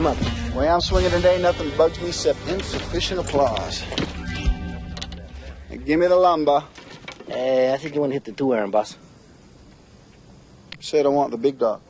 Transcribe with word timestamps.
The 0.00 0.52
way 0.56 0.66
I'm 0.66 0.80
swinging 0.80 1.10
today, 1.10 1.42
nothing 1.42 1.76
bugs 1.76 2.00
me 2.00 2.08
except 2.08 2.38
insufficient 2.48 3.20
applause. 3.20 3.84
Now, 5.68 5.76
give 5.76 6.00
me 6.00 6.06
the 6.06 6.16
lumber. 6.16 6.64
Eh, 7.28 7.70
I 7.70 7.76
think 7.76 7.94
you 7.94 8.00
want 8.00 8.12
to 8.12 8.14
hit 8.14 8.24
the 8.24 8.32
two 8.32 8.54
iron, 8.54 8.70
boss. 8.70 8.96
Said 10.80 11.04
I 11.04 11.10
want 11.10 11.32
the 11.32 11.36
big 11.36 11.58
dog. 11.58 11.82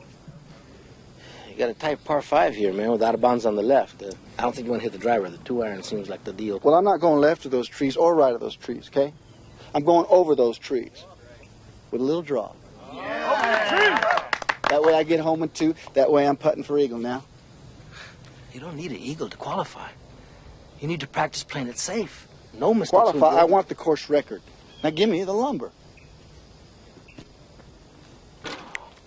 You 1.49 1.55
got 1.55 1.69
a 1.69 1.73
tight 1.73 2.03
par 2.03 2.21
five 2.21 2.53
here, 2.53 2.73
man, 2.73 2.91
with 2.91 3.01
out 3.01 3.15
of 3.15 3.21
bounds 3.21 3.45
on 3.45 3.55
the 3.55 3.63
left. 3.63 4.03
Uh, 4.03 4.11
I 4.37 4.41
don't 4.41 4.53
think 4.53 4.65
you 4.65 4.71
want 4.71 4.83
to 4.83 4.89
hit 4.89 4.91
the 4.91 4.99
driver. 4.99 5.29
The 5.29 5.37
two 5.37 5.63
iron 5.63 5.81
seems 5.81 6.09
like 6.09 6.25
the 6.25 6.33
deal. 6.33 6.59
Well, 6.61 6.75
I'm 6.75 6.83
not 6.83 6.99
going 6.99 7.21
left 7.21 7.45
of 7.45 7.51
those 7.51 7.69
trees 7.69 7.95
or 7.95 8.13
right 8.13 8.33
of 8.33 8.41
those 8.41 8.57
trees, 8.57 8.89
okay? 8.89 9.13
I'm 9.73 9.85
going 9.85 10.05
over 10.09 10.35
those 10.35 10.57
trees 10.57 11.05
with 11.91 12.01
a 12.01 12.03
little 12.03 12.23
draw. 12.23 12.51
That 14.69 14.81
way 14.83 14.95
I 14.95 15.03
get 15.03 15.21
home 15.21 15.43
in 15.43 15.49
two. 15.49 15.75
That 15.93 16.11
way 16.11 16.27
I'm 16.27 16.35
putting 16.35 16.63
for 16.63 16.77
eagle 16.77 16.99
now. 16.99 17.23
You 18.53 18.59
don't 18.59 18.75
need 18.75 18.91
an 18.91 18.97
eagle 18.97 19.29
to 19.29 19.37
qualify. 19.37 19.89
You 20.79 20.87
need 20.87 20.99
to 21.01 21.07
practice 21.07 21.43
playing 21.43 21.67
it 21.67 21.77
safe. 21.77 22.27
No 22.53 22.73
mistakes. 22.73 22.91
Qualify. 22.91 23.41
I 23.41 23.43
want 23.45 23.69
the 23.69 23.75
course 23.75 24.09
record. 24.09 24.41
Now 24.83 24.89
give 24.89 25.09
me 25.09 25.23
the 25.23 25.33
lumber. 25.33 25.71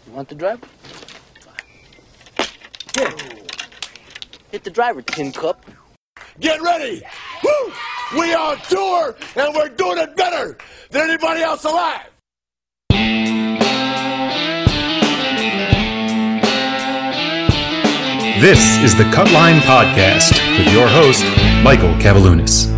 You 0.06 0.12
want 0.12 0.28
the 0.28 0.34
driver? 0.34 0.66
Here. 2.96 3.12
Hit 4.50 4.64
the 4.64 4.70
driver, 4.70 5.02
tin 5.02 5.32
cup. 5.32 5.64
Get 6.38 6.62
ready! 6.62 7.02
Woo! 7.42 7.72
We 8.16 8.32
are 8.32 8.52
on 8.52 8.58
tour, 8.68 9.16
and 9.36 9.54
we're 9.54 9.68
doing 9.68 9.98
it 9.98 10.16
better 10.16 10.56
than 10.90 11.10
anybody 11.10 11.42
else 11.42 11.64
alive! 11.64 12.06
This 18.44 18.76
is 18.76 18.94
the 18.94 19.04
Cutline 19.04 19.58
Podcast 19.60 20.32
with 20.58 20.70
your 20.70 20.86
host, 20.86 21.24
Michael 21.64 21.94
Kavaliunas. 21.94 22.73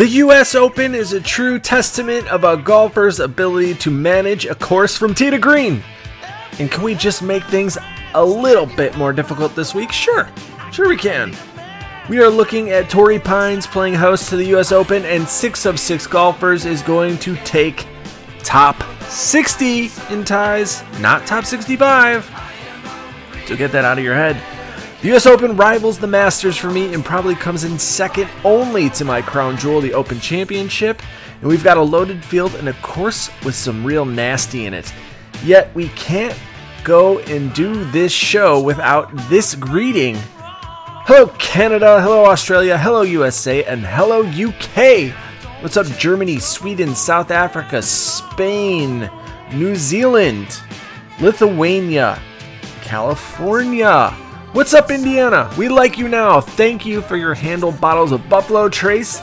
The 0.00 0.08
US 0.24 0.54
Open 0.54 0.94
is 0.94 1.12
a 1.12 1.20
true 1.20 1.58
testament 1.58 2.26
of 2.28 2.42
a 2.42 2.56
golfer's 2.56 3.20
ability 3.20 3.74
to 3.74 3.90
manage 3.90 4.46
a 4.46 4.54
course 4.54 4.96
from 4.96 5.14
tee 5.14 5.28
to 5.28 5.36
green. 5.36 5.82
And 6.58 6.70
can 6.70 6.82
we 6.82 6.94
just 6.94 7.20
make 7.20 7.44
things 7.44 7.76
a 8.14 8.24
little 8.24 8.64
bit 8.64 8.96
more 8.96 9.12
difficult 9.12 9.54
this 9.54 9.74
week? 9.74 9.92
Sure. 9.92 10.26
Sure 10.72 10.88
we 10.88 10.96
can. 10.96 11.36
We 12.08 12.18
are 12.22 12.30
looking 12.30 12.70
at 12.70 12.88
Torrey 12.88 13.18
Pines 13.18 13.66
playing 13.66 13.92
host 13.92 14.30
to 14.30 14.36
the 14.36 14.56
US 14.56 14.72
Open, 14.72 15.04
and 15.04 15.28
six 15.28 15.66
of 15.66 15.78
six 15.78 16.06
golfers 16.06 16.64
is 16.64 16.80
going 16.80 17.18
to 17.18 17.36
take 17.44 17.86
top 18.38 18.82
60 19.02 19.90
in 20.08 20.24
ties, 20.24 20.82
not 21.00 21.26
top 21.26 21.44
65. 21.44 22.24
So 23.44 23.54
get 23.54 23.70
that 23.72 23.84
out 23.84 23.98
of 23.98 24.04
your 24.04 24.14
head. 24.14 24.59
The 25.02 25.16
US 25.16 25.24
Open 25.24 25.56
rivals 25.56 25.98
the 25.98 26.06
Masters 26.06 26.58
for 26.58 26.70
me 26.70 26.92
and 26.92 27.02
probably 27.02 27.34
comes 27.34 27.64
in 27.64 27.78
second 27.78 28.28
only 28.44 28.90
to 28.90 29.04
my 29.06 29.22
crown 29.22 29.56
jewel, 29.56 29.80
the 29.80 29.94
Open 29.94 30.20
Championship. 30.20 31.00
And 31.40 31.48
we've 31.48 31.64
got 31.64 31.78
a 31.78 31.82
loaded 31.82 32.22
field 32.22 32.54
and 32.56 32.68
a 32.68 32.74
course 32.74 33.30
with 33.42 33.54
some 33.54 33.82
real 33.82 34.04
nasty 34.04 34.66
in 34.66 34.74
it. 34.74 34.92
Yet 35.42 35.74
we 35.74 35.88
can't 35.90 36.38
go 36.84 37.18
and 37.20 37.50
do 37.54 37.82
this 37.86 38.12
show 38.12 38.60
without 38.60 39.10
this 39.30 39.54
greeting. 39.54 40.18
Hello, 40.18 41.28
Canada. 41.38 42.02
Hello, 42.02 42.26
Australia. 42.26 42.76
Hello, 42.76 43.00
USA. 43.00 43.64
And 43.64 43.86
hello, 43.86 44.20
UK. 44.20 45.14
What's 45.62 45.78
up, 45.78 45.86
Germany, 45.96 46.38
Sweden, 46.38 46.94
South 46.94 47.30
Africa, 47.30 47.80
Spain, 47.80 49.10
New 49.54 49.76
Zealand, 49.76 50.60
Lithuania, 51.20 52.20
California. 52.82 54.14
What's 54.52 54.74
up, 54.74 54.90
Indiana? 54.90 55.48
We 55.56 55.68
like 55.68 55.96
you 55.96 56.08
now. 56.08 56.40
Thank 56.40 56.84
you 56.84 57.02
for 57.02 57.16
your 57.16 57.34
handle 57.34 57.70
bottles 57.70 58.10
of 58.10 58.28
Buffalo 58.28 58.68
Trace. 58.68 59.22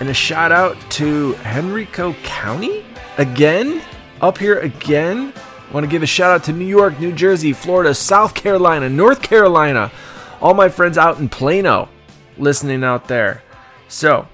And 0.00 0.08
a 0.08 0.14
shout 0.14 0.50
out 0.50 0.76
to 0.92 1.36
Henrico 1.46 2.12
County 2.24 2.84
again, 3.16 3.80
up 4.20 4.36
here 4.36 4.58
again. 4.58 5.32
Want 5.72 5.84
to 5.84 5.90
give 5.90 6.02
a 6.02 6.06
shout 6.06 6.32
out 6.32 6.42
to 6.46 6.52
New 6.52 6.66
York, 6.66 6.98
New 6.98 7.12
Jersey, 7.12 7.52
Florida, 7.52 7.94
South 7.94 8.34
Carolina, 8.34 8.88
North 8.88 9.22
Carolina, 9.22 9.92
all 10.40 10.54
my 10.54 10.68
friends 10.68 10.98
out 10.98 11.20
in 11.20 11.28
Plano 11.28 11.88
listening 12.36 12.82
out 12.82 13.06
there. 13.06 13.44
So, 13.86 14.26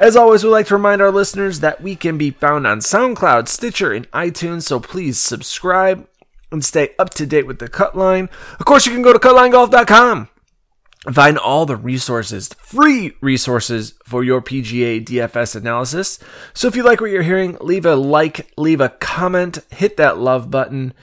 as 0.00 0.16
always, 0.16 0.42
we 0.42 0.50
like 0.50 0.66
to 0.66 0.74
remind 0.74 1.00
our 1.00 1.12
listeners 1.12 1.60
that 1.60 1.80
we 1.80 1.94
can 1.94 2.18
be 2.18 2.32
found 2.32 2.66
on 2.66 2.80
SoundCloud, 2.80 3.46
Stitcher, 3.46 3.92
and 3.92 4.10
iTunes, 4.10 4.64
so 4.64 4.80
please 4.80 5.20
subscribe 5.20 6.07
and 6.50 6.64
stay 6.64 6.90
up 6.98 7.10
to 7.10 7.26
date 7.26 7.46
with 7.46 7.58
the 7.58 7.68
cut 7.68 7.96
line. 7.96 8.28
Of 8.58 8.66
course, 8.66 8.86
you 8.86 8.92
can 8.92 9.02
go 9.02 9.12
to 9.12 9.18
cutlinegolf.com 9.18 10.28
and 11.06 11.14
find 11.14 11.38
all 11.38 11.66
the 11.66 11.76
resources, 11.76 12.48
free 12.58 13.12
resources 13.20 13.94
for 14.04 14.24
your 14.24 14.42
PGA 14.42 15.04
DFS 15.04 15.56
analysis. 15.56 16.18
So 16.54 16.68
if 16.68 16.76
you 16.76 16.82
like 16.82 17.00
what 17.00 17.10
you're 17.10 17.22
hearing, 17.22 17.56
leave 17.60 17.86
a 17.86 17.94
like, 17.94 18.52
leave 18.56 18.80
a 18.80 18.88
comment, 18.88 19.58
hit 19.70 19.96
that 19.96 20.18
love 20.18 20.50
button. 20.50 20.94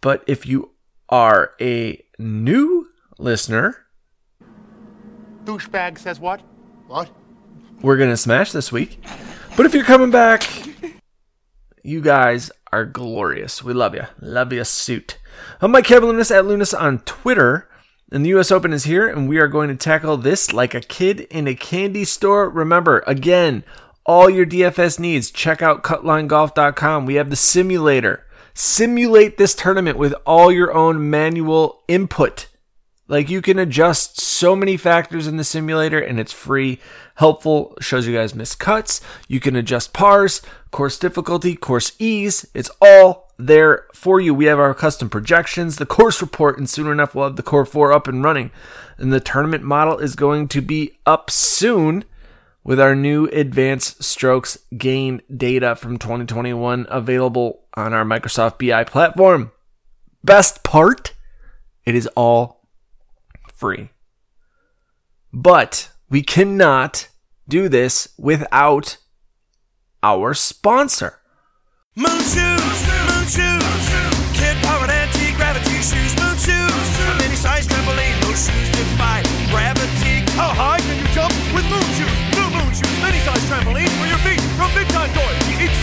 But 0.00 0.24
if 0.26 0.46
you 0.46 0.72
are 1.08 1.52
a 1.60 2.04
new 2.18 2.88
listener, 3.18 3.78
Douchebag 5.44 5.98
says 5.98 6.20
what? 6.20 6.40
What? 6.86 7.10
we're 7.82 7.96
going 7.96 8.10
to 8.10 8.16
smash 8.16 8.52
this 8.52 8.72
week. 8.72 9.02
But 9.56 9.66
if 9.66 9.74
you're 9.74 9.84
coming 9.84 10.10
back, 10.10 10.48
you 11.82 12.00
guys 12.00 12.50
are 12.72 12.86
glorious. 12.86 13.62
We 13.62 13.74
love 13.74 13.94
you. 13.94 14.06
Love 14.20 14.52
you, 14.52 14.64
suit. 14.64 15.18
I'm 15.60 15.72
Mike 15.72 15.84
Kavaliunas 15.84 16.34
at 16.34 16.46
Lunas 16.46 16.72
on 16.72 17.00
Twitter. 17.00 17.68
And 18.10 18.24
the 18.24 18.30
US 18.30 18.50
Open 18.50 18.72
is 18.72 18.84
here, 18.84 19.08
and 19.08 19.28
we 19.28 19.38
are 19.38 19.48
going 19.48 19.68
to 19.68 19.76
tackle 19.76 20.16
this 20.16 20.52
like 20.52 20.74
a 20.74 20.80
kid 20.80 21.20
in 21.20 21.46
a 21.46 21.54
candy 21.54 22.04
store. 22.04 22.48
Remember, 22.48 23.02
again, 23.06 23.64
all 24.04 24.28
your 24.28 24.46
DFS 24.46 24.98
needs, 24.98 25.30
check 25.30 25.62
out 25.62 25.82
cutlinegolf.com. 25.82 27.06
We 27.06 27.14
have 27.14 27.30
the 27.30 27.36
simulator. 27.36 28.26
Simulate 28.54 29.38
this 29.38 29.54
tournament 29.54 29.96
with 29.96 30.14
all 30.26 30.52
your 30.52 30.74
own 30.74 31.08
manual 31.08 31.82
input. 31.88 32.48
Like 33.08 33.28
you 33.28 33.42
can 33.42 33.58
adjust 33.58 34.20
so 34.20 34.54
many 34.54 34.76
factors 34.76 35.26
in 35.26 35.36
the 35.36 35.44
simulator 35.44 35.98
and 35.98 36.20
it's 36.20 36.32
free, 36.32 36.78
helpful, 37.16 37.76
shows 37.80 38.06
you 38.06 38.14
guys 38.14 38.34
missed 38.34 38.58
cuts. 38.58 39.00
You 39.28 39.40
can 39.40 39.56
adjust 39.56 39.92
pars, 39.92 40.40
course 40.70 40.98
difficulty, 40.98 41.56
course 41.56 41.92
ease. 41.98 42.46
It's 42.54 42.70
all 42.80 43.32
there 43.38 43.86
for 43.92 44.20
you. 44.20 44.34
We 44.34 44.46
have 44.46 44.58
our 44.58 44.74
custom 44.74 45.10
projections, 45.10 45.76
the 45.76 45.86
course 45.86 46.22
report, 46.22 46.58
and 46.58 46.70
soon 46.70 46.86
enough 46.86 47.14
we'll 47.14 47.26
have 47.26 47.36
the 47.36 47.42
core 47.42 47.66
four 47.66 47.92
up 47.92 48.06
and 48.06 48.22
running. 48.22 48.50
And 48.98 49.12
the 49.12 49.20
tournament 49.20 49.64
model 49.64 49.98
is 49.98 50.14
going 50.14 50.48
to 50.48 50.60
be 50.60 50.98
up 51.04 51.30
soon 51.30 52.04
with 52.64 52.78
our 52.78 52.94
new 52.94 53.26
advanced 53.26 54.04
strokes 54.04 54.56
gain 54.76 55.20
data 55.34 55.74
from 55.74 55.98
2021 55.98 56.86
available 56.88 57.64
on 57.74 57.92
our 57.92 58.04
Microsoft 58.04 58.58
BI 58.58 58.84
platform. 58.84 59.50
Best 60.22 60.62
part, 60.62 61.14
it 61.84 61.96
is 61.96 62.06
all 62.14 62.61
free. 63.62 63.90
But 65.32 65.94
we 66.10 66.20
cannot 66.20 67.06
do 67.46 67.68
this 67.68 68.08
without 68.18 68.96
our 70.02 70.34
sponsor. 70.34 71.22
Moon 71.94 72.22
shoes, 72.26 72.78
moon 72.90 73.26
shoes, 73.30 73.78
kid 74.34 74.58
powered 74.66 74.90
anti-gravity 74.90 75.78
shoes, 75.78 76.12
moon 76.18 76.34
shoes, 76.42 76.86
a 77.06 77.14
mini 77.22 77.38
size 77.38 77.64
trampoline, 77.70 78.18
those 78.26 78.50
shoes 78.50 78.68
defy 78.74 79.22
gravity. 79.54 80.26
How 80.34 80.50
high 80.50 80.80
can 80.82 80.98
you 80.98 81.06
jump 81.14 81.30
with 81.54 81.62
moon 81.70 81.86
shoes? 81.94 82.18
New 82.34 82.48
moon 82.50 82.72
shoes, 82.74 82.96
mini 82.98 83.20
size 83.22 83.44
trampoline 83.46 83.92
for 83.94 84.10
your 84.10 84.18
feet 84.26 84.42
from 84.58 84.74
Big 84.74 84.88
Time 84.90 85.10
Toys. 85.14 85.38
Each. 85.62 85.78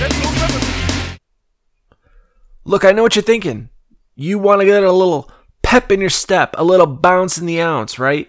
Look, 2.65 2.83
I 2.83 2.91
know 2.91 3.03
what 3.03 3.15
you're 3.15 3.23
thinking. 3.23 3.69
You 4.15 4.37
want 4.37 4.59
to 4.59 4.65
get 4.65 4.83
a 4.83 4.91
little 4.91 5.31
pep 5.69 5.91
in 5.91 6.01
your 6.01 6.09
step, 6.09 6.55
a 6.57 6.63
little 6.63 6.87
bounce 6.87 7.37
in 7.37 7.45
the 7.45 7.61
ounce, 7.61 7.99
right? 7.99 8.27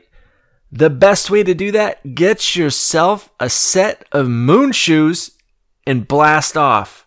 The 0.70 0.90
best 0.90 1.30
way 1.30 1.42
to 1.42 1.54
do 1.54 1.72
that, 1.72 2.14
get 2.14 2.54
yourself 2.54 3.30
a 3.40 3.48
set 3.48 4.04
of 4.12 4.28
moon 4.28 4.72
shoes 4.72 5.30
and 5.86 6.06
blast 6.06 6.54
off. 6.54 7.06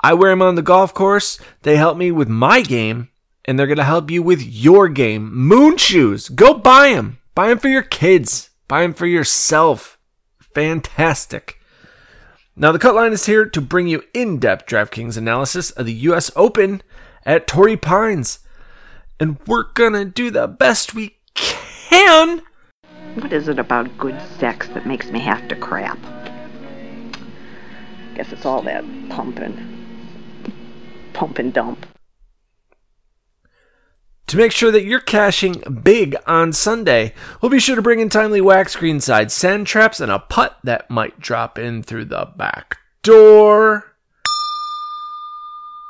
I 0.00 0.14
wear 0.14 0.30
them 0.30 0.40
on 0.40 0.54
the 0.54 0.62
golf 0.62 0.94
course. 0.94 1.38
They 1.64 1.76
help 1.76 1.98
me 1.98 2.10
with 2.10 2.30
my 2.30 2.62
game, 2.62 3.10
and 3.44 3.58
they're 3.58 3.66
going 3.66 3.76
to 3.76 3.84
help 3.84 4.10
you 4.10 4.22
with 4.22 4.40
your 4.40 4.88
game. 4.88 5.30
Moon 5.34 5.76
shoes. 5.76 6.30
Go 6.30 6.54
buy 6.54 6.94
them. 6.94 7.18
Buy 7.34 7.48
them 7.48 7.58
for 7.58 7.68
your 7.68 7.82
kids. 7.82 8.48
Buy 8.68 8.80
them 8.80 8.94
for 8.94 9.04
yourself. 9.04 9.98
Fantastic. 10.54 11.60
Now, 12.56 12.72
the 12.72 12.78
cut 12.78 12.94
line 12.94 13.12
is 13.12 13.26
here 13.26 13.44
to 13.44 13.60
bring 13.60 13.86
you 13.86 14.02
in 14.14 14.38
depth 14.38 14.64
DraftKings 14.64 15.18
analysis 15.18 15.70
of 15.72 15.84
the 15.84 15.92
U.S. 16.08 16.30
Open 16.36 16.82
at 17.26 17.46
Torrey 17.46 17.76
Pines. 17.76 18.38
And 19.22 19.38
we're 19.46 19.62
to 19.92 20.04
do 20.04 20.32
the 20.32 20.48
best 20.48 20.96
we 20.96 21.16
can. 21.36 22.42
What 23.14 23.32
is 23.32 23.46
it 23.46 23.60
about 23.60 23.96
good 23.96 24.20
sex 24.40 24.66
that 24.70 24.84
makes 24.84 25.12
me 25.12 25.20
have 25.20 25.46
to 25.46 25.54
crap? 25.54 25.96
Guess 28.16 28.32
it's 28.32 28.44
all 28.44 28.62
that 28.62 28.84
pumping. 29.10 29.56
Pump 31.12 31.38
and 31.38 31.52
dump. 31.52 31.86
To 34.26 34.36
make 34.36 34.50
sure 34.50 34.72
that 34.72 34.84
you're 34.84 34.98
cashing 34.98 35.62
big 35.84 36.16
on 36.26 36.52
Sunday, 36.52 37.14
we'll 37.40 37.50
be 37.50 37.60
sure 37.60 37.76
to 37.76 37.82
bring 37.82 38.00
in 38.00 38.08
timely 38.08 38.40
wax 38.40 38.74
greenside 38.74 39.30
sand 39.30 39.68
traps 39.68 40.00
and 40.00 40.10
a 40.10 40.18
putt 40.18 40.58
that 40.64 40.90
might 40.90 41.20
drop 41.20 41.60
in 41.60 41.84
through 41.84 42.06
the 42.06 42.28
back 42.36 42.78
door. 43.04 43.91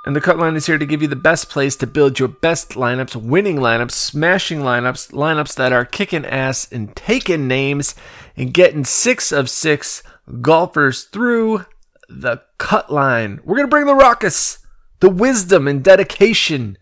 And 0.05 0.17
the 0.17 0.21
cut 0.21 0.39
line 0.39 0.57
is 0.57 0.67
here 0.67 0.79
to 0.79 0.87
give 0.87 1.01
you 1.01 1.09
the 1.09 1.15
best 1.15 1.49
place 1.49 1.77
to 1.77 1.87
build 1.87 2.19
your 2.19 2.29
best 2.29 2.71
lineups, 2.71 3.15
winning 3.15 3.59
lineups, 3.59 3.93
smashing 3.93 4.61
lineups, 4.61 5.13
lineups 5.13 5.55
that 5.55 5.73
are 5.73 5.85
kicking 5.85 6.27
ass 6.27 6.71
and 6.73 6.95
taking 6.97 7.47
names 7.47 7.95
and 8.37 8.53
getting 8.53 8.85
six 8.85 9.31
of 9.31 9.49
six 9.49 10.03
golfers 10.41 11.05
through 11.05 11.67
the 12.09 12.43
cut 12.59 12.93
line. 12.93 13.41
We're 13.45 13.57
going 13.57 13.69
to 13.69 13.71
bring 13.71 13.87
the 13.87 13.95
raucous, 13.95 14.59
the 14.99 15.09
wisdom 15.09 15.69
and 15.69 15.85
dedication, 15.85 16.79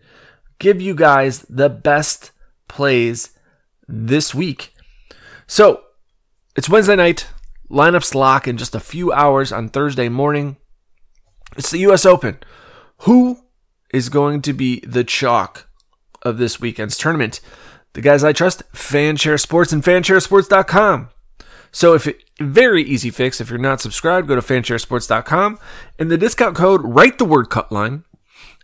give 0.57 0.81
you 0.81 0.95
guys 0.95 1.41
the 1.47 1.69
best 1.69 2.31
plays 2.67 3.37
this 3.87 4.33
week. 4.33 4.73
So 5.45 5.83
it's 6.55 6.69
Wednesday 6.69 6.95
night. 6.95 7.27
Lineups 7.69 8.15
lock 8.15 8.47
in 8.47 8.57
just 8.57 8.73
a 8.73 8.79
few 8.79 9.13
hours 9.13 9.51
on 9.51 9.69
Thursday 9.69 10.09
morning. 10.09 10.57
It's 11.55 11.71
the 11.71 11.79
U.S. 11.79 12.05
Open. 12.05 12.39
Who 13.01 13.39
is 13.91 14.09
going 14.09 14.43
to 14.43 14.53
be 14.53 14.81
the 14.81 15.03
chalk 15.03 15.67
of 16.21 16.37
this 16.37 16.59
weekend's 16.59 16.99
tournament? 16.99 17.41
The 17.93 18.01
guys 18.01 18.23
I 18.23 18.31
trust, 18.31 18.61
Fanshare 18.73 19.39
Sports 19.39 19.73
and 19.73 19.83
fansharesports.com. 19.83 21.09
So 21.71 21.95
if 21.95 22.05
it, 22.05 22.23
very 22.39 22.83
easy 22.83 23.09
fix, 23.09 23.41
if 23.41 23.49
you're 23.49 23.57
not 23.57 23.81
subscribed, 23.81 24.27
go 24.27 24.35
to 24.35 24.41
fansharesports.com 24.41 25.57
and 25.97 26.11
the 26.11 26.17
discount 26.17 26.55
code, 26.55 26.81
write 26.83 27.17
the 27.17 27.25
word 27.25 27.49
cutline 27.49 28.03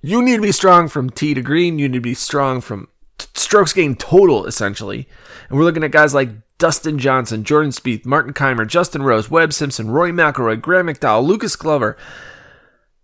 You 0.01 0.23
need 0.23 0.37
to 0.37 0.43
be 0.43 0.53
strong 0.53 0.89
from 0.89 1.11
tee 1.11 1.35
to 1.35 1.43
green. 1.43 1.79
You 1.79 1.89
need 1.89 1.99
to 1.99 2.01
be 2.01 2.15
strong 2.15 2.61
from 2.61 2.89
t- 3.19 3.29
strokes 3.35 3.73
gained 3.73 4.01
total, 4.01 4.47
essentially. 4.47 5.07
And 5.49 5.59
we're 5.59 5.65
looking 5.65 5.85
at 5.85 5.93
guys 5.93 6.15
like 6.15 6.31
Dustin 6.59 6.99
Johnson, 6.99 7.45
Jordan 7.45 7.71
Spieth, 7.71 8.07
Martin 8.07 8.33
Kaymer, 8.33 8.67
Justin 8.67 9.03
Rose, 9.03 9.31
Webb 9.31 9.53
Simpson, 9.53 9.91
Roy 9.91 10.11
McIlroy, 10.11 10.61
Graham 10.61 10.87
McDowell, 10.87 11.25
Lucas 11.25 11.57
Glover. 11.57 11.97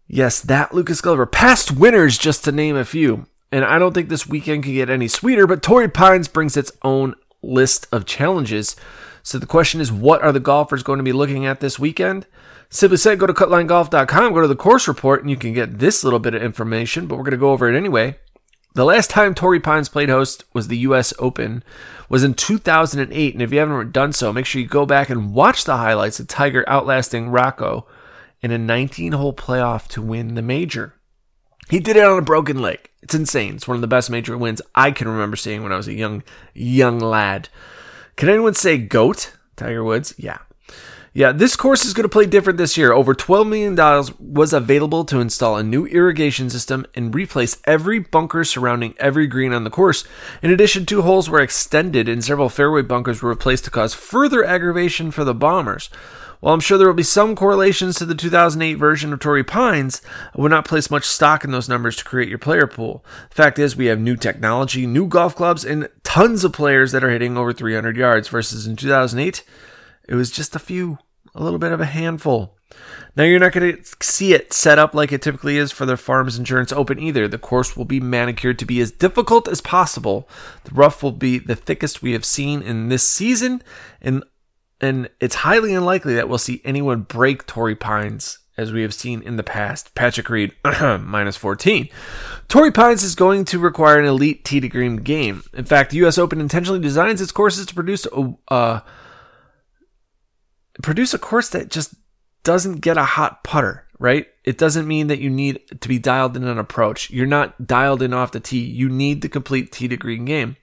Yes, 0.09 0.41
that 0.41 0.75
Lucas 0.75 1.01
Glover. 1.01 1.27
Past 1.27 1.77
winners, 1.77 2.19
just 2.19 2.45
to 2.45 2.53
name 2.53 2.75
a 2.75 2.85
few. 2.85 3.27
And 3.51 3.65
I 3.65 3.79
don't 3.79 3.95
think 3.95 4.09
this 4.09 4.27
weekend 4.27 4.65
can 4.65 4.75
get 4.75 4.91
any 4.91 5.09
sweeter, 5.09 5.47
but 5.47 5.63
Torrey 5.63 5.89
Pines 5.89 6.29
brings 6.29 6.57
its 6.57 6.73
own 6.83 7.15
list 7.43 7.87
of 7.93 8.05
challenges. 8.05 8.77
So 9.23 9.39
the 9.39 9.47
question 9.47 9.81
is, 9.81 9.91
what 9.91 10.23
are 10.23 10.33
the 10.33 10.41
golfers 10.41 10.83
going 10.83 10.99
to 10.99 11.05
be 11.05 11.13
looking 11.13 11.47
at 11.47 11.61
this 11.61 11.79
weekend? 11.79 12.27
Simply 12.71 12.99
said, 12.99 13.19
go 13.19 13.27
to 13.27 13.33
cutlinegolf.com, 13.33 14.33
go 14.35 14.43
to 14.43 14.49
the 14.49 14.55
course 14.55 14.87
report, 14.87 15.23
and 15.23 15.31
you 15.31 15.37
can 15.37 15.55
get 15.55 15.79
this 15.79 16.05
little 16.05 16.19
bit 16.19 16.35
of 16.35 16.43
information, 16.43 17.07
but 17.07 17.17
we're 17.17 17.25
going 17.25 17.33
to 17.33 17.39
go 17.39 17.53
over 17.53 17.69
it 17.69 17.77
anyway. 17.77 18.19
The 18.75 18.85
last 18.85 19.09
time 19.09 19.35
Torrey 19.35 19.61
Pines 19.61 19.89
played 19.89 20.11
host 20.11 20.45
was 20.53 20.69
the 20.69 20.79
U.S. 20.79 21.15
Open, 21.19 21.65
was 22.11 22.23
in 22.23 22.35
2008, 22.35 23.35
and 23.35 23.43
if 23.43 23.53
you 23.53 23.59
haven't 23.59 23.93
done 23.93 24.13
so, 24.13 24.33
make 24.33 24.45
sure 24.45 24.61
you 24.61 24.69
go 24.69 24.85
back 24.85 25.09
and 25.09 25.33
watch 25.33 25.65
the 25.65 25.79
highlights 25.79 26.21
of 26.21 26.29
Tiger 26.29 26.65
outlasting 26.69 27.31
Rocco 27.31 27.87
in 28.43 28.51
a 28.51 28.59
19-hole 28.59 29.33
playoff 29.33 29.89
to 29.89 30.03
win 30.03 30.35
the 30.35 30.43
major. 30.43 30.95
He 31.71 31.81
did 31.81 31.97
it 31.97 32.05
on 32.05 32.19
a 32.19 32.23
broken 32.23 32.61
leg. 32.61 32.91
It's 33.03 33.15
insane. 33.15 33.55
It's 33.55 33.69
one 33.69 33.77
of 33.77 33.81
the 33.81 33.87
best 33.87 34.11
major 34.11 34.37
wins 34.37 34.63
I 34.75 34.91
can 34.91 35.09
remember 35.09 35.37
seeing 35.37 35.63
when 35.63 35.73
I 35.73 35.77
was 35.77 35.89
a 35.89 35.95
young, 35.95 36.23
young 36.55 36.99
lad. 36.99 37.49
Can 38.17 38.29
anyone 38.29 38.55
say 38.55 38.79
GOAT? 38.79 39.33
Tiger 39.57 39.85
Woods? 39.85 40.15
Yeah. 40.19 40.39
Yeah, 41.15 41.33
this 41.33 41.57
course 41.57 41.85
is 41.85 41.95
going 41.95 42.05
to 42.05 42.09
play 42.09 42.27
different 42.27 42.59
this 42.59 42.77
year. 42.77 42.93
Over 42.93 43.15
$12 43.15 43.49
million 43.49 44.15
was 44.19 44.53
available 44.53 45.05
to 45.07 45.21
install 45.21 45.57
a 45.57 45.63
new 45.63 45.87
irrigation 45.87 46.51
system 46.51 46.87
and 46.95 47.15
replace 47.15 47.59
every 47.65 47.99
bunker 47.99 48.45
surrounding 48.45 48.95
every 48.99 49.27
green 49.27 49.53
on 49.53 49.65
the 49.65 49.71
course. 49.71 50.05
In 50.43 50.51
addition, 50.51 50.85
two 50.85 51.03
holes 51.03 51.31
were 51.31 51.41
extended 51.41 52.09
and 52.09 52.23
several 52.23 52.49
fairway 52.49 52.83
bunkers 52.83 53.23
were 53.23 53.31
replaced 53.31 53.65
to 53.65 53.71
cause 53.71 53.95
further 53.95 54.45
aggravation 54.45 55.11
for 55.11 55.25
the 55.25 55.35
Bombers. 55.35 55.89
While 56.41 56.55
I'm 56.55 56.61
sure 56.61 56.79
there 56.79 56.87
will 56.87 56.95
be 56.95 57.03
some 57.03 57.35
correlations 57.35 57.97
to 57.97 58.05
the 58.05 58.15
2008 58.15 58.75
version 58.75 59.13
of 59.13 59.19
Torrey 59.19 59.43
Pines, 59.43 60.01
I 60.37 60.41
would 60.41 60.53
not 60.53 60.65
place 60.65 60.91
much 60.91 61.05
stock 61.05 61.43
in 61.43 61.51
those 61.51 61.69
numbers 61.69 61.97
to 61.97 62.05
create 62.05 62.29
your 62.29 62.39
player 62.39 62.69
pool. 62.69 63.05
The 63.31 63.35
fact 63.35 63.59
is, 63.59 63.75
we 63.75 63.87
have 63.87 63.99
new 63.99 64.15
technology, 64.15 64.87
new 64.87 65.09
golf 65.09 65.35
clubs, 65.35 65.65
and 65.65 65.89
tons 66.05 66.45
of 66.45 66.53
players 66.53 66.93
that 66.93 67.03
are 67.03 67.11
hitting 67.11 67.37
over 67.37 67.53
300 67.53 67.97
yards 67.97 68.29
versus 68.29 68.69
in 68.69 68.77
2008, 68.77 69.43
it 70.09 70.15
was 70.15 70.31
just 70.31 70.57
a 70.57 70.59
few, 70.59 70.99
a 71.35 71.43
little 71.43 71.59
bit 71.59 71.73
of 71.73 71.81
a 71.81 71.87
handful. 71.87 72.57
Now, 73.17 73.25
you're 73.25 73.41
not 73.41 73.53
going 73.53 73.77
to 73.77 73.97
see 74.01 74.35
it 74.35 74.53
set 74.53 74.79
up 74.79 74.95
like 74.95 75.13
it 75.13 75.23
typically 75.23 75.57
is 75.57 75.73
for 75.73 75.87
the 75.87 75.97
Farmers 75.97 76.39
Insurance 76.39 76.73
Open 76.73 76.99
either. 76.99 77.27
The 77.27 77.39
course 77.39 77.77
will 77.77 77.85
be 77.85 78.01
manicured 78.01 78.59
to 78.59 78.67
be 78.67 78.81
as 78.81 78.93
difficult 78.93 79.49
as 79.49 79.61
possible. 79.61 80.29
The 80.65 80.75
rough 80.75 81.03
will 81.03 81.13
be 81.13 81.39
the 81.39 81.57
thickest 81.57 82.03
we 82.03 82.13
have 82.13 82.25
seen 82.25 82.63
in 82.63 82.89
this 82.89 83.07
season, 83.07 83.63
and 84.01 84.25
and 84.81 85.11
it's 85.19 85.37
highly 85.37 85.75
unlikely 85.75 86.15
that 86.15 86.29
we'll 86.29 86.39
see 86.39 86.63
anyone 86.65 87.01
break 87.01 87.47
Torrey 87.47 87.75
Pines 87.75 88.39
as 88.57 88.73
we 88.73 88.83
have 88.83 88.95
seen 88.95 89.23
in 89.23 89.37
the 89.37 89.43
past. 89.43 89.95
Patrick 89.95 90.29
Reed, 90.29 90.55
minus 90.65 91.37
14. 91.37 91.89
Torrey 92.49 92.73
Pines 92.73 93.03
is 93.03 93.15
going 93.15 93.45
to 93.47 93.59
require 93.59 93.99
an 93.99 94.05
elite 94.05 94.45
tee 94.45 94.61
to 94.61 94.69
green 94.69 94.97
game. 94.97 95.43
In 95.55 95.65
fact, 95.65 95.91
the 95.91 95.97
U.S. 95.99 96.19
Open 96.19 96.41
intentionally 96.41 96.81
designs 96.81 97.21
its 97.21 97.33
courses 97.33 97.67
to 97.67 97.75
produce 97.75 98.07
a, 98.07 98.35
uh, 98.49 98.81
produce 100.83 101.15
a 101.15 101.19
course 101.19 101.49
that 101.51 101.71
just 101.71 101.95
doesn't 102.45 102.81
get 102.81 102.97
a 102.97 103.05
hot 103.05 103.45
putter, 103.45 103.87
right? 103.99 104.27
It 104.45 104.59
doesn't 104.59 104.89
mean 104.89 105.09
that 105.09 105.19
you 105.19 105.31
need 105.31 105.61
to 105.81 105.89
be 105.89 105.99
dialed 105.99 106.37
in 106.37 106.45
an 106.45 106.59
approach. 106.59 107.11
You're 107.11 107.27
not 107.27 107.67
dialed 107.67 108.03
in 108.03 108.15
off 108.15 108.33
the 108.33 108.41
tee. 108.41 108.65
You 108.65 108.89
need 108.89 109.23
the 109.23 109.29
complete 109.29 109.73
tee 109.73 109.89
to 109.89 109.97
green 109.97 110.25
game. 110.25 110.57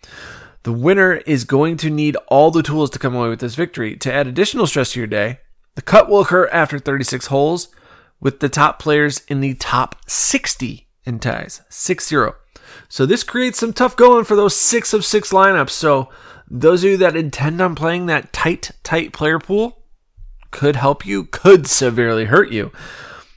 The 0.63 0.73
winner 0.73 1.17
is 1.27 1.43
going 1.43 1.77
to 1.77 1.91
need 1.91 2.17
all 2.27 2.49
the 2.49 2.63
tools 2.63 2.89
to 2.91 2.99
come 2.99 3.13
away 3.13 3.29
with 3.29 3.39
this 3.39 3.53
victory. 3.53 3.95
To 3.97 4.11
add 4.11 4.25
additional 4.25 4.65
stress 4.65 4.93
to 4.93 4.99
your 4.99 5.07
day, 5.07 5.39
the 5.75 5.83
cut 5.83 6.09
will 6.09 6.21
occur 6.21 6.47
after 6.47 6.79
36 6.79 7.27
holes 7.27 7.67
with 8.19 8.39
the 8.39 8.49
top 8.49 8.79
players 8.79 9.21
in 9.27 9.41
the 9.41 9.53
top 9.53 9.97
60 10.07 10.87
in 11.05 11.19
ties. 11.19 11.61
6 11.69 12.07
0. 12.07 12.35
So 12.89 13.05
this 13.05 13.23
creates 13.23 13.59
some 13.59 13.73
tough 13.73 13.95
going 13.95 14.25
for 14.25 14.35
those 14.35 14.55
6 14.55 14.93
of 14.93 15.05
6 15.05 15.31
lineups. 15.31 15.69
So 15.69 16.09
those 16.49 16.83
of 16.83 16.89
you 16.91 16.97
that 16.97 17.15
intend 17.15 17.61
on 17.61 17.75
playing 17.75 18.07
that 18.07 18.33
tight, 18.33 18.71
tight 18.83 19.13
player 19.13 19.37
pool 19.37 19.84
could 20.55 20.77
help 20.77 21.05
you, 21.05 21.25
could 21.25 21.67
severely 21.67 22.25
hurt 22.25 22.49
you. 22.49 22.71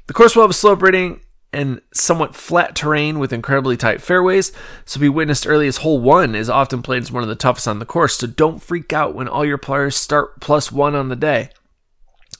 The 0.06 0.12
course 0.12 0.36
will 0.36 0.44
have 0.44 0.50
a 0.50 0.54
slope 0.54 0.80
rating 0.80 1.20
and 1.52 1.80
somewhat 1.92 2.36
flat 2.36 2.76
terrain 2.76 3.18
with 3.18 3.32
incredibly 3.32 3.76
tight 3.76 4.00
fairways, 4.00 4.52
so 4.84 5.00
be 5.00 5.08
witnessed 5.08 5.44
early 5.44 5.66
as 5.66 5.78
hole 5.78 5.98
one 5.98 6.36
is 6.36 6.48
often 6.48 6.80
played 6.80 7.02
as 7.02 7.10
one 7.10 7.24
of 7.24 7.28
the 7.28 7.34
toughest 7.34 7.66
on 7.66 7.80
the 7.80 7.84
course, 7.84 8.18
so 8.18 8.28
don't 8.28 8.62
freak 8.62 8.92
out 8.92 9.16
when 9.16 9.26
all 9.26 9.44
your 9.44 9.58
players 9.58 9.96
start 9.96 10.40
plus 10.40 10.70
one 10.70 10.94
on 10.94 11.08
the 11.08 11.16
day. 11.16 11.50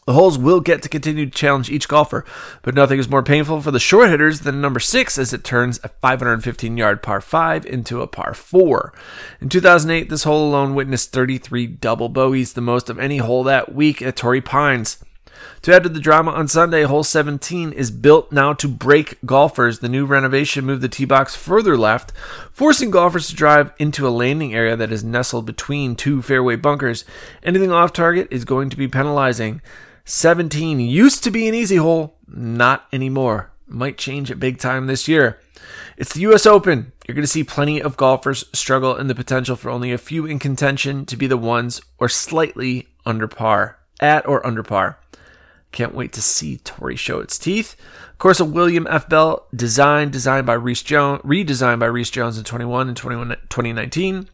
The 0.08 0.14
holes 0.14 0.38
will 0.38 0.60
get 0.60 0.80
to 0.80 0.88
continue 0.88 1.26
to 1.26 1.30
challenge 1.30 1.68
each 1.68 1.86
golfer, 1.86 2.24
but 2.62 2.74
nothing 2.74 2.98
is 2.98 3.10
more 3.10 3.22
painful 3.22 3.60
for 3.60 3.70
the 3.70 3.78
short 3.78 4.08
hitters 4.08 4.40
than 4.40 4.58
number 4.58 4.80
six 4.80 5.18
as 5.18 5.34
it 5.34 5.44
turns 5.44 5.78
a 5.84 5.88
515 5.88 6.78
yard 6.78 7.02
par 7.02 7.20
five 7.20 7.66
into 7.66 8.00
a 8.00 8.06
par 8.06 8.32
four. 8.32 8.94
In 9.38 9.50
2008, 9.50 10.08
this 10.08 10.24
hole 10.24 10.48
alone 10.48 10.74
witnessed 10.74 11.12
33 11.12 11.66
double 11.66 12.08
bogeys, 12.08 12.54
the 12.54 12.62
most 12.62 12.88
of 12.88 12.98
any 12.98 13.18
hole 13.18 13.44
that 13.44 13.74
week 13.74 14.00
at 14.00 14.16
Torrey 14.16 14.40
Pines. 14.40 14.96
To 15.60 15.74
add 15.74 15.82
to 15.82 15.90
the 15.90 16.00
drama 16.00 16.30
on 16.30 16.48
Sunday, 16.48 16.84
hole 16.84 17.04
17 17.04 17.72
is 17.72 17.90
built 17.90 18.32
now 18.32 18.54
to 18.54 18.66
break 18.66 19.18
golfers. 19.26 19.80
The 19.80 19.90
new 19.90 20.06
renovation 20.06 20.64
moved 20.64 20.80
the 20.80 20.88
tee 20.88 21.04
box 21.04 21.36
further 21.36 21.76
left, 21.76 22.12
forcing 22.50 22.90
golfers 22.90 23.28
to 23.28 23.34
drive 23.34 23.72
into 23.78 24.08
a 24.08 24.10
landing 24.10 24.54
area 24.54 24.74
that 24.74 24.90
is 24.90 25.04
nestled 25.04 25.44
between 25.44 25.96
two 25.96 26.22
fairway 26.22 26.56
bunkers. 26.56 27.04
Anything 27.42 27.70
off 27.70 27.92
target 27.92 28.28
is 28.30 28.46
going 28.46 28.70
to 28.70 28.76
be 28.78 28.88
penalizing. 28.88 29.60
17 30.08 30.80
used 30.80 31.22
to 31.22 31.30
be 31.30 31.48
an 31.48 31.54
easy 31.54 31.76
hole, 31.76 32.16
not 32.26 32.86
anymore. 32.94 33.50
Might 33.66 33.98
change 33.98 34.30
it 34.30 34.40
big 34.40 34.58
time 34.58 34.86
this 34.86 35.06
year. 35.06 35.38
It's 35.98 36.14
the 36.14 36.20
US 36.32 36.46
Open. 36.46 36.92
You're 37.06 37.14
going 37.14 37.24
to 37.24 37.28
see 37.28 37.44
plenty 37.44 37.82
of 37.82 37.98
golfers 37.98 38.46
struggle 38.54 38.96
and 38.96 39.10
the 39.10 39.14
potential 39.14 39.54
for 39.54 39.68
only 39.68 39.92
a 39.92 39.98
few 39.98 40.24
in 40.24 40.38
contention 40.38 41.04
to 41.04 41.16
be 41.16 41.26
the 41.26 41.36
ones 41.36 41.82
or 41.98 42.08
slightly 42.08 42.88
under 43.04 43.28
par, 43.28 43.80
at 44.00 44.26
or 44.26 44.44
under 44.46 44.62
par. 44.62 44.98
Can't 45.72 45.94
wait 45.94 46.14
to 46.14 46.22
see 46.22 46.56
Torrey 46.56 46.96
show 46.96 47.20
its 47.20 47.38
teeth. 47.38 47.76
Of 48.10 48.16
course, 48.16 48.40
a 48.40 48.46
William 48.46 48.86
F. 48.88 49.10
Bell 49.10 49.46
design, 49.54 50.10
designed 50.10 50.46
by 50.46 50.54
Rees 50.54 50.82
Jones, 50.82 51.20
redesigned 51.20 51.80
by 51.80 51.86
Rees 51.86 52.08
Jones 52.08 52.38
in 52.38 52.44
21 52.44 52.88
and 52.88 52.96
21, 52.96 53.28
2019. 53.50 54.30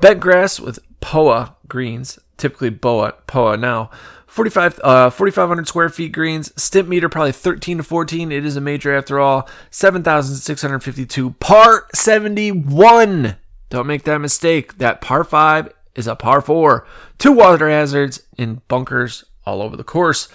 Bent 0.00 0.18
grass 0.18 0.58
with 0.58 0.80
POA 1.00 1.54
greens, 1.68 2.18
typically 2.36 2.70
BOA, 2.70 3.12
POA 3.28 3.56
now. 3.56 3.90
45, 4.34 4.80
uh, 4.82 5.10
4,500 5.10 5.68
square 5.68 5.88
feet 5.88 6.10
greens. 6.10 6.52
Stimp 6.60 6.88
meter 6.88 7.08
probably 7.08 7.30
13 7.30 7.76
to 7.76 7.84
14. 7.84 8.32
It 8.32 8.44
is 8.44 8.56
a 8.56 8.60
major 8.60 8.92
after 8.92 9.20
all. 9.20 9.48
7,652. 9.70 11.30
Par 11.38 11.86
71. 11.94 13.36
Don't 13.70 13.86
make 13.86 14.02
that 14.02 14.18
mistake. 14.18 14.78
That 14.78 15.00
par 15.00 15.22
5 15.22 15.72
is 15.94 16.08
a 16.08 16.16
par 16.16 16.40
4. 16.40 16.84
Two 17.16 17.30
water 17.30 17.70
hazards 17.70 18.24
in 18.36 18.60
bunkers 18.66 19.22
all 19.46 19.62
over 19.62 19.76
the 19.76 19.84
course. 19.84 20.26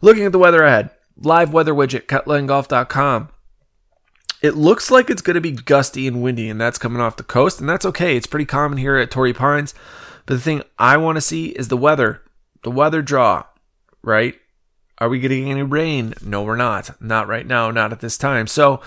Looking 0.00 0.24
at 0.24 0.32
the 0.32 0.38
weather 0.38 0.62
ahead. 0.62 0.88
Live 1.18 1.52
weather 1.52 1.74
widget, 1.74 2.06
cutlinegolf.com. 2.06 3.28
It 4.40 4.56
looks 4.56 4.90
like 4.90 5.10
it's 5.10 5.22
going 5.22 5.34
to 5.34 5.42
be 5.42 5.52
gusty 5.52 6.08
and 6.08 6.22
windy, 6.22 6.48
and 6.48 6.58
that's 6.58 6.78
coming 6.78 7.02
off 7.02 7.16
the 7.16 7.22
coast, 7.22 7.60
and 7.60 7.68
that's 7.68 7.84
okay. 7.84 8.16
It's 8.16 8.26
pretty 8.26 8.46
common 8.46 8.78
here 8.78 8.96
at 8.96 9.10
Torrey 9.10 9.34
Pines. 9.34 9.74
But 10.24 10.36
the 10.36 10.40
thing 10.40 10.62
I 10.78 10.96
want 10.96 11.16
to 11.16 11.20
see 11.20 11.48
is 11.48 11.68
the 11.68 11.76
weather 11.76 12.22
the 12.62 12.70
weather 12.70 13.02
draw, 13.02 13.44
right? 14.02 14.34
Are 14.98 15.08
we 15.08 15.18
getting 15.18 15.50
any 15.50 15.62
rain? 15.62 16.14
No, 16.22 16.42
we're 16.42 16.56
not. 16.56 17.00
Not 17.02 17.28
right 17.28 17.46
now, 17.46 17.70
not 17.70 17.92
at 17.92 18.00
this 18.00 18.16
time. 18.16 18.46
So 18.46 18.80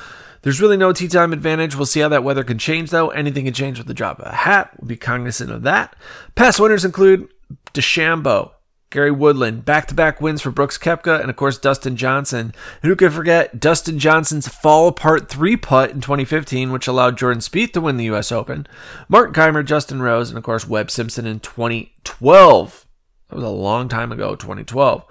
there's 0.43 0.61
really 0.61 0.77
no 0.77 0.93
tee 0.93 1.07
time 1.07 1.33
advantage. 1.33 1.75
We'll 1.75 1.85
see 1.85 1.99
how 1.99 2.09
that 2.09 2.23
weather 2.23 2.43
can 2.43 2.57
change, 2.59 2.91
though. 2.91 3.09
Anything 3.09 3.45
can 3.45 3.53
change 3.53 3.77
with 3.77 3.87
the 3.87 3.93
drop 3.93 4.19
of 4.19 4.27
a 4.27 4.35
hat. 4.35 4.71
We'll 4.79 4.87
be 4.87 4.95
cognizant 4.95 5.51
of 5.51 5.63
that. 5.63 5.95
Past 6.35 6.59
winners 6.59 6.85
include 6.85 7.27
DeChambeau, 7.73 8.51
Gary 8.91 9.11
Woodland, 9.11 9.65
back 9.65 9.87
to 9.87 9.95
back 9.95 10.21
wins 10.21 10.41
for 10.41 10.51
Brooks 10.51 10.77
Koepka, 10.77 11.19
and 11.19 11.29
of 11.29 11.35
course 11.35 11.57
Dustin 11.57 11.97
Johnson. 11.97 12.53
And 12.81 12.89
who 12.89 12.95
could 12.95 13.11
forget 13.11 13.59
Dustin 13.59 13.97
Johnson's 13.97 14.47
fall 14.47 14.87
apart 14.87 15.27
three 15.27 15.57
putt 15.57 15.89
in 15.89 15.99
2015, 15.99 16.71
which 16.71 16.87
allowed 16.87 17.17
Jordan 17.17 17.41
Spieth 17.41 17.73
to 17.73 17.81
win 17.81 17.97
the 17.97 18.05
U.S. 18.05 18.31
Open, 18.31 18.67
Martin 19.09 19.33
Kaymer, 19.33 19.65
Justin 19.65 20.01
Rose, 20.01 20.29
and 20.29 20.37
of 20.37 20.43
course 20.43 20.67
Webb 20.67 20.91
Simpson 20.91 21.25
in 21.25 21.39
2012. 21.39 22.84
That 23.29 23.35
was 23.35 23.45
a 23.45 23.49
long 23.49 23.89
time 23.89 24.11
ago, 24.11 24.35
2012. 24.35 25.05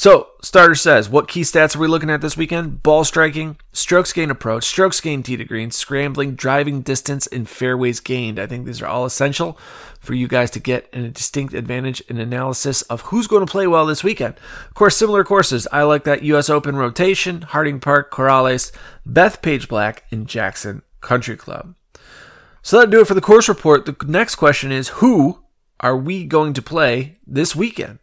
So, 0.00 0.28
starter 0.40 0.74
says, 0.74 1.10
what 1.10 1.28
key 1.28 1.42
stats 1.42 1.76
are 1.76 1.78
we 1.78 1.86
looking 1.86 2.08
at 2.08 2.22
this 2.22 2.34
weekend? 2.34 2.82
Ball 2.82 3.04
striking, 3.04 3.58
strokes 3.74 4.14
gained 4.14 4.30
approach, 4.30 4.64
strokes 4.64 4.98
gained 4.98 5.26
tee 5.26 5.36
to 5.36 5.44
green, 5.44 5.70
scrambling, 5.70 6.36
driving 6.36 6.80
distance, 6.80 7.26
and 7.26 7.46
fairways 7.46 8.00
gained. 8.00 8.38
I 8.38 8.46
think 8.46 8.64
these 8.64 8.80
are 8.80 8.86
all 8.86 9.04
essential 9.04 9.58
for 10.00 10.14
you 10.14 10.26
guys 10.26 10.50
to 10.52 10.58
get 10.58 10.88
a 10.94 11.08
distinct 11.08 11.52
advantage 11.52 12.00
in 12.08 12.18
analysis 12.18 12.80
of 12.82 13.02
who's 13.02 13.26
going 13.26 13.44
to 13.44 13.50
play 13.50 13.66
well 13.66 13.84
this 13.84 14.02
weekend. 14.02 14.36
Of 14.68 14.74
course, 14.74 14.96
similar 14.96 15.22
courses. 15.22 15.68
I 15.70 15.82
like 15.82 16.04
that 16.04 16.22
U.S. 16.22 16.48
Open 16.48 16.76
rotation, 16.76 17.42
Harding 17.42 17.78
Park, 17.78 18.10
Corrales, 18.10 18.72
Bethpage 19.06 19.68
Black, 19.68 20.04
and 20.10 20.26
Jackson 20.26 20.80
Country 21.02 21.36
Club. 21.36 21.74
So 22.62 22.78
that'll 22.78 22.90
do 22.90 23.00
it 23.00 23.06
for 23.06 23.12
the 23.12 23.20
course 23.20 23.50
report. 23.50 23.84
The 23.84 23.96
next 24.06 24.36
question 24.36 24.72
is 24.72 24.88
who 24.88 25.39
are 25.80 25.96
we 25.96 26.24
going 26.24 26.52
to 26.52 26.62
play 26.62 27.16
this 27.26 27.56
weekend? 27.56 27.98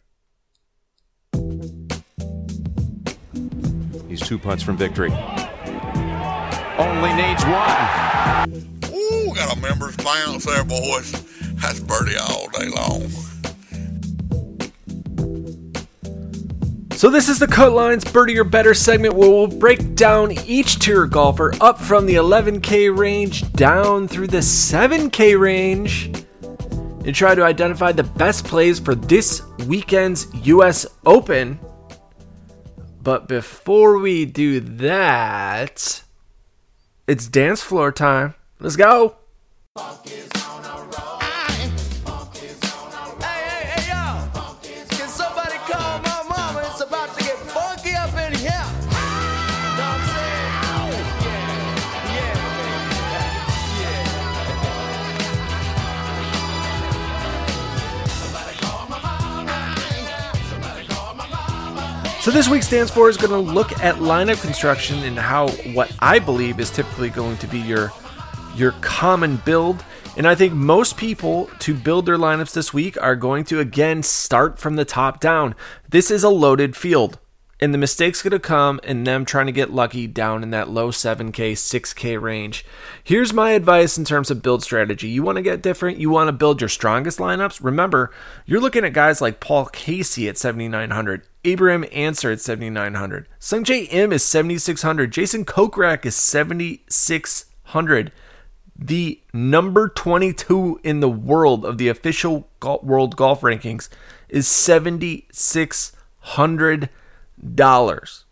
He's 4.08 4.20
two 4.20 4.38
putts 4.38 4.62
from 4.62 4.76
victory. 4.76 5.12
Only 6.76 7.12
needs 7.14 7.44
one. 7.44 8.68
Ooh, 8.92 9.32
got 9.34 9.56
a 9.56 9.60
members 9.60 9.96
bounce 9.96 10.44
there, 10.44 10.64
boys. 10.64 11.12
That's 11.54 11.80
birdie 11.80 12.16
all 12.16 12.48
day 12.50 12.68
long. 12.68 13.08
So 16.92 17.10
this 17.10 17.28
is 17.28 17.38
the 17.38 17.46
Cut 17.46 17.70
Lines 17.70 18.04
Birdie 18.04 18.36
or 18.40 18.44
Better 18.44 18.74
segment 18.74 19.14
where 19.14 19.30
we'll 19.30 19.46
break 19.46 19.94
down 19.94 20.32
each 20.46 20.80
tier 20.80 21.06
golfer 21.06 21.52
up 21.60 21.78
from 21.78 22.06
the 22.06 22.16
11K 22.16 22.96
range 22.96 23.52
down 23.52 24.08
through 24.08 24.26
the 24.26 24.38
7K 24.38 25.38
range 25.38 26.10
and 27.08 27.16
try 27.16 27.34
to 27.34 27.42
identify 27.42 27.90
the 27.90 28.04
best 28.04 28.44
plays 28.44 28.78
for 28.78 28.94
this 28.94 29.40
weekend's 29.66 30.26
US 30.46 30.84
Open. 31.06 31.58
But 33.02 33.28
before 33.28 33.96
we 33.96 34.26
do 34.26 34.60
that, 34.60 36.02
it's 37.06 37.26
dance 37.26 37.62
floor 37.62 37.92
time. 37.92 38.34
Let's 38.60 38.76
go. 38.76 39.16
So 62.28 62.34
this 62.34 62.46
week's 62.46 62.68
dance 62.68 62.90
floor 62.90 63.08
is 63.08 63.16
going 63.16 63.30
to 63.30 63.38
look 63.38 63.72
at 63.82 63.94
lineup 63.94 64.42
construction 64.42 64.98
and 65.04 65.18
how 65.18 65.48
what 65.72 65.90
I 65.98 66.18
believe 66.18 66.60
is 66.60 66.68
typically 66.68 67.08
going 67.08 67.38
to 67.38 67.46
be 67.46 67.58
your 67.58 67.90
your 68.54 68.72
common 68.82 69.36
build. 69.46 69.82
And 70.14 70.28
I 70.28 70.34
think 70.34 70.52
most 70.52 70.98
people 70.98 71.48
to 71.60 71.72
build 71.72 72.04
their 72.04 72.18
lineups 72.18 72.52
this 72.52 72.74
week 72.74 73.00
are 73.00 73.16
going 73.16 73.44
to 73.44 73.60
again 73.60 74.02
start 74.02 74.58
from 74.58 74.76
the 74.76 74.84
top 74.84 75.20
down. 75.20 75.54
This 75.88 76.10
is 76.10 76.22
a 76.22 76.28
loaded 76.28 76.76
field. 76.76 77.18
And 77.60 77.74
the 77.74 77.78
mistake's 77.78 78.22
going 78.22 78.30
to 78.30 78.38
come 78.38 78.78
in 78.84 79.02
them 79.02 79.24
trying 79.24 79.46
to 79.46 79.52
get 79.52 79.72
lucky 79.72 80.06
down 80.06 80.44
in 80.44 80.50
that 80.50 80.68
low 80.68 80.90
7K, 80.90 81.52
6K 81.52 82.20
range. 82.20 82.64
Here's 83.02 83.32
my 83.32 83.50
advice 83.50 83.98
in 83.98 84.04
terms 84.04 84.30
of 84.30 84.42
build 84.42 84.62
strategy. 84.62 85.08
You 85.08 85.24
want 85.24 85.36
to 85.36 85.42
get 85.42 85.60
different, 85.60 85.98
you 85.98 86.08
want 86.08 86.28
to 86.28 86.32
build 86.32 86.60
your 86.60 86.68
strongest 86.68 87.18
lineups. 87.18 87.62
Remember, 87.62 88.12
you're 88.46 88.60
looking 88.60 88.84
at 88.84 88.92
guys 88.92 89.20
like 89.20 89.40
Paul 89.40 89.66
Casey 89.66 90.28
at 90.28 90.38
7,900, 90.38 91.22
Abraham 91.44 91.84
Ancer 91.90 92.30
at 92.30 92.40
7,900, 92.40 93.26
Sungjae 93.40 93.92
Im 93.92 94.12
is 94.12 94.22
7,600, 94.22 95.12
Jason 95.12 95.44
Kokrak 95.44 96.06
is 96.06 96.14
7,600 96.14 98.12
the 98.80 99.20
number 99.32 99.88
22 99.88 100.80
in 100.84 101.00
the 101.00 101.08
world 101.08 101.64
of 101.64 101.78
the 101.78 101.88
official 101.88 102.48
world 102.62 103.16
golf 103.16 103.40
rankings 103.40 103.88
is 104.28 104.46
$7,600 104.46 106.88
dollars. 107.54 108.24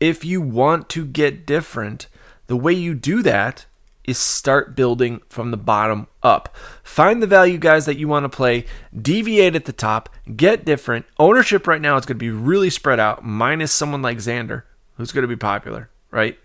If 0.00 0.24
you 0.24 0.40
want 0.40 0.88
to 0.90 1.04
get 1.04 1.46
different, 1.46 2.08
the 2.46 2.56
way 2.56 2.72
you 2.72 2.94
do 2.94 3.22
that 3.22 3.66
is 4.04 4.18
start 4.18 4.76
building 4.76 5.20
from 5.28 5.50
the 5.50 5.56
bottom 5.56 6.06
up. 6.22 6.54
Find 6.82 7.22
the 7.22 7.26
value 7.26 7.58
guys 7.58 7.86
that 7.86 7.96
you 7.96 8.06
want 8.06 8.24
to 8.24 8.28
play, 8.28 8.66
deviate 8.94 9.56
at 9.56 9.64
the 9.64 9.72
top, 9.72 10.10
get 10.36 10.64
different. 10.64 11.06
Ownership 11.18 11.66
right 11.66 11.80
now 11.80 11.96
is 11.96 12.04
going 12.04 12.16
to 12.16 12.24
be 12.24 12.30
really 12.30 12.70
spread 12.70 13.00
out, 13.00 13.24
minus 13.24 13.72
someone 13.72 14.02
like 14.02 14.18
Xander, 14.18 14.64
who's 14.96 15.12
going 15.12 15.22
to 15.22 15.28
be 15.28 15.36
popular, 15.36 15.88
right? 16.10 16.38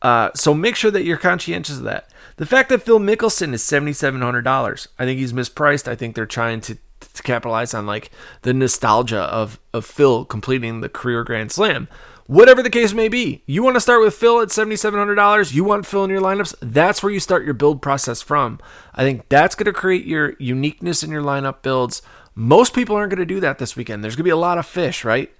Uh, 0.00 0.30
so 0.34 0.54
make 0.54 0.76
sure 0.76 0.90
that 0.90 1.04
you're 1.04 1.16
conscientious 1.16 1.78
of 1.78 1.84
that. 1.84 2.08
The 2.36 2.46
fact 2.46 2.68
that 2.68 2.82
Phil 2.82 3.00
Mickelson 3.00 3.52
is 3.52 3.62
$7,700, 3.62 4.86
I 4.98 5.04
think 5.04 5.18
he's 5.18 5.32
mispriced. 5.32 5.88
I 5.88 5.94
think 5.94 6.14
they're 6.14 6.26
trying 6.26 6.60
to 6.62 6.78
to 7.16 7.22
capitalize 7.22 7.74
on 7.74 7.86
like 7.86 8.10
the 8.42 8.54
nostalgia 8.54 9.22
of 9.22 9.58
of 9.72 9.84
Phil 9.84 10.24
completing 10.24 10.80
the 10.80 10.88
career 10.88 11.24
Grand 11.24 11.52
Slam. 11.52 11.88
Whatever 12.26 12.60
the 12.60 12.70
case 12.70 12.92
may 12.92 13.08
be, 13.08 13.44
you 13.46 13.62
want 13.62 13.76
to 13.76 13.80
start 13.80 14.00
with 14.00 14.14
Phil 14.14 14.40
at 14.40 14.48
$7,700. 14.48 15.52
You 15.54 15.62
want 15.62 15.86
Phil 15.86 16.02
in 16.02 16.10
your 16.10 16.20
lineups. 16.20 16.56
That's 16.60 17.00
where 17.00 17.12
you 17.12 17.20
start 17.20 17.44
your 17.44 17.54
build 17.54 17.80
process 17.80 18.20
from. 18.20 18.58
I 18.94 19.02
think 19.02 19.28
that's 19.28 19.54
going 19.54 19.66
to 19.66 19.72
create 19.72 20.06
your 20.06 20.34
uniqueness 20.40 21.04
in 21.04 21.10
your 21.10 21.22
lineup 21.22 21.62
builds. 21.62 22.02
Most 22.34 22.74
people 22.74 22.96
aren't 22.96 23.10
going 23.10 23.20
to 23.20 23.34
do 23.34 23.38
that 23.40 23.58
this 23.58 23.76
weekend. 23.76 24.02
There's 24.02 24.16
going 24.16 24.24
to 24.24 24.28
be 24.28 24.30
a 24.30 24.36
lot 24.36 24.58
of 24.58 24.66
fish, 24.66 25.04
right? 25.04 25.32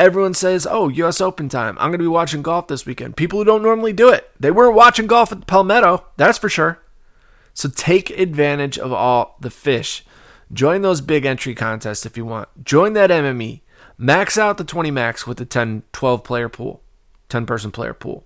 Everyone 0.00 0.34
says, 0.34 0.66
"Oh, 0.68 0.88
U.S. 0.88 1.20
Open 1.20 1.48
time. 1.48 1.76
I'm 1.78 1.90
going 1.90 1.92
to 1.92 1.98
be 1.98 2.08
watching 2.08 2.42
golf 2.42 2.66
this 2.66 2.84
weekend." 2.84 3.16
People 3.16 3.38
who 3.38 3.44
don't 3.44 3.62
normally 3.62 3.92
do 3.92 4.10
it, 4.10 4.28
they 4.38 4.50
weren't 4.50 4.74
watching 4.74 5.06
golf 5.06 5.32
at 5.32 5.46
Palmetto. 5.46 6.04
That's 6.16 6.38
for 6.38 6.48
sure. 6.48 6.82
So 7.54 7.70
take 7.70 8.10
advantage 8.10 8.78
of 8.78 8.92
all 8.92 9.36
the 9.40 9.48
fish. 9.48 10.04
Join 10.52 10.82
those 10.82 11.00
big 11.00 11.24
entry 11.24 11.54
contests 11.54 12.06
if 12.06 12.16
you 12.16 12.24
want. 12.24 12.48
Join 12.64 12.92
that 12.92 13.10
MME. 13.10 13.60
Max 13.98 14.36
out 14.36 14.58
the 14.58 14.64
20 14.64 14.90
max 14.90 15.26
with 15.26 15.38
the 15.38 15.46
10, 15.46 15.82
12 15.92 16.22
player 16.22 16.48
pool, 16.48 16.82
10 17.28 17.46
person 17.46 17.70
player 17.70 17.94
pool. 17.94 18.24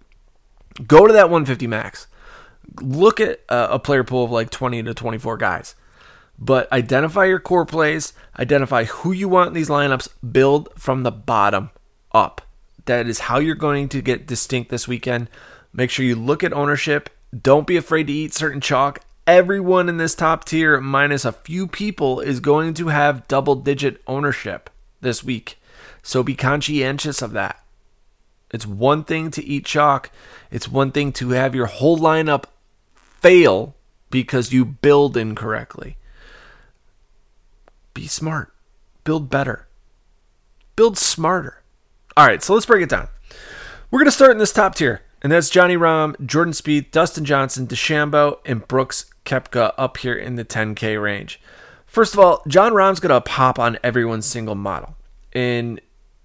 Go 0.87 1.07
to 1.07 1.13
that 1.13 1.31
150 1.31 1.67
max. 1.67 2.07
Look 2.81 3.21
at 3.21 3.41
a, 3.49 3.75
a 3.75 3.79
player 3.79 4.05
pool 4.05 4.25
of 4.25 4.31
like 4.31 4.51
20 4.51 4.83
to 4.83 4.95
24 4.95 5.37
guys. 5.37 5.75
But 6.39 6.73
identify 6.73 7.27
your 7.27 7.39
core 7.39 7.67
plays, 7.67 8.15
identify 8.39 8.85
who 8.85 9.13
you 9.13 9.29
want 9.29 9.49
in 9.49 9.55
these 9.55 9.69
lineups, 9.69 10.09
build 10.33 10.71
from 10.77 11.03
the 11.03 11.11
bottom 11.11 11.71
up. 12.13 12.43
That 12.87 13.07
is 13.07 13.21
how 13.21 13.39
you're 13.39 13.55
going 13.55 13.89
to 13.91 14.01
get 14.01 14.27
distinct 14.27 14.71
this 14.71 14.89
weekend. 14.89 15.29
Make 15.73 15.91
sure 15.91 16.05
you 16.05 16.17
look 16.17 16.43
at 16.43 16.53
ownership. 16.53 17.11
Don't 17.43 17.67
be 17.67 17.77
afraid 17.77 18.07
to 18.07 18.13
eat 18.13 18.35
certain 18.35 18.61
chalk. 18.61 19.01
Everyone 19.31 19.89
in 19.89 19.97
this 19.97 20.17
top 20.17 20.45
tier, 20.45 20.81
minus 20.81 21.25
a 21.25 21.31
few 21.31 21.69
people, 21.69 22.19
is 22.19 22.41
going 22.41 22.75
to 22.75 22.89
have 22.89 23.29
double 23.29 23.55
digit 23.55 24.03
ownership 24.09 24.69
this 25.03 25.23
week. 25.23 25.57
So 26.03 26.25
be 26.25 26.35
conscientious 26.35 27.23
of 27.23 27.31
that. 27.31 27.63
It's 28.51 28.67
one 28.67 29.05
thing 29.05 29.31
to 29.31 29.45
eat 29.45 29.65
chalk, 29.65 30.11
it's 30.51 30.67
one 30.67 30.91
thing 30.91 31.13
to 31.13 31.29
have 31.29 31.55
your 31.55 31.67
whole 31.67 31.97
lineup 31.97 32.47
fail 33.21 33.77
because 34.11 34.53
you 34.53 34.65
build 34.65 35.17
incorrectly. 35.17 35.97
Be 37.95 38.09
smart, 38.09 38.53
build 39.05 39.31
better, 39.31 39.69
build 40.75 40.99
smarter. 40.99 41.63
All 42.17 42.27
right, 42.27 42.43
so 42.43 42.55
let's 42.55 42.67
break 42.67 42.83
it 42.83 42.89
down. 42.89 43.07
We're 43.93 44.01
going 44.01 44.07
to 44.07 44.11
start 44.11 44.33
in 44.33 44.39
this 44.39 44.53
top 44.53 44.75
tier, 44.75 45.03
and 45.23 45.31
that's 45.31 45.51
Johnny 45.51 45.77
Rahm, 45.77 46.17
Jordan 46.27 46.53
Spieth, 46.53 46.91
Dustin 46.91 47.25
Johnson, 47.25 47.69
DeChambeau, 47.69 48.41
and 48.45 48.67
Brooks 48.67 49.05
Koepka 49.25 49.73
up 49.77 49.99
here 49.99 50.15
in 50.15 50.37
the 50.37 50.45
10K 50.45 51.01
range. 51.01 51.41
First 51.87 52.15
of 52.15 52.21
all, 52.21 52.43
Jon 52.47 52.73
Rahm's 52.73 53.01
going 53.01 53.11
to 53.11 53.21
pop 53.21 53.59
on 53.59 53.79
everyone's 53.83 54.27
single 54.27 54.55
model. 54.55 54.95
In 55.33 55.81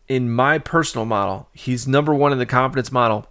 in 0.08 0.32
my 0.32 0.60
personal 0.60 1.06
model, 1.06 1.50
he's 1.54 1.88
number 1.88 2.14
one 2.14 2.32
in 2.32 2.38
the 2.38 2.46
confidence 2.46 2.92
model. 2.92 3.28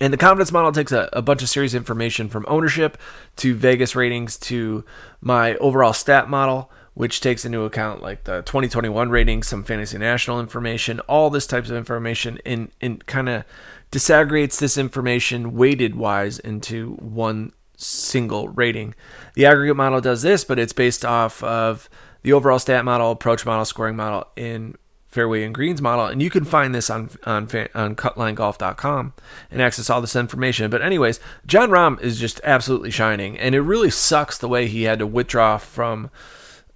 And 0.00 0.12
the 0.12 0.16
confidence 0.16 0.52
model 0.52 0.70
takes 0.70 0.92
a, 0.92 1.08
a 1.12 1.22
bunch 1.22 1.42
of 1.42 1.48
series 1.48 1.74
information 1.74 2.28
from 2.28 2.44
ownership 2.46 2.96
to 3.36 3.54
Vegas 3.54 3.96
ratings 3.96 4.36
to 4.38 4.84
my 5.20 5.56
overall 5.56 5.92
stat 5.92 6.28
model, 6.28 6.70
which 6.94 7.20
takes 7.20 7.44
into 7.44 7.62
account 7.62 8.02
like 8.02 8.24
the 8.24 8.42
2021 8.42 9.10
ratings, 9.10 9.48
some 9.48 9.64
fantasy 9.64 9.98
national 9.98 10.38
information, 10.38 11.00
all 11.00 11.30
this 11.30 11.46
types 11.46 11.68
of 11.70 11.76
information, 11.76 12.38
and, 12.46 12.70
and 12.80 13.04
kind 13.06 13.28
of 13.28 13.44
disaggregates 13.90 14.58
this 14.60 14.78
information 14.78 15.54
weighted 15.54 15.96
wise 15.96 16.38
into 16.38 16.92
one 17.00 17.52
single 17.78 18.48
rating. 18.48 18.94
The 19.34 19.46
aggregate 19.46 19.76
model 19.76 20.00
does 20.00 20.22
this, 20.22 20.44
but 20.44 20.58
it's 20.58 20.72
based 20.72 21.04
off 21.04 21.42
of 21.42 21.88
the 22.22 22.32
overall 22.32 22.58
stat 22.58 22.84
model, 22.84 23.10
approach 23.10 23.46
model, 23.46 23.64
scoring 23.64 23.96
model 23.96 24.26
in 24.36 24.76
fairway 25.06 25.42
and 25.42 25.54
greens 25.54 25.80
model, 25.80 26.06
and 26.06 26.20
you 26.20 26.28
can 26.28 26.44
find 26.44 26.74
this 26.74 26.90
on 26.90 27.10
on 27.24 27.44
on 27.74 27.96
cutlinegolf.com 27.96 29.14
and 29.50 29.62
access 29.62 29.88
all 29.88 30.00
this 30.00 30.16
information. 30.16 30.70
But 30.70 30.82
anyways, 30.82 31.18
Jon 31.46 31.70
Rahm 31.70 32.00
is 32.02 32.20
just 32.20 32.40
absolutely 32.44 32.90
shining, 32.90 33.38
and 33.38 33.54
it 33.54 33.62
really 33.62 33.90
sucks 33.90 34.36
the 34.36 34.48
way 34.48 34.66
he 34.66 34.82
had 34.82 34.98
to 34.98 35.06
withdraw 35.06 35.56
from 35.56 36.10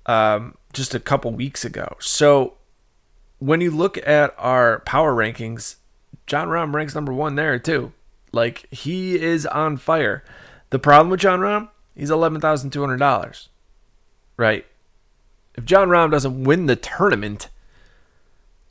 um, 0.07 0.57
just 0.73 0.95
a 0.95 1.01
couple 1.01 1.31
weeks 1.33 1.65
ago. 1.65 1.97
So 2.01 2.55
when 3.39 3.61
you 3.61 3.71
look 3.71 3.99
at 4.07 4.35
our 4.39 4.81
power 4.81 5.15
rankings, 5.15 5.77
Jon 6.27 6.49
Rahm 6.49 6.75
ranks 6.75 6.95
number 6.95 7.13
one 7.13 7.35
there 7.35 7.59
too. 7.59 7.93
Like 8.33 8.67
he 8.71 9.21
is 9.21 9.45
on 9.47 9.77
fire. 9.77 10.25
The 10.73 10.79
problem 10.79 11.11
with 11.11 11.21
Jon 11.21 11.41
Rahm, 11.41 11.69
he's 11.95 12.11
eleven 12.11 12.41
thousand 12.41 12.71
two 12.71 12.81
hundred 12.81 12.97
dollars, 12.97 13.51
right? 14.39 14.65
If 15.55 15.67
Jon 15.67 15.89
Rahm 15.89 16.11
doesn't 16.11 16.45
win 16.45 16.65
the 16.65 16.77
tournament 16.77 17.51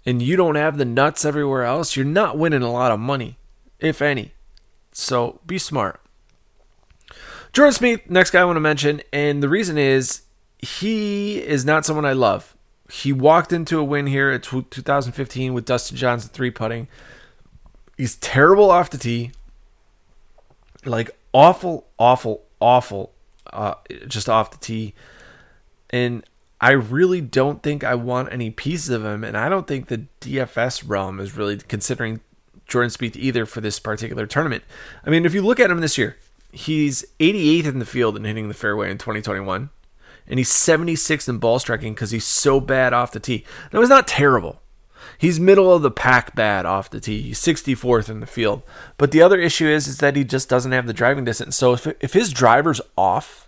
and 0.04 0.20
you 0.20 0.36
don't 0.36 0.56
have 0.56 0.80
the 0.80 0.86
nuts 0.86 1.26
everywhere 1.26 1.64
else, 1.64 1.96
you're 1.96 2.04
not 2.04 2.40
winning 2.40 2.64
a 2.64 2.72
lot 2.72 2.92
of 2.92 3.00
money, 3.00 3.38
if 3.80 4.02
any. 4.02 4.32
So 4.92 5.42
be 5.46 5.60
smart. 5.60 6.02
Jordan 7.54 7.76
Spieth, 7.76 8.10
next 8.10 8.32
guy 8.32 8.42
I 8.42 8.46
want 8.46 8.56
to 8.56 8.62
mention, 8.62 9.04
and 9.14 9.44
the 9.44 9.50
reason 9.50 9.78
is 9.78 10.22
he 10.58 11.38
is 11.38 11.66
not 11.66 11.86
someone 11.86 12.06
I 12.06 12.14
love. 12.14 12.58
He 12.92 13.14
walked 13.14 13.54
into 13.54 13.78
a 13.78 13.84
win 13.84 14.08
here 14.08 14.32
at 14.32 14.42
2015 14.42 15.54
with 15.54 15.66
Dustin 15.66 15.98
Johnson 15.98 16.32
three 16.34 16.50
putting. 16.50 16.88
He's 17.96 18.16
terrible 18.16 18.72
off 18.72 18.90
the 18.90 18.98
tee, 18.98 19.34
like 20.84 21.16
awful, 21.34 21.88
awful, 21.98 22.44
awful, 22.60 23.14
uh, 23.52 23.76
just 24.08 24.30
off 24.30 24.52
the 24.52 24.58
tee. 24.58 24.94
And 25.90 26.24
I 26.60 26.72
really 26.72 27.22
don't 27.22 27.64
think 27.64 27.84
I 27.84 27.96
want 27.96 28.32
any 28.32 28.52
pieces 28.52 28.90
of 28.90 29.04
him, 29.04 29.24
and 29.24 29.36
I 29.36 29.50
don't 29.50 29.68
think 29.68 29.88
the 29.88 30.06
DFS 30.22 30.84
realm 30.88 31.20
is 31.20 31.36
really 31.36 31.58
considering 31.58 32.22
Jordan 32.68 32.92
Spieth 32.92 33.16
either 33.16 33.46
for 33.46 33.62
this 33.62 33.80
particular 33.80 34.26
tournament. 34.28 34.64
I 35.06 35.10
mean, 35.10 35.26
if 35.26 35.34
you 35.34 35.42
look 35.42 35.60
at 35.60 35.72
him 35.72 35.82
this 35.82 35.98
year, 35.98 36.18
he's 36.52 37.04
88th 37.20 37.66
in 37.66 37.80
the 37.80 37.86
field 37.86 38.16
and 38.16 38.26
hitting 38.26 38.48
the 38.48 38.54
fairway 38.54 38.92
in 38.92 38.98
2021, 38.98 39.70
and 40.28 40.40
he's 40.40 40.52
76th 40.52 41.28
in 41.28 41.40
ball 41.40 41.60
striking 41.60 41.94
because 41.94 42.12
he's 42.12 42.26
so 42.26 42.60
bad 42.60 42.94
off 42.94 43.12
the 43.12 43.20
tee. 43.20 43.44
Now, 43.74 43.80
he's 43.80 43.90
not 43.90 44.08
terrible. 44.08 44.61
He's 45.22 45.40
middle 45.40 45.72
of 45.72 45.84
the 45.84 45.92
pack 45.92 46.34
bad 46.34 46.66
off 46.66 46.90
the 46.90 47.00
tee. 47.00 47.22
He's 47.22 47.40
64th 47.40 48.10
in 48.10 48.22
the 48.22 48.26
field. 48.26 48.64
But 48.98 49.12
the 49.12 49.22
other 49.22 49.40
issue 49.40 49.68
is, 49.68 49.88
is 49.88 50.00
that 50.00 50.16
he 50.16 50.24
just 50.24 50.50
doesn't 50.50 50.72
have 50.72 50.88
the 50.88 50.94
driving 50.94 51.26
distance. 51.26 51.56
So 51.56 51.74
if, 51.74 51.86
if 52.00 52.14
his 52.14 52.34
driver's 52.34 52.82
off, 52.98 53.48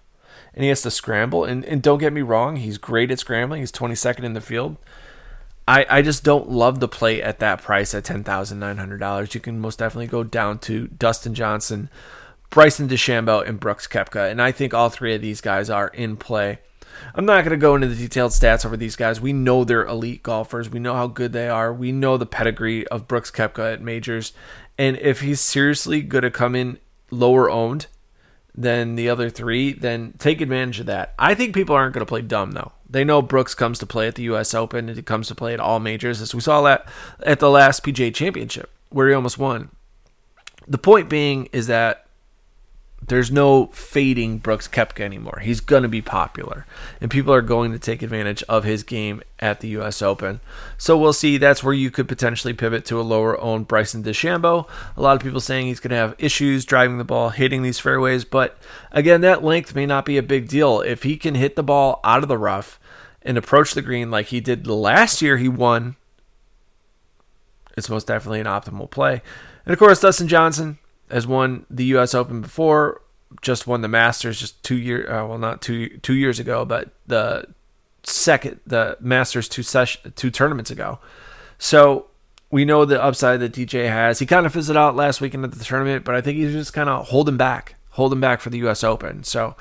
and 0.54 0.64
he 0.64 0.70
has 0.70 0.82
to 0.84 0.92
scramble. 0.92 1.46
And, 1.46 1.66
and 1.66 1.82
don't 1.82 1.98
get 1.98 2.14
me 2.14 2.22
wrong, 2.22 2.58
he's 2.58 2.78
great 2.78 3.12
at 3.12 3.20
scrambling. 3.20 3.62
He's 3.62 3.72
22nd 3.72 4.24
in 4.24 4.34
the 4.34 4.42
field. 4.42 4.78
I, 5.68 5.86
I 5.90 6.02
just 6.02 6.24
don't 6.24 6.50
love 6.50 6.80
the 6.80 6.88
play 6.88 7.22
at 7.22 7.40
that 7.40 7.62
price 7.62 7.96
at 7.96 8.04
$10,900. 8.04 9.34
You 9.34 9.40
can 9.40 9.60
most 9.60 9.80
definitely 9.80 10.08
go 10.08 10.24
down 10.24 10.60
to 10.60 10.88
Dustin 10.88 11.34
Johnson, 11.34 11.90
Bryson 12.50 12.88
DeChambeau, 12.88 13.48
and 13.48 13.60
Brooks 13.60 13.88
Koepka. 13.88 14.30
And 14.30 14.42
I 14.42 14.52
think 14.52 14.74
all 14.74 14.90
three 14.90 15.16
of 15.16 15.22
these 15.22 15.42
guys 15.42 15.70
are 15.70 15.88
in 15.88 16.18
play. 16.18 16.60
I'm 17.16 17.26
not 17.26 17.44
going 17.44 17.52
to 17.52 17.58
go 17.58 17.76
into 17.76 17.88
the 17.88 17.96
detailed 17.96 18.32
stats 18.32 18.66
over 18.66 18.78
these 18.78 18.96
guys. 18.96 19.22
We 19.22 19.34
know 19.34 19.64
they're 19.64 19.86
elite 19.86 20.24
golfers. 20.24 20.70
We 20.70 20.80
know 20.80 20.96
how 20.96 21.08
good 21.08 21.34
they 21.34 21.50
are. 21.50 21.74
We 21.74 21.92
know 21.92 22.18
the 22.18 22.26
pedigree 22.26 22.88
of 22.88 23.08
Brooks 23.08 23.32
Koepka 23.32 23.74
at 23.74 23.82
majors. 23.82 24.34
And 24.78 24.98
if 24.98 25.22
he's 25.22 25.42
seriously 25.42 26.02
going 26.02 26.24
to 26.24 26.32
come 26.32 26.56
in 26.56 26.80
lower 27.12 27.50
owned, 27.50 27.88
than 28.56 28.96
the 28.96 29.10
other 29.10 29.30
three, 29.30 29.74
then 29.74 30.14
take 30.20 30.42
advantage 30.42 30.80
of 30.80 30.86
that. 30.86 31.14
I 31.18 31.34
think 31.34 31.56
people 31.56 31.76
aren't 31.76 31.94
going 31.94 32.06
to 32.06 32.10
play 32.10 32.22
dumb 32.22 32.52
though. 32.52 32.72
They 32.90 33.04
know 33.04 33.22
Brooks 33.22 33.56
comes 33.56 33.80
to 33.80 33.88
play 33.88 34.08
at 34.08 34.16
the 34.16 34.24
U.S. 34.24 34.54
Open 34.54 34.88
and 34.88 34.96
he 34.96 35.02
comes 35.02 35.28
to 35.30 35.36
play 35.36 35.54
at 35.54 35.60
all 35.60 35.80
majors, 35.80 36.22
as 36.22 36.36
we 36.36 36.42
saw 36.42 36.62
that 36.62 36.88
at 37.24 37.40
the 37.40 37.50
last 37.50 37.84
PGA 37.84 38.14
Championship 38.14 38.70
where 38.90 39.08
he 39.08 39.16
almost 39.16 39.40
won. 39.40 39.72
The 40.68 40.78
point 40.78 41.10
being 41.10 41.50
is 41.52 41.68
that 41.68 42.03
there's 43.08 43.32
no 43.32 43.68
fading 43.68 44.38
Brooks 44.38 44.68
Koepka 44.68 45.02
anymore. 45.02 45.40
He's 45.42 45.60
going 45.60 45.84
to 45.84 45.90
be 45.90 46.02
popular, 46.02 46.66
and 47.02 47.12
people 47.12 47.34
are 47.34 47.42
going 47.42 47.72
to 47.72 47.80
take 47.80 48.02
advantage 48.02 48.44
of 48.44 48.64
his 48.64 48.84
game 48.84 49.22
at 49.40 49.60
the 49.60 49.68
U.S. 49.70 50.02
Open. 50.02 50.40
So 50.78 50.98
we'll 50.98 51.14
see. 51.14 51.38
That's 51.38 51.64
where 51.64 51.74
you 51.74 51.92
could 51.92 52.08
potentially 52.08 52.54
pivot 52.54 52.86
to 52.86 53.00
a 53.00 53.04
lower 53.04 53.40
owned 53.42 53.68
Bryson 53.68 54.04
DeChambeau. 54.04 54.68
A 54.96 55.02
lot 55.02 55.16
of 55.16 55.22
people 55.22 55.42
saying 55.42 55.68
he's 55.68 55.80
going 55.80 55.92
to 55.92 55.96
have 55.98 56.16
issues 56.18 56.66
driving 56.66 56.98
the 56.98 57.04
ball, 57.04 57.30
hitting 57.30 57.62
these 57.62 57.80
fairways, 57.80 58.26
but 58.26 58.58
again, 58.92 59.22
that 59.22 59.44
length 59.44 59.76
may 59.76 59.86
not 59.86 60.06
be 60.06 60.18
a 60.18 60.24
big 60.24 60.48
deal. 60.48 60.82
If 60.82 61.04
he 61.04 61.18
can 61.18 61.36
hit 61.36 61.56
the 61.56 61.64
ball 61.64 62.00
out 62.04 62.24
of 62.24 62.30
the 62.30 62.38
rough 62.38 62.80
and 63.22 63.38
approach 63.38 63.74
the 63.74 63.82
green 63.82 64.12
like 64.12 64.28
he 64.28 64.40
did 64.40 64.68
last 64.68 65.22
year, 65.22 65.38
he 65.38 65.50
won. 65.50 65.96
It's 67.76 67.90
most 67.90 68.08
definitely 68.08 68.40
an 68.40 68.46
optimal 68.46 68.90
play. 68.90 69.22
And 69.66 69.74
of 69.74 69.80
course, 69.80 70.02
Dustin 70.02 70.28
Johnson, 70.28 70.78
has 71.10 71.28
won 71.28 71.66
the 71.70 71.86
U.S. 71.86 72.14
Open 72.14 72.42
before, 72.42 73.02
just 73.42 73.68
won 73.68 73.82
the 73.82 73.88
Masters 73.88 74.40
just 74.40 74.64
two 74.64 74.78
year, 74.78 75.10
uh, 75.12 75.26
well 75.28 75.38
not 75.38 75.62
two 75.62 75.98
two 76.00 76.14
years 76.14 76.40
ago, 76.40 76.66
but 76.66 76.90
the 77.08 77.48
second 78.04 78.60
the 78.66 78.98
Masters 79.00 79.48
two 79.48 79.64
session 79.64 80.14
two 80.16 80.32
tournaments 80.32 80.72
ago. 80.72 81.00
So 81.58 82.08
we 82.52 82.66
know 82.66 82.86
the 82.86 83.02
upside 83.02 83.40
that 83.40 83.54
DJ 83.54 83.90
has. 83.90 84.20
He 84.20 84.26
kind 84.26 84.46
of 84.46 84.54
fizzled 84.54 84.78
out 84.78 84.96
last 84.96 85.22
weekend 85.22 85.44
at 85.44 85.54
the 85.54 85.64
tournament, 85.64 86.06
but 86.06 86.14
I 86.14 86.22
think 86.22 86.38
he's 86.38 86.54
just 86.54 86.72
kind 86.74 86.88
of 86.88 87.08
holding 87.08 87.38
back, 87.38 87.76
holding 87.90 88.20
back 88.20 88.42
for 88.42 88.52
the 88.52 88.60
U.S. 88.60 88.84
Open. 88.84 89.24
So 89.24 89.56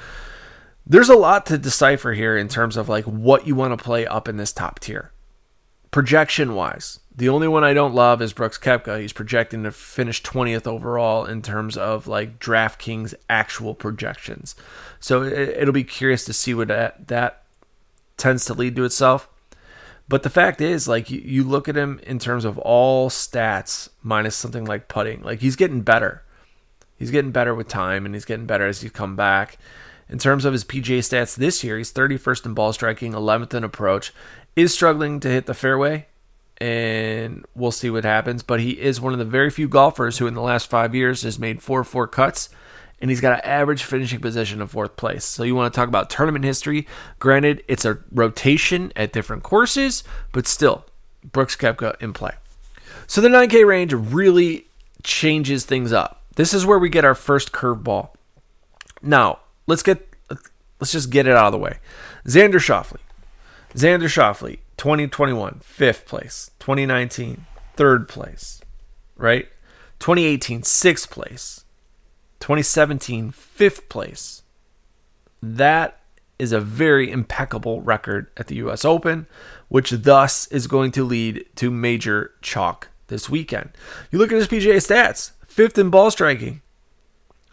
there's 0.87 1.09
a 1.09 1.17
lot 1.17 1.47
to 1.47 1.57
decipher 1.57 2.13
here 2.13 2.37
in 2.37 2.49
terms 2.49 2.77
of 2.77 2.89
like 2.89 3.05
what 3.05 3.47
you 3.47 3.55
want 3.55 3.77
to 3.77 3.83
play 3.83 4.07
up 4.07 4.29
in 4.29 4.37
this 4.37 4.53
top 4.53 4.79
tier, 4.79 5.11
projection 5.93 6.57
wise. 6.57 6.99
The 7.15 7.29
only 7.29 7.47
one 7.47 7.63
I 7.63 7.75
don't 7.75 7.95
love 7.95 8.21
is 8.21 8.33
Brooks 8.33 8.59
Koepka. 8.59 9.01
He's 9.01 9.13
projecting 9.13 9.63
to 9.63 9.71
finish 9.71 10.23
20th 10.23 10.67
overall 10.67 11.27
in 11.27 11.43
terms 11.43 11.77
of 11.77 12.09
like 12.09 12.41
DraftKings 12.41 13.15
actual 13.31 13.75
projections. 13.75 14.57
So 14.99 15.23
it, 15.23 15.65
will 15.65 15.73
be 15.73 15.85
curious 15.85 16.25
to 16.25 16.33
see 16.33 16.55
what 16.55 16.69
that, 16.69 17.07
that 17.09 17.43
tends 18.17 18.47
to 18.47 18.55
lead 18.55 18.75
to 18.77 18.85
itself. 18.85 19.29
But 20.09 20.25
the 20.25 20.31
fact 20.31 20.61
is, 20.61 20.89
like, 20.89 21.11
you, 21.11 21.21
you 21.21 21.45
look 21.45 21.69
at 21.69 21.77
him 21.77 22.01
in 22.03 22.19
terms 22.19 22.45
of 22.45 22.59
all 22.59 23.09
stats 23.09 23.89
minus 24.03 24.37
something 24.37 24.65
like 24.65 24.89
putting, 24.89 25.23
like, 25.23 25.41
he's 25.41 25.57
getting 25.57 25.83
better. 25.83 26.23
He's 26.99 27.11
getting 27.11 27.31
better 27.31 27.55
with 27.55 27.69
time 27.69 28.05
and 28.05 28.15
he's 28.15 28.25
getting 28.25 28.47
better 28.47 28.67
as 28.67 28.81
he's 28.81 28.91
come 28.91 29.17
back. 29.17 29.59
In 30.13 30.19
terms 30.19 30.45
of 30.45 30.53
his 30.53 30.63
PGA 30.63 30.99
stats 30.99 31.35
this 31.35 31.65
year, 31.65 31.79
he's 31.79 31.91
31st 31.91 32.45
in 32.45 32.53
ball 32.53 32.75
striking, 32.75 33.13
11th 33.13 33.55
in 33.55 33.65
approach, 33.65 34.13
is 34.55 34.75
struggling 34.75 35.21
to 35.21 35.29
hit 35.29 35.47
the 35.47 35.55
fairway 35.55 36.07
and 36.59 37.47
we'll 37.57 37.73
see 37.73 37.89
what 37.89 38.05
happens. 38.05 38.43
But 38.43 38.61
he 38.61 38.73
is 38.73 39.01
one 39.01 39.15
of 39.15 39.19
the 39.19 39.25
very 39.25 39.49
few 39.49 39.69
golfers 39.69 40.19
who, 40.19 40.27
in 40.27 40.35
the 40.35 40.43
last 40.43 40.69
five 40.69 40.95
years, 40.95 41.23
has 41.23 41.39
made 41.39 41.63
four 41.63 41.83
four 41.83 42.07
cuts, 42.07 42.51
and 43.01 43.11
he's 43.11 43.23
got 43.23 43.33
an 43.33 43.41
average 43.41 43.85
finishing 43.85 44.21
position 44.21 44.61
of 44.61 44.71
fourth 44.71 44.97
place. 44.97 45.25
So 45.25 45.45
you 45.45 45.55
want 45.55 45.73
to 45.73 45.77
talk 45.77 45.89
about 45.89 46.11
tournament 46.11 46.45
history? 46.45 46.87
Granted, 47.19 47.65
it's 47.67 47.87
a 47.87 47.99
rotation 48.13 48.93
at 48.95 49.15
different 49.15 49.43
courses, 49.43 50.05
but 50.31 50.47
still, 50.47 50.85
Brooks 51.25 51.57
Koepka 51.57 52.01
in 52.03 52.13
play. 52.13 52.33
So 53.07 53.23
the 53.23 53.29
9K 53.29 53.67
range 53.67 53.95
really 53.95 54.67
changes 55.03 55.65
things 55.65 55.91
up. 55.91 56.23
This 56.37 56.53
is 56.53 56.67
where 56.67 56.79
we 56.79 56.91
get 56.91 57.07
our 57.07 57.15
first 57.15 57.51
curveball. 57.51 58.11
Now, 59.01 59.41
let's 59.73 59.83
get 59.83 60.07
let's 60.81 60.93
just 60.93 61.09
get 61.09 61.27
it 61.27 61.35
out 61.35 61.47
of 61.47 61.53
the 61.53 61.59
way. 61.59 61.79
Xander 62.27 62.61
Schauffele. 62.61 62.99
Xander 63.75 64.03
Schauffele, 64.03 64.59
2021, 64.77 65.61
fifth 65.63 66.05
place. 66.05 66.51
2019, 66.59 67.47
third 67.75 68.07
place. 68.07 68.61
Right? 69.17 69.49
2018, 69.99 70.63
sixth 70.63 71.11
place. 71.11 71.65
2017, 72.41 73.31
fifth 73.31 73.89
place. 73.89 74.43
That 75.43 76.01
is 76.39 76.53
a 76.53 76.61
very 76.61 77.11
impeccable 77.11 77.81
record 77.81 78.27
at 78.37 78.49
the 78.49 78.57
US 78.57 78.85
Open, 78.85 79.27
which 79.69 79.91
thus 79.91 80.47
is 80.49 80.67
going 80.67 80.93
to 80.93 81.05
lead 81.05 81.47
to 81.57 81.71
major 81.71 82.33
chalk 82.43 82.89
this 83.07 83.31
weekend. 83.31 83.71
You 84.11 84.19
look 84.19 84.33
at 84.33 84.39
his 84.39 84.49
PGA 84.49 84.77
stats 84.77 85.31
fifth 85.47 85.79
in 85.79 85.89
ball 85.89 86.11
striking, 86.11 86.61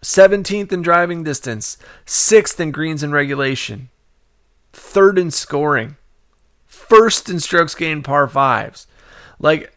17th 0.02 0.72
in 0.72 0.82
driving 0.82 1.24
distance, 1.24 1.78
sixth 2.06 2.60
in 2.60 2.72
greens 2.72 3.04
and 3.04 3.12
regulation, 3.12 3.90
third 4.72 5.18
in 5.18 5.32
scoring, 5.32 5.98
first 6.66 7.30
in 7.30 7.40
strokes 7.40 7.76
gained 7.76 8.04
par 8.04 8.28
fives. 8.28 8.88
Like, 9.40 9.74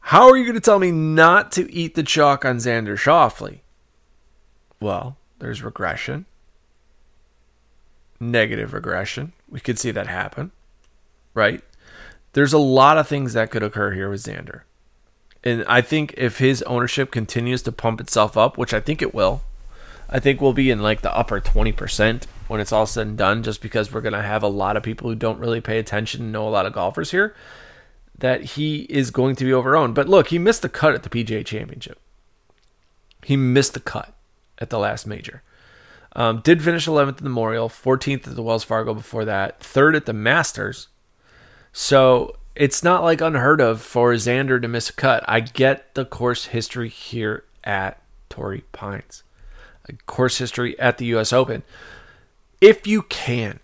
how 0.00 0.28
are 0.28 0.36
you 0.36 0.44
going 0.44 0.54
to 0.54 0.60
tell 0.60 0.78
me 0.78 0.90
not 0.90 1.52
to 1.52 1.70
eat 1.72 1.94
the 1.94 2.02
chalk 2.02 2.44
on 2.44 2.56
Xander 2.56 2.96
Schauffele? 2.96 3.60
Well, 4.80 5.16
there's 5.38 5.62
regression, 5.62 6.26
negative 8.20 8.72
regression. 8.72 9.32
We 9.48 9.60
could 9.60 9.78
see 9.78 9.90
that 9.90 10.06
happen, 10.06 10.52
right? 11.34 11.62
There's 12.32 12.52
a 12.52 12.58
lot 12.58 12.98
of 12.98 13.08
things 13.08 13.32
that 13.32 13.50
could 13.50 13.62
occur 13.62 13.92
here 13.92 14.08
with 14.08 14.22
Xander. 14.22 14.62
And 15.44 15.64
I 15.68 15.80
think 15.80 16.14
if 16.16 16.38
his 16.38 16.62
ownership 16.62 17.10
continues 17.10 17.62
to 17.62 17.72
pump 17.72 18.00
itself 18.00 18.36
up, 18.36 18.58
which 18.58 18.74
I 18.74 18.80
think 18.80 19.02
it 19.02 19.14
will, 19.14 19.42
I 20.08 20.20
think 20.20 20.40
we'll 20.40 20.52
be 20.52 20.70
in 20.70 20.80
like 20.80 21.02
the 21.02 21.14
upper 21.14 21.40
20% 21.40 22.24
when 22.48 22.60
it's 22.60 22.72
all 22.72 22.86
said 22.86 23.06
and 23.06 23.18
done, 23.18 23.42
just 23.42 23.60
because 23.60 23.92
we're 23.92 24.00
going 24.00 24.14
to 24.14 24.22
have 24.22 24.42
a 24.42 24.48
lot 24.48 24.76
of 24.76 24.82
people 24.82 25.08
who 25.08 25.14
don't 25.14 25.38
really 25.38 25.60
pay 25.60 25.78
attention 25.78 26.22
and 26.22 26.32
know 26.32 26.48
a 26.48 26.50
lot 26.50 26.64
of 26.64 26.72
golfers 26.72 27.10
here, 27.10 27.34
that 28.18 28.42
he 28.42 28.82
is 28.88 29.10
going 29.10 29.36
to 29.36 29.44
be 29.44 29.50
overowned. 29.50 29.94
But 29.94 30.08
look, 30.08 30.28
he 30.28 30.38
missed 30.38 30.62
the 30.62 30.68
cut 30.68 30.94
at 30.94 31.02
the 31.02 31.10
PGA 31.10 31.44
Championship. 31.44 32.00
He 33.24 33.36
missed 33.36 33.74
the 33.74 33.80
cut 33.80 34.14
at 34.58 34.70
the 34.70 34.78
last 34.78 35.06
major. 35.06 35.42
Um, 36.16 36.40
did 36.40 36.62
finish 36.62 36.86
11th 36.86 37.08
at 37.08 37.16
the 37.18 37.24
Memorial, 37.24 37.68
14th 37.68 38.26
at 38.26 38.34
the 38.34 38.42
Wells 38.42 38.64
Fargo 38.64 38.94
before 38.94 39.24
that, 39.26 39.60
third 39.60 39.94
at 39.94 40.06
the 40.06 40.12
Masters. 40.12 40.88
So 41.72 42.36
it's 42.54 42.82
not 42.82 43.04
like 43.04 43.20
unheard 43.20 43.60
of 43.60 43.80
for 43.80 44.12
Xander 44.14 44.60
to 44.60 44.68
miss 44.68 44.90
a 44.90 44.94
cut. 44.94 45.22
I 45.28 45.40
get 45.40 45.94
the 45.94 46.04
course 46.04 46.46
history 46.46 46.88
here 46.88 47.44
at 47.62 48.02
Torrey 48.30 48.64
Pines, 48.72 49.22
course 50.06 50.38
history 50.38 50.78
at 50.78 50.98
the 50.98 51.06
U.S. 51.06 51.32
Open. 51.32 51.62
If 52.60 52.86
you 52.86 53.02
can, 53.02 53.60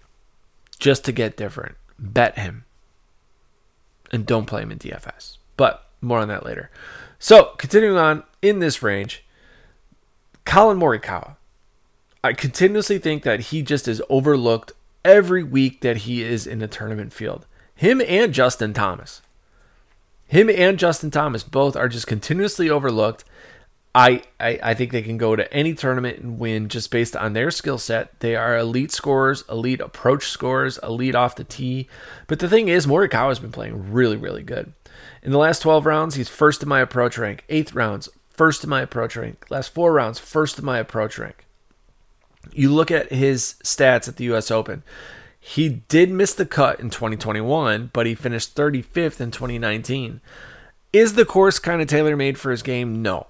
just 0.78 1.04
to 1.04 1.12
get 1.12 1.36
different, 1.36 1.76
bet 1.98 2.38
him 2.38 2.64
and 4.12 4.26
don't 4.26 4.46
play 4.46 4.62
him 4.62 4.70
in 4.70 4.78
DFS. 4.78 5.38
But 5.56 5.86
more 6.00 6.20
on 6.20 6.28
that 6.28 6.44
later. 6.44 6.70
So 7.18 7.54
continuing 7.58 7.98
on 7.98 8.22
in 8.42 8.58
this 8.58 8.82
range, 8.82 9.24
Collin 10.44 10.78
Morikawa. 10.78 11.36
I 12.22 12.32
continuously 12.32 12.98
think 12.98 13.22
that 13.22 13.40
he 13.40 13.62
just 13.62 13.86
is 13.88 14.02
overlooked 14.08 14.72
every 15.04 15.42
week 15.42 15.80
that 15.82 15.98
he 15.98 16.22
is 16.22 16.46
in 16.46 16.58
the 16.58 16.68
tournament 16.68 17.12
field. 17.12 17.46
Him 17.74 18.00
and 18.06 18.32
Justin 18.32 18.72
Thomas. 18.72 19.20
Him 20.26 20.48
and 20.48 20.78
Justin 20.78 21.10
Thomas 21.10 21.42
both 21.42 21.76
are 21.76 21.88
just 21.88 22.06
continuously 22.06 22.70
overlooked. 22.70 23.24
I, 23.94 24.22
I, 24.40 24.58
I 24.62 24.74
think 24.74 24.90
they 24.90 25.02
can 25.02 25.18
go 25.18 25.36
to 25.36 25.52
any 25.52 25.72
tournament 25.72 26.18
and 26.18 26.38
win 26.38 26.68
just 26.68 26.90
based 26.90 27.14
on 27.14 27.32
their 27.32 27.52
skill 27.52 27.78
set. 27.78 28.18
They 28.18 28.34
are 28.34 28.58
elite 28.58 28.90
scorers, 28.90 29.44
elite 29.48 29.80
approach 29.80 30.28
scorers, 30.28 30.78
elite 30.82 31.14
off 31.14 31.36
the 31.36 31.44
tee. 31.44 31.88
But 32.26 32.40
the 32.40 32.48
thing 32.48 32.68
is, 32.68 32.86
Morikawa 32.86 33.28
has 33.28 33.38
been 33.38 33.52
playing 33.52 33.92
really, 33.92 34.16
really 34.16 34.42
good. 34.42 34.72
In 35.22 35.30
the 35.30 35.38
last 35.38 35.60
12 35.60 35.86
rounds, 35.86 36.16
he's 36.16 36.28
first 36.28 36.62
in 36.62 36.68
my 36.68 36.80
approach 36.80 37.16
rank. 37.16 37.44
Eighth 37.48 37.72
rounds, 37.72 38.08
first 38.30 38.64
in 38.64 38.70
my 38.70 38.82
approach 38.82 39.14
rank. 39.16 39.46
Last 39.48 39.72
four 39.72 39.92
rounds, 39.92 40.18
first 40.18 40.58
in 40.58 40.64
my 40.64 40.78
approach 40.78 41.16
rank. 41.16 41.46
You 42.52 42.72
look 42.72 42.90
at 42.90 43.12
his 43.12 43.54
stats 43.62 44.08
at 44.08 44.16
the 44.16 44.24
U.S. 44.24 44.50
Open. 44.50 44.82
He 45.38 45.68
did 45.68 46.10
miss 46.10 46.34
the 46.34 46.46
cut 46.46 46.80
in 46.80 46.90
2021, 46.90 47.90
but 47.92 48.06
he 48.06 48.14
finished 48.14 48.56
35th 48.56 49.20
in 49.20 49.30
2019. 49.30 50.20
Is 50.92 51.14
the 51.14 51.24
course 51.24 51.58
kind 51.58 51.80
of 51.80 51.86
tailor 51.86 52.16
made 52.16 52.38
for 52.38 52.50
his 52.50 52.62
game? 52.62 53.02
No, 53.02 53.26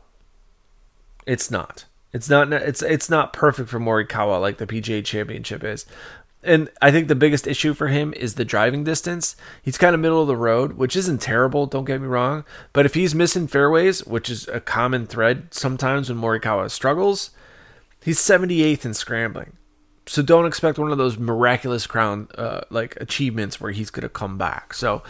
it's 1.27 1.51
not. 1.51 1.85
It's 2.13 2.29
not. 2.29 2.53
It's 2.53 2.83
it's 2.83 3.11
not 3.11 3.33
perfect 3.33 3.69
for 3.69 3.81
Morikawa 3.81 4.41
like 4.41 4.59
the 4.59 4.67
PGA 4.67 5.05
Championship 5.05 5.65
is. 5.65 5.87
And 6.43 6.69
I 6.83 6.91
think 6.91 7.09
the 7.09 7.15
biggest 7.15 7.47
issue 7.47 7.73
for 7.73 7.89
him 7.89 8.13
is 8.15 8.35
the 8.35 8.45
driving 8.45 8.85
distance. 8.85 9.35
He's 9.63 9.79
kind 9.79 9.95
of 9.95 10.01
middle 10.01 10.21
of 10.21 10.29
the 10.29 10.37
road, 10.37 10.75
which 10.75 10.95
isn't 10.95 11.23
terrible, 11.23 11.65
don't 11.65 11.87
get 11.87 12.03
me 12.03 12.07
wrong. 12.07 12.45
But 12.75 12.85
if 12.85 12.93
he's 12.93 13.15
missing 13.15 13.47
fairways, 13.47 14.05
which 14.05 14.29
is 14.29 14.47
a 14.49 14.61
common 14.61 15.07
thread 15.07 15.55
sometimes 15.55 16.11
when 16.11 16.19
Morikawa 16.19 16.71
struggles, 16.71 17.31
he's 18.03 18.19
78th 18.19 18.85
in 18.85 18.93
scrambling 18.93 19.57
so 20.07 20.23
don't 20.23 20.47
expect 20.47 20.79
one 20.79 20.93
of 20.93 20.99
those 20.99 21.19
miraculous 21.19 21.87
crown 21.87 22.29
uh, 22.37 22.63
like 22.71 22.97
achievements 23.01 23.61
where 23.61 23.73
he's 23.73 23.91
going 23.91 24.03
to 24.03 24.09
come 24.09 24.37
back. 24.37 24.75
So 24.75 25.03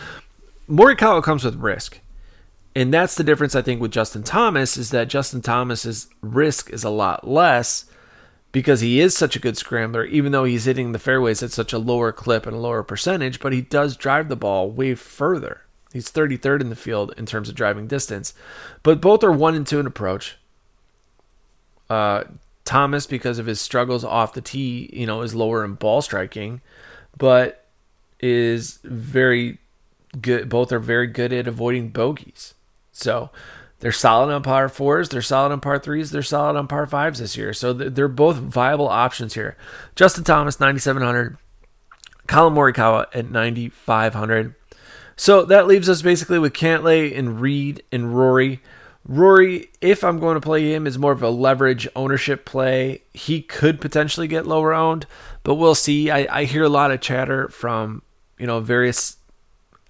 Morikawa 0.68 1.22
comes 1.22 1.44
with 1.44 1.56
risk. 1.56 2.00
And 2.74 2.92
that's 2.92 3.14
the 3.14 3.24
difference 3.24 3.54
I 3.54 3.62
think 3.62 3.80
with 3.80 3.92
Justin 3.92 4.24
Thomas 4.24 4.76
is 4.76 4.90
that 4.90 5.08
Justin 5.08 5.42
Thomas's 5.42 6.08
risk 6.20 6.70
is 6.70 6.82
a 6.82 6.90
lot 6.90 7.26
less 7.26 7.84
because 8.50 8.80
he 8.80 9.00
is 9.00 9.16
such 9.16 9.36
a 9.36 9.40
good 9.40 9.56
scrambler 9.56 10.04
even 10.04 10.32
though 10.32 10.44
he's 10.44 10.64
hitting 10.64 10.92
the 10.92 10.98
fairways 10.98 11.42
at 11.42 11.52
such 11.52 11.72
a 11.72 11.78
lower 11.78 12.10
clip 12.12 12.46
and 12.46 12.56
a 12.56 12.60
lower 12.60 12.82
percentage, 12.82 13.38
but 13.40 13.52
he 13.52 13.60
does 13.60 13.96
drive 13.96 14.28
the 14.28 14.36
ball 14.36 14.70
way 14.70 14.94
further. 14.94 15.62
He's 15.92 16.10
33rd 16.10 16.62
in 16.62 16.70
the 16.70 16.76
field 16.76 17.14
in 17.16 17.26
terms 17.26 17.48
of 17.48 17.54
driving 17.54 17.86
distance. 17.86 18.34
But 18.82 19.00
both 19.00 19.22
are 19.22 19.30
1 19.30 19.54
and 19.54 19.64
2 19.64 19.78
in 19.78 19.86
approach. 19.86 20.36
Uh, 21.88 22.24
Thomas, 22.64 23.06
because 23.06 23.38
of 23.38 23.46
his 23.46 23.60
struggles 23.60 24.04
off 24.04 24.32
the 24.32 24.40
tee, 24.40 24.90
you 24.92 25.06
know, 25.06 25.22
is 25.22 25.36
lower 25.36 25.64
in 25.64 25.74
ball 25.74 26.02
striking, 26.02 26.60
but 27.16 27.66
is 28.18 28.80
very 28.82 29.58
good. 30.20 30.48
Both 30.48 30.72
are 30.72 30.80
very 30.80 31.06
good 31.06 31.32
at 31.32 31.46
avoiding 31.46 31.90
bogeys. 31.90 32.54
So 32.94 33.30
they're 33.80 33.92
solid 33.92 34.32
on 34.32 34.42
par 34.42 34.70
fours, 34.70 35.10
they're 35.10 35.20
solid 35.20 35.52
on 35.52 35.60
par 35.60 35.78
threes, 35.78 36.10
they're 36.10 36.22
solid 36.22 36.56
on 36.56 36.68
par 36.68 36.86
fives 36.86 37.18
this 37.18 37.36
year. 37.36 37.52
So 37.52 37.74
they're 37.74 38.08
both 38.08 38.36
viable 38.36 38.88
options 38.88 39.34
here. 39.34 39.58
Justin 39.94 40.24
Thomas, 40.24 40.58
9,700. 40.58 41.36
Collin 42.26 42.54
Morikawa 42.54 43.06
at 43.12 43.30
9,500. 43.30 44.54
So 45.16 45.44
that 45.44 45.66
leaves 45.66 45.88
us 45.88 46.00
basically 46.00 46.38
with 46.38 46.54
Cantlay 46.54 47.16
and 47.16 47.40
Reed 47.40 47.82
and 47.92 48.16
Rory. 48.16 48.62
Rory, 49.06 49.68
if 49.82 50.02
I'm 50.02 50.18
going 50.18 50.34
to 50.34 50.40
play 50.40 50.72
him, 50.72 50.86
is 50.86 50.98
more 50.98 51.12
of 51.12 51.22
a 51.22 51.28
leverage 51.28 51.86
ownership 51.94 52.46
play. 52.46 53.02
He 53.12 53.42
could 53.42 53.80
potentially 53.80 54.26
get 54.26 54.46
lower 54.46 54.72
owned, 54.72 55.06
but 55.42 55.56
we'll 55.56 55.74
see. 55.74 56.10
I, 56.10 56.26
I 56.30 56.44
hear 56.44 56.64
a 56.64 56.70
lot 56.70 56.90
of 56.90 57.02
chatter 57.02 57.48
from 57.48 58.02
you 58.38 58.46
know 58.46 58.60
various 58.60 59.18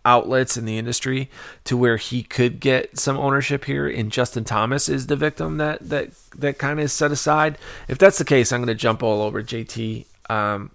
outlets 0.04 0.56
in 0.56 0.64
the 0.64 0.78
industry 0.78 1.30
to 1.64 1.76
where 1.76 1.96
he 1.96 2.22
could 2.22 2.60
get 2.60 2.98
some 2.98 3.16
ownership 3.16 3.64
here 3.64 3.88
and 3.88 4.12
Justin 4.12 4.44
Thomas 4.44 4.88
is 4.88 5.06
the 5.06 5.16
victim 5.16 5.56
that 5.58 5.88
that 5.88 6.10
that 6.36 6.58
kind 6.58 6.78
of 6.78 6.84
is 6.84 6.92
set 6.92 7.10
aside. 7.10 7.58
If 7.88 7.98
that's 7.98 8.18
the 8.18 8.24
case, 8.24 8.52
I'm 8.52 8.60
going 8.60 8.68
to 8.68 8.74
jump 8.74 9.02
all 9.02 9.22
over 9.22 9.42
JT. 9.42 10.06
Um, 10.28 10.70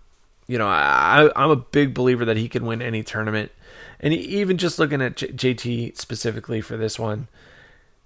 you 0.48 0.58
know, 0.58 0.68
I, 0.68 1.30
I'm 1.36 1.52
a 1.52 1.56
big 1.56 1.94
believer 1.94 2.26
that 2.26 2.38
he 2.38 2.50
can 2.50 2.66
win 2.66 2.82
any 2.82 3.04
tournament. 3.04 3.52
And 4.00 4.14
even 4.14 4.58
just 4.58 4.80
looking 4.80 5.02
at 5.02 5.18
J- 5.18 5.28
JT 5.28 5.98
specifically 5.98 6.62
for 6.62 6.78
this 6.78 6.98
one, 6.98 7.28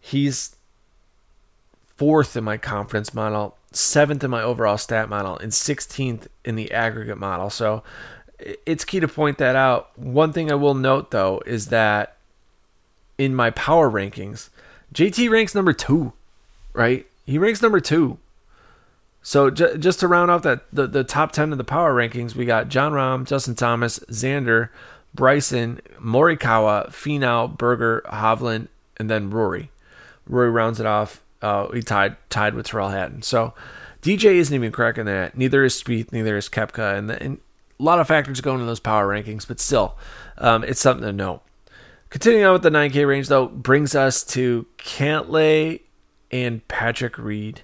He's 0.06 0.58
fourth 1.96 2.36
in 2.36 2.44
my 2.44 2.58
confidence 2.58 3.14
model, 3.14 3.58
seventh 3.72 4.22
in 4.22 4.30
my 4.30 4.44
overall 4.44 4.78
stat 4.78 5.08
model, 5.08 5.38
and 5.38 5.54
16th 5.54 6.28
in 6.44 6.58
the 6.58 6.74
aggregate 6.74 7.18
model. 7.18 7.50
So 7.50 7.84
it's 8.66 8.86
key 8.86 9.00
to 9.00 9.08
point 9.08 9.38
that 9.38 9.56
out. 9.56 9.98
One 9.98 10.34
thing 10.34 10.52
I 10.52 10.56
will 10.56 10.74
note 10.74 11.12
though 11.12 11.42
is 11.46 11.68
that 11.68 12.18
in 13.18 13.36
my 13.36 13.52
power 13.52 13.90
rankings, 13.90 14.50
JT 14.94 15.30
ranks 15.30 15.56
number 15.56 15.74
two, 15.74 16.14
right? 16.74 17.06
He 17.26 17.38
ranks 17.38 17.62
number 17.62 17.80
two. 17.80 18.18
So 19.22 19.50
j- 19.50 19.78
just 19.78 20.02
to 20.02 20.08
round 20.08 20.30
off 20.30 20.42
that 20.44 20.66
the, 20.74 20.86
the 20.86 21.04
top 21.04 21.32
10 21.32 21.52
of 21.52 21.58
the 21.58 21.64
power 21.64 21.94
rankings, 21.94 22.36
we 22.36 22.46
got 22.46 22.68
Jon 22.68 22.92
Rahm, 22.92 23.26
Justin 23.26 23.56
Thomas, 23.56 24.00
Xander, 24.10 24.70
Bryson, 25.14 25.80
Morikawa, 26.00 26.90
Finau, 26.90 27.58
Berger, 27.58 28.04
Hovland, 28.08 28.68
and 28.98 29.10
then 29.10 29.30
Rory. 29.30 29.72
Rory 30.28 30.52
rounds 30.52 30.80
it 30.80 30.86
off. 30.86 31.22
Uh, 31.42 31.70
he 31.72 31.82
tied 31.82 32.16
tied 32.30 32.54
with 32.54 32.68
Tyrrell 32.68 32.90
Hatton. 32.90 33.22
So 33.22 33.54
DJ 34.02 34.36
isn't 34.36 34.54
even 34.54 34.72
cracking 34.72 35.06
that. 35.06 35.38
Neither 35.38 35.64
is 35.64 35.82
Spieth. 35.82 36.12
Neither 36.12 36.38
is 36.38 36.50
Koepka. 36.50 36.98
And, 36.98 37.12
and 37.12 37.40
a 37.80 37.84
lot 37.84 38.00
of 38.00 38.08
factors 38.08 38.42
go 38.42 38.54
into 38.54 38.66
those 38.66 38.80
power 38.80 39.08
rankings, 39.08 39.48
but 39.48 39.60
still, 39.60 39.98
um, 40.38 40.64
it's 40.64 40.80
something 40.80 41.06
to 41.06 41.14
note. 41.14 41.42
Continuing 42.10 42.46
on 42.46 42.54
with 42.54 42.62
the 42.62 42.70
9K 42.70 43.08
range, 43.08 43.28
though, 43.28 43.48
brings 43.48 43.96
us 43.96 44.24
to 44.24 44.68
Cantlay 44.78 45.82
and 46.32 46.68
Patrick 46.68 47.18
Reed. 47.18 47.64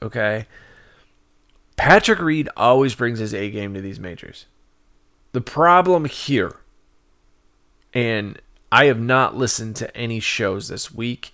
Okay. 0.00 0.46
Patrick 1.76 2.20
Reed 2.20 2.48
always 2.56 2.94
brings 2.94 3.18
his 3.18 3.34
A 3.34 3.50
game 3.50 3.74
to 3.74 3.80
these 3.80 4.00
majors. 4.00 4.46
The 5.32 5.40
problem 5.40 6.04
here, 6.06 6.56
and 7.92 8.40
I 8.70 8.86
have 8.86 9.00
not 9.00 9.36
listened 9.36 9.76
to 9.76 9.94
any 9.96 10.20
shows 10.20 10.68
this 10.68 10.92
week, 10.92 11.32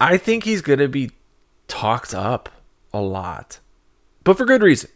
I 0.00 0.16
think 0.16 0.44
he's 0.44 0.62
going 0.62 0.78
to 0.78 0.88
be 0.88 1.10
talked 1.68 2.14
up 2.14 2.48
a 2.92 3.00
lot, 3.00 3.60
but 4.24 4.36
for 4.36 4.44
good 4.44 4.62
reason, 4.62 4.90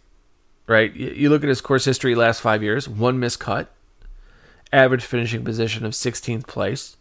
right? 0.67 0.95
You 0.95 1.31
look 1.31 1.43
at 1.43 1.49
his 1.49 1.61
course 1.61 1.85
history 1.85 2.15
last 2.15 2.41
five 2.41 2.63
years, 2.63 2.89
one 2.89 3.19
miscut, 3.19 3.69
average 4.73 5.05
finishing 5.05 5.45
position 5.45 5.85
of 5.85 5.93
16th 5.93 6.47
place. 6.47 6.97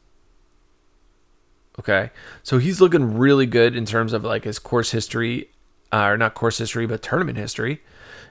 Okay. 1.79 2.11
So 2.43 2.57
he's 2.57 2.79
looking 2.79 3.17
really 3.17 3.45
good 3.45 3.75
in 3.75 3.85
terms 3.85 4.13
of 4.13 4.23
like 4.23 4.43
his 4.43 4.59
course 4.59 4.91
history, 4.91 5.49
uh, 5.91 6.05
or 6.05 6.17
not 6.17 6.33
course 6.33 6.57
history, 6.57 6.85
but 6.85 7.01
tournament 7.01 7.37
history. 7.37 7.81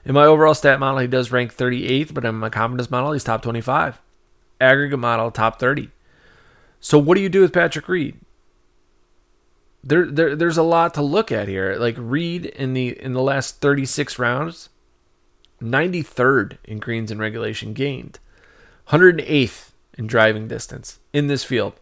In 0.03 0.13
my 0.13 0.25
overall 0.25 0.53
stat 0.53 0.79
model, 0.79 0.99
he 0.99 1.07
does 1.07 1.31
rank 1.31 1.55
38th, 1.55 2.13
but 2.13 2.25
in 2.25 2.35
my 2.35 2.49
confidence 2.49 2.91
model, 2.91 3.11
he's 3.11 3.23
top 3.23 3.41
25. 3.41 3.99
Aggregate 4.61 4.99
model, 4.99 5.31
top 5.31 5.59
30. 5.59 5.89
So 6.79 6.99
what 6.99 7.15
do 7.15 7.21
you 7.21 7.29
do 7.29 7.41
with 7.41 7.53
Patrick 7.53 7.87
Reed? 7.87 8.19
There, 9.83 10.05
there, 10.05 10.35
there's 10.35 10.57
a 10.57 10.63
lot 10.63 10.93
to 10.95 11.01
look 11.01 11.31
at 11.31 11.47
here. 11.47 11.75
Like 11.77 11.95
Reed 11.97 12.45
in 12.45 12.73
the 12.73 12.99
in 12.99 13.13
the 13.13 13.21
last 13.21 13.61
36 13.61 14.17
rounds, 14.17 14.69
93rd 15.65 16.57
in 16.63 16.79
greens 16.79 17.11
and 17.11 17.19
regulation 17.19 17.73
gained, 17.73 18.19
108th 18.89 19.71
in 19.97 20.07
driving 20.07 20.47
distance 20.47 20.99
in 21.13 21.27
this 21.27 21.43
field. 21.43 21.73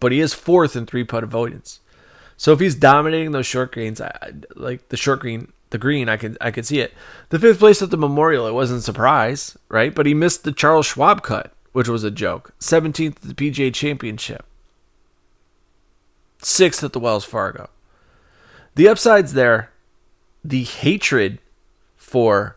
But 0.00 0.12
he 0.12 0.20
is 0.20 0.34
fourth 0.34 0.76
in 0.76 0.86
three 0.86 1.04
putt 1.04 1.24
avoidance. 1.24 1.80
So 2.36 2.52
if 2.52 2.60
he's 2.60 2.74
dominating 2.74 3.32
those 3.32 3.46
short 3.46 3.72
greens, 3.72 4.00
I, 4.00 4.32
like 4.54 4.88
the 4.90 4.96
short 4.96 5.20
green, 5.20 5.52
the 5.70 5.78
green, 5.78 6.08
I 6.08 6.16
could 6.16 6.38
I 6.40 6.50
could 6.50 6.66
see 6.66 6.80
it. 6.80 6.94
The 7.30 7.38
fifth 7.38 7.58
place 7.58 7.82
at 7.82 7.90
the 7.90 7.96
Memorial, 7.96 8.46
it 8.46 8.52
wasn't 8.52 8.78
a 8.78 8.82
surprise, 8.82 9.58
right? 9.68 9.94
But 9.94 10.06
he 10.06 10.14
missed 10.14 10.44
the 10.44 10.52
Charles 10.52 10.86
Schwab 10.86 11.22
cut, 11.22 11.52
which 11.72 11.88
was 11.88 12.04
a 12.04 12.10
joke. 12.10 12.52
17th 12.60 13.16
at 13.16 13.22
the 13.22 13.34
PGA 13.34 13.74
Championship. 13.74 14.44
Sixth 16.40 16.84
at 16.84 16.92
the 16.92 17.00
Wells 17.00 17.24
Fargo. 17.24 17.68
The 18.76 18.88
upside's 18.88 19.32
there. 19.32 19.72
The 20.44 20.62
hatred 20.62 21.40
for 22.08 22.56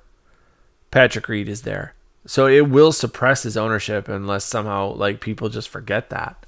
Patrick 0.90 1.28
Reed 1.28 1.50
is 1.50 1.62
there. 1.64 1.94
So 2.26 2.48
it 2.48 2.70
will 2.70 2.92
suppress 2.92 3.44
his 3.44 3.58
ownership 3.58 4.08
unless 4.08 4.46
somehow 4.46 4.94
like 4.94 5.22
people 5.22 5.50
just 5.50 5.70
forget 5.70 6.10
that. 6.10 6.46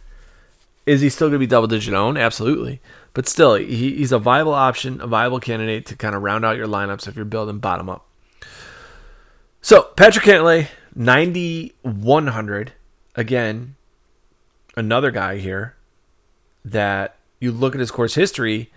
Is 0.85 1.01
he 1.01 1.09
still 1.09 1.27
going 1.27 1.39
to 1.39 1.39
be 1.39 1.47
double 1.47 1.67
digit 1.67 1.93
owned? 1.93 2.17
Absolutely. 2.17 2.81
But 3.13 3.27
still, 3.27 3.55
he, 3.55 3.95
he's 3.95 4.11
a 4.11 4.19
viable 4.19 4.53
option, 4.53 4.99
a 5.01 5.07
viable 5.07 5.39
candidate 5.39 5.85
to 5.87 5.95
kind 5.95 6.13
of 6.15 6.21
round 6.21 6.43
out 6.43 6.57
your 6.57 6.67
lineups 6.67 7.07
if 7.07 7.15
you're 7.15 7.25
building 7.25 7.59
bottom 7.59 7.89
up. 7.89 8.05
So, 9.61 9.83
Patrick 9.95 10.25
Cantlay, 10.25 10.67
9,100. 10.93 12.73
Again, 13.15 13.75
another 14.75 15.11
guy 15.11 15.37
here 15.37 15.75
that 16.65 17.15
you 17.39 17.51
look 17.51 17.75
at 17.75 17.79
his 17.79 17.91
course 17.91 18.15
history, 18.15 18.71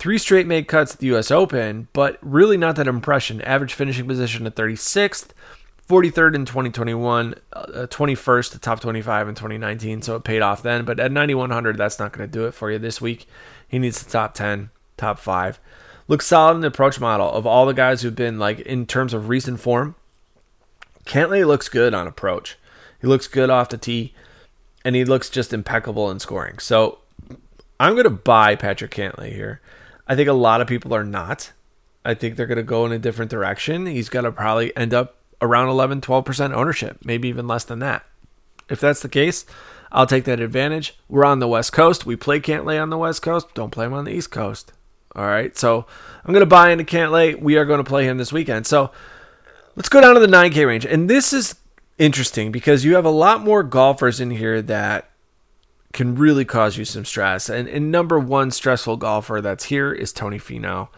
three 0.00 0.16
straight 0.16 0.46
made 0.46 0.66
cuts 0.66 0.94
at 0.94 0.98
the 0.98 1.08
U.S. 1.08 1.30
Open, 1.30 1.86
but 1.92 2.18
really 2.22 2.56
not 2.56 2.74
that 2.76 2.88
impression. 2.88 3.42
Average 3.42 3.74
finishing 3.74 4.08
position 4.08 4.46
at 4.46 4.56
36th, 4.56 5.28
43rd 5.86 6.34
in 6.34 6.46
2021, 6.46 7.34
uh, 7.52 7.86
21st 7.90 8.52
to 8.52 8.58
top 8.58 8.80
25 8.80 9.28
in 9.28 9.34
2019, 9.34 10.00
so 10.00 10.16
it 10.16 10.24
paid 10.24 10.40
off 10.40 10.62
then. 10.62 10.86
But 10.86 10.98
at 10.98 11.12
9100, 11.12 11.76
that's 11.76 11.98
not 11.98 12.12
going 12.12 12.28
to 12.28 12.32
do 12.32 12.46
it 12.46 12.54
for 12.54 12.70
you 12.70 12.78
this 12.78 13.00
week. 13.00 13.28
He 13.68 13.78
needs 13.78 14.02
the 14.02 14.10
top 14.10 14.32
10, 14.32 14.70
top 14.96 15.18
five. 15.18 15.60
Looks 16.08 16.26
solid 16.26 16.54
in 16.54 16.60
the 16.62 16.68
approach 16.68 16.98
model 16.98 17.30
of 17.30 17.46
all 17.46 17.66
the 17.66 17.74
guys 17.74 18.00
who've 18.00 18.16
been 18.16 18.38
like 18.38 18.60
in 18.60 18.86
terms 18.86 19.12
of 19.12 19.28
recent 19.28 19.60
form. 19.60 19.94
Cantlay 21.04 21.46
looks 21.46 21.68
good 21.68 21.92
on 21.92 22.06
approach. 22.06 22.56
He 23.02 23.06
looks 23.06 23.28
good 23.28 23.50
off 23.50 23.68
the 23.68 23.76
tee, 23.76 24.14
and 24.82 24.96
he 24.96 25.04
looks 25.04 25.28
just 25.28 25.52
impeccable 25.52 26.10
in 26.10 26.20
scoring. 26.20 26.58
So 26.58 27.00
I'm 27.78 27.92
going 27.92 28.04
to 28.04 28.10
buy 28.10 28.56
Patrick 28.56 28.92
Cantlay 28.92 29.32
here. 29.32 29.60
I 30.10 30.16
think 30.16 30.28
a 30.28 30.32
lot 30.32 30.60
of 30.60 30.66
people 30.66 30.92
are 30.92 31.04
not. 31.04 31.52
I 32.04 32.14
think 32.14 32.34
they're 32.34 32.46
going 32.46 32.56
to 32.56 32.64
go 32.64 32.84
in 32.84 32.90
a 32.90 32.98
different 32.98 33.30
direction. 33.30 33.86
He's 33.86 34.08
going 34.08 34.24
to 34.24 34.32
probably 34.32 34.76
end 34.76 34.92
up 34.92 35.14
around 35.40 35.68
11, 35.68 36.00
12% 36.00 36.52
ownership, 36.52 36.98
maybe 37.04 37.28
even 37.28 37.46
less 37.46 37.62
than 37.62 37.78
that. 37.78 38.04
If 38.68 38.80
that's 38.80 39.02
the 39.02 39.08
case, 39.08 39.46
I'll 39.92 40.08
take 40.08 40.24
that 40.24 40.40
advantage. 40.40 40.98
We're 41.08 41.24
on 41.24 41.38
the 41.38 41.46
West 41.46 41.72
Coast. 41.72 42.06
We 42.06 42.16
play 42.16 42.40
Cantlay 42.40 42.82
on 42.82 42.90
the 42.90 42.98
West 42.98 43.22
Coast. 43.22 43.54
Don't 43.54 43.70
play 43.70 43.86
him 43.86 43.92
on 43.92 44.04
the 44.04 44.10
East 44.10 44.32
Coast. 44.32 44.72
All 45.14 45.26
right. 45.26 45.56
So 45.56 45.86
I'm 46.24 46.34
going 46.34 46.40
to 46.40 46.46
buy 46.46 46.70
into 46.70 46.82
Cantlay. 46.82 47.40
We 47.40 47.56
are 47.56 47.64
going 47.64 47.78
to 47.78 47.88
play 47.88 48.04
him 48.04 48.18
this 48.18 48.32
weekend. 48.32 48.66
So 48.66 48.90
let's 49.76 49.88
go 49.88 50.00
down 50.00 50.14
to 50.14 50.20
the 50.20 50.26
9K 50.26 50.66
range. 50.66 50.84
And 50.84 51.08
this 51.08 51.32
is 51.32 51.54
interesting 51.98 52.50
because 52.50 52.84
you 52.84 52.96
have 52.96 53.04
a 53.04 53.10
lot 53.10 53.42
more 53.42 53.62
golfers 53.62 54.18
in 54.18 54.32
here 54.32 54.60
that 54.62 55.09
can 55.92 56.14
really 56.14 56.44
cause 56.44 56.76
you 56.76 56.84
some 56.84 57.04
stress. 57.04 57.48
And, 57.48 57.68
and 57.68 57.90
number 57.90 58.18
one 58.18 58.50
stressful 58.50 58.98
golfer 58.98 59.40
that's 59.40 59.64
here 59.64 59.92
is 59.92 60.12
Tony 60.12 60.38
Finau. 60.38 60.88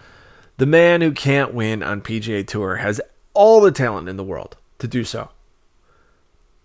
The 0.59 0.67
man 0.67 1.01
who 1.01 1.13
can't 1.13 1.55
win 1.55 1.83
on 1.83 2.03
PGA 2.03 2.47
Tour 2.47 2.77
has 2.77 3.01
all 3.35 3.61
the 3.61 3.73
talent 3.73 4.09
in 4.09 4.17
the 4.17 4.25
world 4.25 4.57
to 4.79 4.87
do 4.87 5.05
so. 5.05 5.31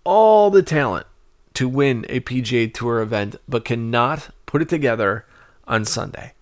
All 0.04 0.50
the 0.50 0.62
talent 0.62 1.06
to 1.54 1.68
win 1.68 2.04
a 2.08 2.20
PGA 2.20 2.72
Tour 2.72 3.00
event, 3.00 3.36
but 3.48 3.64
cannot 3.64 4.28
put 4.46 4.62
it 4.62 4.68
together 4.68 5.24
on 5.66 5.84
Sunday. 5.84 6.32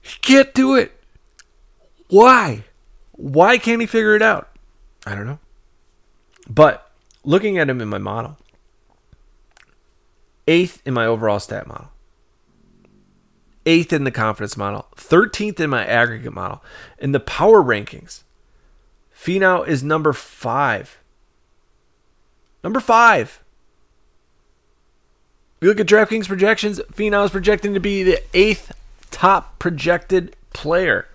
He 0.00 0.18
can't 0.20 0.54
do 0.54 0.74
it. 0.76 0.92
Why? 2.08 2.64
Why 3.12 3.58
can't 3.58 3.80
he 3.80 3.86
figure 3.86 4.14
it 4.14 4.22
out? 4.22 4.50
I 5.06 5.14
don't 5.14 5.26
know. 5.26 5.38
But 6.48 6.90
looking 7.24 7.58
at 7.58 7.68
him 7.68 7.80
in 7.80 7.88
my 7.88 7.98
model, 7.98 8.36
eighth 10.46 10.82
in 10.84 10.94
my 10.94 11.06
overall 11.06 11.40
stat 11.40 11.66
model, 11.66 11.90
eighth 13.66 13.92
in 13.92 14.04
the 14.04 14.10
confidence 14.10 14.56
model, 14.56 14.86
13th 14.96 15.60
in 15.60 15.70
my 15.70 15.84
aggregate 15.86 16.32
model. 16.32 16.62
In 16.98 17.12
the 17.12 17.20
power 17.20 17.62
rankings, 17.62 18.22
Finau 19.14 19.66
is 19.66 19.82
number 19.82 20.12
five. 20.12 21.00
Number 22.62 22.80
five. 22.80 23.40
If 25.56 25.62
you 25.62 25.68
look 25.68 25.80
at 25.80 25.86
DraftKings 25.86 26.28
projections, 26.28 26.80
Finau 26.92 27.24
is 27.24 27.30
projecting 27.30 27.74
to 27.74 27.80
be 27.80 28.02
the 28.02 28.22
eighth 28.34 28.72
top 29.10 29.58
projected 29.58 30.36
player. 30.52 31.08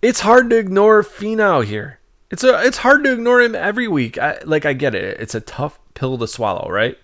It's 0.00 0.20
hard 0.20 0.50
to 0.50 0.58
ignore 0.58 1.02
Finau 1.02 1.64
here. 1.64 1.98
It's 2.30 2.42
a, 2.42 2.64
it's 2.64 2.78
hard 2.78 3.04
to 3.04 3.12
ignore 3.12 3.40
him 3.40 3.54
every 3.54 3.86
week. 3.86 4.18
I, 4.18 4.38
like 4.44 4.64
I 4.64 4.72
get 4.72 4.94
it. 4.94 5.20
It's 5.20 5.34
a 5.34 5.40
tough 5.40 5.78
pill 5.94 6.18
to 6.18 6.26
swallow, 6.26 6.68
right? 6.70 6.98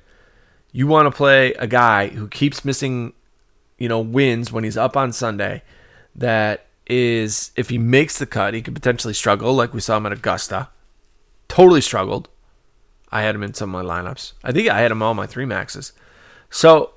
You 0.72 0.86
want 0.86 1.06
to 1.06 1.16
play 1.16 1.54
a 1.54 1.66
guy 1.66 2.08
who 2.08 2.28
keeps 2.28 2.64
missing, 2.64 3.12
you 3.78 3.88
know, 3.88 4.00
wins 4.00 4.52
when 4.52 4.64
he's 4.64 4.76
up 4.76 4.96
on 4.96 5.12
Sunday. 5.12 5.62
That 6.14 6.66
is, 6.86 7.52
if 7.56 7.68
he 7.68 7.78
makes 7.78 8.18
the 8.18 8.26
cut, 8.26 8.54
he 8.54 8.62
could 8.62 8.74
potentially 8.74 9.14
struggle, 9.14 9.54
like 9.54 9.72
we 9.72 9.80
saw 9.80 9.96
him 9.96 10.06
at 10.06 10.12
Augusta. 10.12 10.68
Totally 11.48 11.80
struggled. 11.80 12.28
I 13.10 13.22
had 13.22 13.34
him 13.34 13.42
in 13.42 13.54
some 13.54 13.74
of 13.74 13.84
my 13.84 14.00
lineups. 14.00 14.32
I 14.44 14.52
think 14.52 14.68
I 14.68 14.80
had 14.80 14.90
him 14.90 15.02
all 15.02 15.14
my 15.14 15.26
three 15.26 15.46
maxes. 15.46 15.92
So 16.50 16.92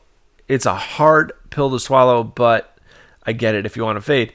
it's 0.48 0.66
a 0.66 0.76
hard 0.76 1.32
pill 1.50 1.72
to 1.72 1.80
swallow, 1.80 2.24
but 2.24 2.78
I 3.24 3.34
get 3.34 3.56
it 3.56 3.66
if 3.66 3.78
you 3.78 3.84
want 3.84 3.98
to 3.98 4.02
fade. 4.02 4.34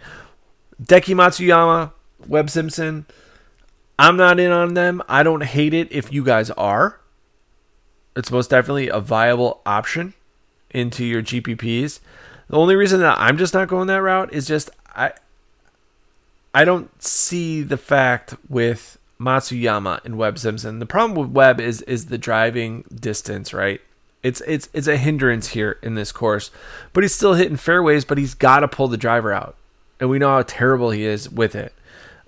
Deki 0.83 1.15
Matsuyama, 1.15 1.93
Webb 2.27 2.51
Simpson. 2.51 3.07
I'm 3.99 4.17
not 4.17 4.39
in 4.39 4.53
on 4.53 4.75
them. 4.75 5.03
I 5.09 5.23
don't 5.23 5.43
hate 5.43 5.75
it 5.75 5.91
if 5.91 6.13
you 6.13 6.25
guys 6.25 6.51
are. 6.53 7.01
It's 8.17 8.31
most 8.31 8.51
definitely 8.51 8.89
a 8.89 9.01
viable 9.01 9.61
option 9.67 10.15
into 10.71 11.05
your 11.05 11.23
GPPs. 11.23 12.01
The 12.49 12.57
only 12.57 12.77
reason 12.77 13.01
that 13.01 13.19
I'm 13.19 13.39
just 13.39 13.55
not 13.55 13.69
going 13.69 13.87
that 13.89 14.03
route 14.03 14.33
is 14.33 14.47
just 14.47 14.71
I 14.95 15.13
I 16.55 16.65
don't 16.65 17.03
see 17.03 17.63
the 17.63 17.77
fact 17.77 18.35
with 18.49 18.99
Matsuyama 19.21 20.05
and 20.05 20.17
Webb 20.17 20.39
Simpson. 20.39 20.79
The 20.79 20.87
problem 20.87 21.19
with 21.19 21.31
Webb 21.31 21.61
is 21.61 21.83
is 21.83 22.07
the 22.07 22.19
driving 22.19 22.85
distance, 22.95 23.53
right? 23.53 23.81
It's 24.23 24.41
it's 24.47 24.69
it's 24.73 24.89
a 24.89 24.97
hindrance 24.97 25.49
here 25.49 25.79
in 25.83 25.95
this 25.95 26.13
course, 26.13 26.51
but 26.93 27.05
he's 27.05 27.15
still 27.15 27.35
hitting 27.35 27.57
fairways. 27.57 28.05
But 28.05 28.19
he's 28.19 28.35
got 28.35 28.61
to 28.61 28.69
pull 28.69 28.89
the 28.89 28.97
driver 28.97 29.33
out, 29.33 29.57
and 30.01 30.09
we 30.09 30.19
know 30.19 30.31
how 30.31 30.43
terrible 30.43 30.91
he 30.91 31.05
is 31.05 31.31
with 31.31 31.55
it. 31.55 31.75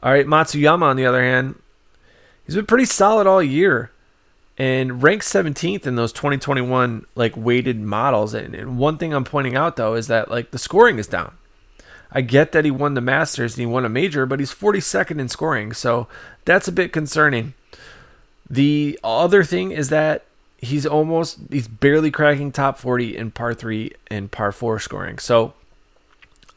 All 0.02 0.12
right, 0.12 0.26
Matsuyama 0.26 0.82
on 0.82 0.96
the 0.96 1.06
other 1.06 1.22
hand, 1.22 1.56
He's 2.48 2.54
been 2.56 2.64
pretty 2.64 2.86
solid 2.86 3.26
all 3.26 3.42
year 3.42 3.90
and 4.58 5.02
ranked 5.02 5.24
17th 5.24 5.86
in 5.86 5.94
those 5.94 6.12
2021 6.12 7.06
like 7.14 7.36
weighted 7.36 7.80
models. 7.80 8.34
And, 8.34 8.54
and 8.54 8.76
one 8.76 8.98
thing 8.98 9.14
I'm 9.14 9.24
pointing 9.24 9.56
out 9.56 9.76
though 9.76 9.94
is 9.94 10.08
that 10.08 10.30
like 10.30 10.50
the 10.50 10.58
scoring 10.58 10.98
is 10.98 11.06
down. 11.06 11.32
I 12.10 12.22
get 12.22 12.52
that 12.52 12.64
he 12.64 12.70
won 12.70 12.94
the 12.94 13.00
Masters 13.00 13.54
and 13.54 13.60
he 13.60 13.66
won 13.66 13.84
a 13.84 13.90
major, 13.90 14.26
but 14.26 14.40
he's 14.40 14.52
42nd 14.52 15.20
in 15.20 15.28
scoring, 15.28 15.72
so 15.72 16.08
that's 16.46 16.66
a 16.66 16.72
bit 16.72 16.92
concerning. 16.92 17.52
The 18.48 18.98
other 19.04 19.44
thing 19.44 19.72
is 19.72 19.90
that 19.90 20.24
he's 20.56 20.86
almost 20.86 21.38
he's 21.50 21.68
barely 21.68 22.10
cracking 22.10 22.50
top 22.50 22.78
40 22.78 23.16
in 23.16 23.30
par 23.30 23.54
3 23.54 23.92
and 24.10 24.30
par 24.30 24.52
4 24.52 24.80
scoring. 24.80 25.18
So 25.18 25.52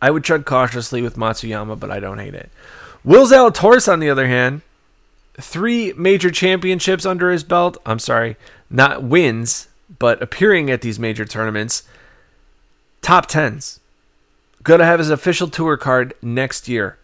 I 0.01 0.09
would 0.09 0.23
tread 0.23 0.45
cautiously 0.45 1.01
with 1.01 1.17
Matsuyama, 1.17 1.79
but 1.79 1.91
I 1.91 1.99
don't 1.99 2.17
hate 2.17 2.33
it. 2.33 2.49
Will 3.03 3.27
Zalatoris 3.27 3.91
on 3.91 3.99
the 3.99 4.09
other 4.09 4.27
hand, 4.27 4.61
three 5.39 5.93
major 5.93 6.31
championships 6.31 7.05
under 7.05 7.31
his 7.31 7.43
belt. 7.43 7.77
I'm 7.85 7.99
sorry, 7.99 8.37
not 8.69 9.03
wins, 9.03 9.67
but 9.99 10.21
appearing 10.21 10.69
at 10.69 10.81
these 10.81 10.99
major 10.99 11.25
tournaments. 11.25 11.83
Top 13.01 13.29
10s. 13.29 13.79
Gonna 14.63 14.85
have 14.85 14.99
his 14.99 15.09
official 15.09 15.47
tour 15.47 15.75
card 15.77 16.13
next 16.21 16.67
year. 16.67 16.97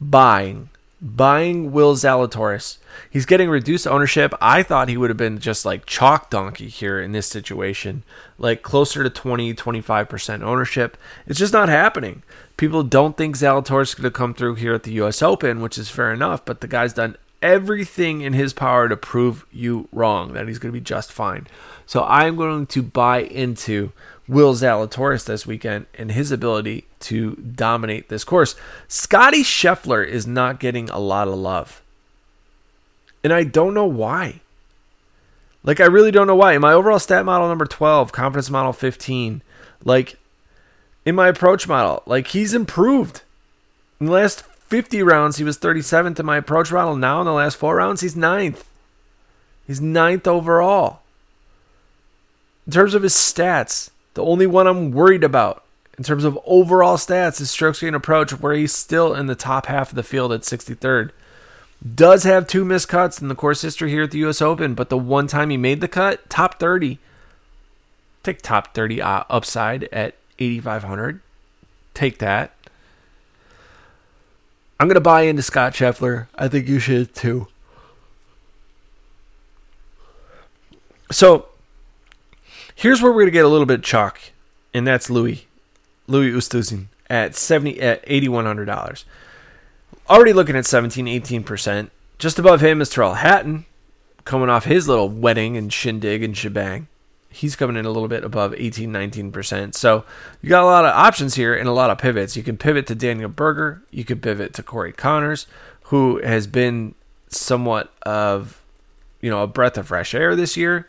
Buying. 0.00 0.70
Buying 1.02 1.72
Will 1.72 1.94
Zalatoris. 1.94 2.76
He's 3.08 3.24
getting 3.24 3.48
reduced 3.48 3.86
ownership. 3.86 4.34
I 4.40 4.62
thought 4.62 4.88
he 4.88 4.98
would 4.98 5.08
have 5.08 5.16
been 5.16 5.38
just 5.38 5.64
like 5.64 5.86
chalk 5.86 6.28
donkey 6.28 6.68
here 6.68 7.00
in 7.00 7.12
this 7.12 7.26
situation, 7.26 8.02
like 8.36 8.62
closer 8.62 9.02
to 9.02 9.08
20, 9.08 9.54
25% 9.54 10.42
ownership. 10.42 10.98
It's 11.26 11.38
just 11.38 11.54
not 11.54 11.70
happening. 11.70 12.22
People 12.58 12.82
don't 12.82 13.16
think 13.16 13.36
Zalatoris 13.36 13.88
is 13.88 13.94
going 13.94 14.04
to 14.04 14.10
come 14.10 14.34
through 14.34 14.56
here 14.56 14.74
at 14.74 14.82
the 14.82 14.92
US 15.00 15.22
Open, 15.22 15.62
which 15.62 15.78
is 15.78 15.88
fair 15.88 16.12
enough, 16.12 16.44
but 16.44 16.60
the 16.60 16.68
guy's 16.68 16.92
done 16.92 17.16
everything 17.40 18.20
in 18.20 18.34
his 18.34 18.52
power 18.52 18.86
to 18.86 18.96
prove 18.96 19.46
you 19.50 19.88
wrong, 19.92 20.34
that 20.34 20.46
he's 20.46 20.58
going 20.58 20.72
to 20.72 20.78
be 20.78 20.84
just 20.84 21.10
fine. 21.10 21.46
So 21.86 22.04
I'm 22.04 22.36
going 22.36 22.66
to 22.66 22.82
buy 22.82 23.22
into 23.22 23.92
Will 24.28 24.54
Zalatoris 24.54 25.24
this 25.24 25.46
weekend 25.46 25.86
and 25.96 26.12
his 26.12 26.30
ability 26.30 26.86
to 27.00 27.34
dominate 27.36 28.08
this 28.08 28.24
course. 28.24 28.54
Scotty 28.88 29.42
Scheffler 29.42 30.06
is 30.06 30.26
not 30.26 30.60
getting 30.60 30.88
a 30.90 30.98
lot 30.98 31.28
of 31.28 31.34
love. 31.34 31.82
And 33.24 33.32
I 33.32 33.44
don't 33.44 33.74
know 33.74 33.86
why. 33.86 34.40
Like, 35.62 35.80
I 35.80 35.86
really 35.86 36.10
don't 36.10 36.26
know 36.26 36.36
why. 36.36 36.54
In 36.54 36.62
my 36.62 36.72
overall 36.72 36.98
stat 36.98 37.24
model 37.24 37.48
number 37.48 37.66
12, 37.66 38.12
confidence 38.12 38.50
model 38.50 38.72
15, 38.72 39.42
like, 39.84 40.16
in 41.04 41.14
my 41.14 41.28
approach 41.28 41.68
model, 41.68 42.02
like, 42.06 42.28
he's 42.28 42.54
improved. 42.54 43.22
In 43.98 44.06
the 44.06 44.12
last 44.12 44.42
50 44.42 45.02
rounds, 45.02 45.36
he 45.36 45.44
was 45.44 45.58
37th 45.58 46.18
in 46.18 46.24
my 46.24 46.38
approach 46.38 46.72
model. 46.72 46.96
Now, 46.96 47.20
in 47.20 47.26
the 47.26 47.32
last 47.32 47.56
four 47.56 47.76
rounds, 47.76 48.00
he's 48.00 48.16
ninth. 48.16 48.68
He's 49.66 49.80
ninth 49.80 50.26
overall. 50.26 51.00
In 52.66 52.72
terms 52.72 52.94
of 52.94 53.02
his 53.02 53.14
stats, 53.14 53.90
the 54.14 54.24
only 54.24 54.46
one 54.46 54.66
I'm 54.66 54.92
worried 54.92 55.24
about 55.24 55.64
in 56.00 56.04
terms 56.04 56.24
of 56.24 56.40
overall 56.46 56.96
stats 56.96 57.40
his 57.40 57.50
strokes 57.50 57.80
gained 57.80 57.94
approach, 57.94 58.32
where 58.32 58.54
he's 58.54 58.72
still 58.72 59.14
in 59.14 59.26
the 59.26 59.34
top 59.34 59.66
half 59.66 59.90
of 59.90 59.96
the 59.96 60.02
field 60.02 60.32
at 60.32 60.40
63rd. 60.40 61.10
Does 61.94 62.24
have 62.24 62.46
two 62.46 62.64
missed 62.64 62.88
cuts 62.88 63.20
in 63.20 63.28
the 63.28 63.34
course 63.34 63.60
history 63.60 63.90
here 63.90 64.04
at 64.04 64.10
the 64.10 64.18
U.S. 64.20 64.40
Open, 64.40 64.74
but 64.74 64.88
the 64.88 64.96
one 64.96 65.26
time 65.26 65.50
he 65.50 65.58
made 65.58 65.82
the 65.82 65.88
cut, 65.88 66.28
top 66.30 66.58
30. 66.58 66.98
Take 68.22 68.40
top 68.40 68.72
30 68.74 69.02
uh, 69.02 69.24
upside 69.28 69.84
at 69.84 70.14
8,500. 70.38 71.20
Take 71.92 72.18
that. 72.18 72.54
I'm 74.78 74.88
going 74.88 74.94
to 74.94 75.00
buy 75.00 75.22
into 75.22 75.42
Scott 75.42 75.74
Scheffler. 75.74 76.28
I 76.34 76.48
think 76.48 76.66
you 76.66 76.78
should 76.78 77.14
too. 77.14 77.48
So 81.10 81.50
Here's 82.80 83.02
where 83.02 83.12
we're 83.12 83.24
gonna 83.24 83.30
get 83.32 83.44
a 83.44 83.48
little 83.48 83.66
bit 83.66 83.82
chalk, 83.82 84.18
and 84.72 84.86
that's 84.86 85.10
Louis, 85.10 85.46
Louis 86.10 86.32
Oosthuizen 86.32 86.86
at 87.08 87.34
seventy 87.34 87.80
at 87.80 88.02
eighty 88.06 88.28
one 88.28 88.44
hundred 88.44 88.66
dollars. 88.66 89.04
Already 90.08 90.32
looking 90.32 90.56
at 90.56 90.66
17, 90.66 91.06
18 91.06 91.44
percent. 91.44 91.92
Just 92.18 92.38
above 92.38 92.60
him 92.60 92.80
is 92.80 92.90
Tyrrell 92.90 93.14
Hatton, 93.14 93.64
coming 94.24 94.50
off 94.50 94.64
his 94.64 94.88
little 94.88 95.08
wedding 95.08 95.56
and 95.56 95.72
shindig 95.72 96.22
and 96.22 96.36
shebang. 96.36 96.88
He's 97.30 97.54
coming 97.54 97.76
in 97.76 97.86
a 97.86 97.90
little 97.90 98.08
bit 98.08 98.24
above 98.24 98.54
18, 98.54 98.92
19%. 98.92 99.74
So 99.74 100.04
you 100.42 100.48
got 100.48 100.64
a 100.64 100.66
lot 100.66 100.84
of 100.84 100.92
options 100.92 101.36
here 101.36 101.54
and 101.54 101.68
a 101.68 101.72
lot 101.72 101.88
of 101.88 101.98
pivots. 101.98 102.36
You 102.36 102.42
can 102.42 102.56
pivot 102.56 102.88
to 102.88 102.96
Daniel 102.96 103.28
Berger. 103.28 103.82
You 103.92 104.04
can 104.04 104.20
pivot 104.20 104.52
to 104.54 104.64
Corey 104.64 104.92
Conners, 104.92 105.46
who 105.84 106.20
has 106.22 106.48
been 106.48 106.96
somewhat 107.28 107.94
of, 108.02 108.60
you 109.20 109.30
know, 109.30 109.44
a 109.44 109.46
breath 109.46 109.78
of 109.78 109.86
fresh 109.86 110.12
air 110.12 110.34
this 110.34 110.56
year. 110.56 110.88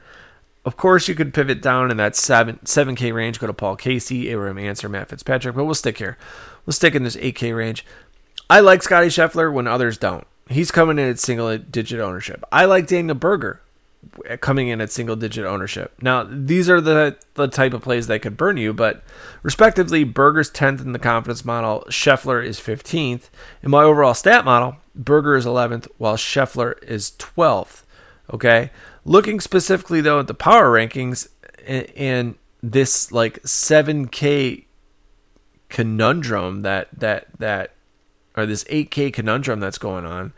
Of 0.64 0.78
course, 0.78 1.08
you 1.08 1.16
could 1.16 1.34
pivot 1.34 1.62
down 1.62 1.90
in 1.90 1.98
that 1.98 2.16
seven 2.16 2.64
seven 2.66 2.96
K 2.96 3.12
range, 3.12 3.40
go 3.40 3.48
to 3.48 3.54
Paul 3.54 3.76
Casey, 3.76 4.30
Abraham 4.30 4.60
Ancer, 4.60 4.90
Matt 4.90 5.10
Fitzpatrick, 5.10 5.56
but 5.56 5.66
we'll 5.66 5.74
stick 5.74 5.98
here. 5.98 6.18
We'll 6.66 6.74
stick 6.74 6.94
in 6.94 7.04
this 7.04 7.18
eight 7.18 7.36
K 7.36 7.52
range. 7.54 7.86
I 8.50 8.60
like 8.60 8.84
Scotty 8.84 9.08
Scheffler 9.08 9.52
when 9.52 9.68
others 9.68 9.98
don't. 9.98 10.28
He's 10.50 10.72
coming 10.72 11.00
in 11.00 11.10
at 11.10 11.20
single 11.20 11.58
digit 11.58 12.00
ownership. 12.00 12.44
I 12.52 12.66
like 12.66 12.88
Daniel 12.88 13.16
Berger 13.16 13.62
coming 14.40 14.68
in 14.68 14.82
at 14.82 14.92
single 14.92 15.16
digit 15.16 15.46
ownership. 15.46 15.94
Now, 16.02 16.28
these 16.30 16.70
are 16.70 16.82
the 16.82 17.18
the 17.36 17.48
type 17.48 17.74
of 17.74 17.82
plays 17.82 18.08
that 18.08 18.22
could 18.22 18.38
burn 18.38 18.58
you, 18.58 18.74
but 18.74 19.04
respectively, 19.44 20.04
Berger's 20.04 20.52
10th 20.52 20.82
in 20.82 20.92
the 20.92 21.00
confidence 21.00 21.46
model, 21.46 21.86
Scheffler 21.90 22.44
is 22.44 22.60
15th. 22.60 23.30
In 23.64 23.72
my 23.72 23.84
overall 23.84 24.14
stat 24.14 24.46
model, 24.46 24.76
Berger 24.96 25.36
is 25.36 25.46
11th, 25.46 25.88
while 25.98 26.18
Scheffler 26.18 26.82
is 26.84 27.12
12th. 27.18 27.84
Okay? 28.34 28.72
Looking 29.04 29.40
specifically 29.40 30.02
though 30.02 30.20
at 30.20 30.28
the 30.28 30.34
power 30.34 30.72
rankings 30.72 31.28
and 31.66 32.36
this 32.62 33.12
like 33.12 33.42
7k 33.44 34.66
conundrum 35.70 36.62
that 36.62 36.88
that 36.98 37.28
that 37.40 37.72
or 38.36 38.46
this 38.46 38.64
8k 38.66 39.14
conundrum 39.14 39.60
that's 39.60 39.78
going 39.78 40.06
on 40.06 40.34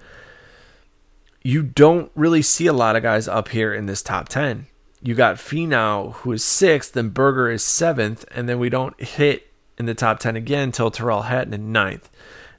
you 1.42 1.64
don't 1.64 2.12
really 2.16 2.42
see 2.42 2.68
a 2.68 2.74
lot 2.74 2.96
of 2.96 3.04
guys 3.04 3.28
up 3.28 3.50
here 3.50 3.74
in 3.74 3.88
this 3.88 4.02
top 4.02 4.30
10 4.30 4.68
you 5.02 5.16
got 5.16 5.36
Finau 5.36 6.14
who 6.14 6.32
is 6.32 6.46
sixth 6.46 6.96
and 6.96 7.14
Berger 7.14 7.50
is 7.50 7.64
seventh 7.64 8.26
and 8.32 8.48
then 8.48 8.60
we 8.60 8.70
don't 8.70 9.00
hit 9.02 9.52
in 9.78 9.86
the 9.86 9.96
top 9.96 10.20
10 10.20 10.36
again 10.36 10.66
until 10.66 10.92
Tyrrell 10.92 11.24
Hatton 11.24 11.54
in 11.54 11.72
ninth 11.72 12.10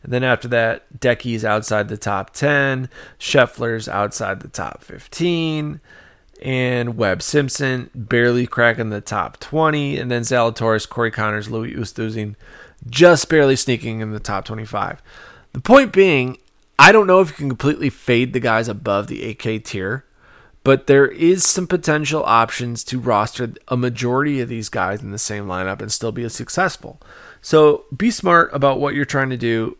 and 0.04 0.12
then 0.12 0.22
after 0.22 0.46
that, 0.48 1.00
Decky's 1.00 1.46
outside 1.46 1.88
the 1.88 1.96
top 1.96 2.34
10, 2.34 2.90
Scheffler's 3.18 3.88
outside 3.88 4.40
the 4.40 4.48
top 4.48 4.84
15, 4.84 5.80
and 6.42 6.96
Webb 6.98 7.22
Simpson 7.22 7.88
barely 7.94 8.46
cracking 8.46 8.90
the 8.90 9.00
top 9.00 9.40
20, 9.40 9.96
and 9.96 10.10
then 10.10 10.20
Zalatoris, 10.20 10.86
Corey 10.86 11.10
Conners, 11.10 11.48
Louis 11.48 11.72
Oosthuizen 11.72 12.36
just 12.86 13.30
barely 13.30 13.56
sneaking 13.56 14.00
in 14.00 14.12
the 14.12 14.20
top 14.20 14.44
25. 14.44 15.02
The 15.54 15.60
point 15.60 15.90
being, 15.90 16.36
I 16.78 16.92
don't 16.92 17.06
know 17.06 17.22
if 17.22 17.30
you 17.30 17.36
can 17.36 17.48
completely 17.48 17.88
fade 17.88 18.34
the 18.34 18.40
guys 18.40 18.68
above 18.68 19.06
the 19.06 19.22
8K 19.34 19.64
tier, 19.64 20.04
but 20.64 20.86
there 20.86 21.06
is 21.06 21.46
some 21.46 21.66
potential 21.66 22.22
options 22.26 22.84
to 22.84 23.00
roster 23.00 23.54
a 23.68 23.76
majority 23.78 24.42
of 24.42 24.50
these 24.50 24.68
guys 24.68 25.00
in 25.00 25.12
the 25.12 25.18
same 25.18 25.46
lineup 25.46 25.80
and 25.80 25.90
still 25.90 26.12
be 26.12 26.28
successful. 26.28 27.00
So 27.40 27.86
be 27.96 28.10
smart 28.10 28.50
about 28.52 28.80
what 28.80 28.94
you're 28.94 29.06
trying 29.06 29.30
to 29.30 29.38
do 29.38 29.78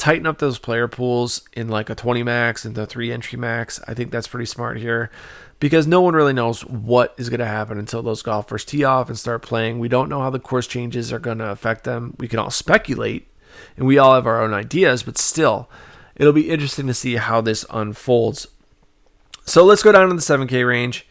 tighten 0.00 0.26
up 0.26 0.38
those 0.38 0.58
player 0.58 0.88
pools 0.88 1.42
in 1.52 1.68
like 1.68 1.90
a 1.90 1.94
20 1.94 2.22
max 2.22 2.64
and 2.64 2.74
the 2.74 2.86
three 2.86 3.12
entry 3.12 3.38
max. 3.38 3.80
I 3.86 3.92
think 3.92 4.10
that's 4.10 4.26
pretty 4.26 4.46
smart 4.46 4.78
here 4.78 5.10
because 5.60 5.86
no 5.86 6.00
one 6.00 6.14
really 6.14 6.32
knows 6.32 6.64
what 6.64 7.14
is 7.18 7.28
going 7.28 7.40
to 7.40 7.46
happen 7.46 7.78
until 7.78 8.02
those 8.02 8.22
golfers 8.22 8.64
tee 8.64 8.82
off 8.82 9.10
and 9.10 9.18
start 9.18 9.42
playing. 9.42 9.78
We 9.78 9.88
don't 9.88 10.08
know 10.08 10.22
how 10.22 10.30
the 10.30 10.40
course 10.40 10.66
changes 10.66 11.12
are 11.12 11.18
going 11.18 11.36
to 11.36 11.50
affect 11.50 11.84
them. 11.84 12.16
We 12.18 12.28
can 12.28 12.38
all 12.38 12.50
speculate 12.50 13.28
and 13.76 13.86
we 13.86 13.98
all 13.98 14.14
have 14.14 14.26
our 14.26 14.42
own 14.42 14.54
ideas, 14.54 15.02
but 15.02 15.18
still, 15.18 15.68
it'll 16.16 16.32
be 16.32 16.48
interesting 16.48 16.86
to 16.86 16.94
see 16.94 17.16
how 17.16 17.42
this 17.42 17.66
unfolds. 17.68 18.48
So 19.44 19.64
let's 19.64 19.82
go 19.82 19.92
down 19.92 20.08
to 20.08 20.14
the 20.14 20.22
7K 20.22 20.66
range. 20.66 21.06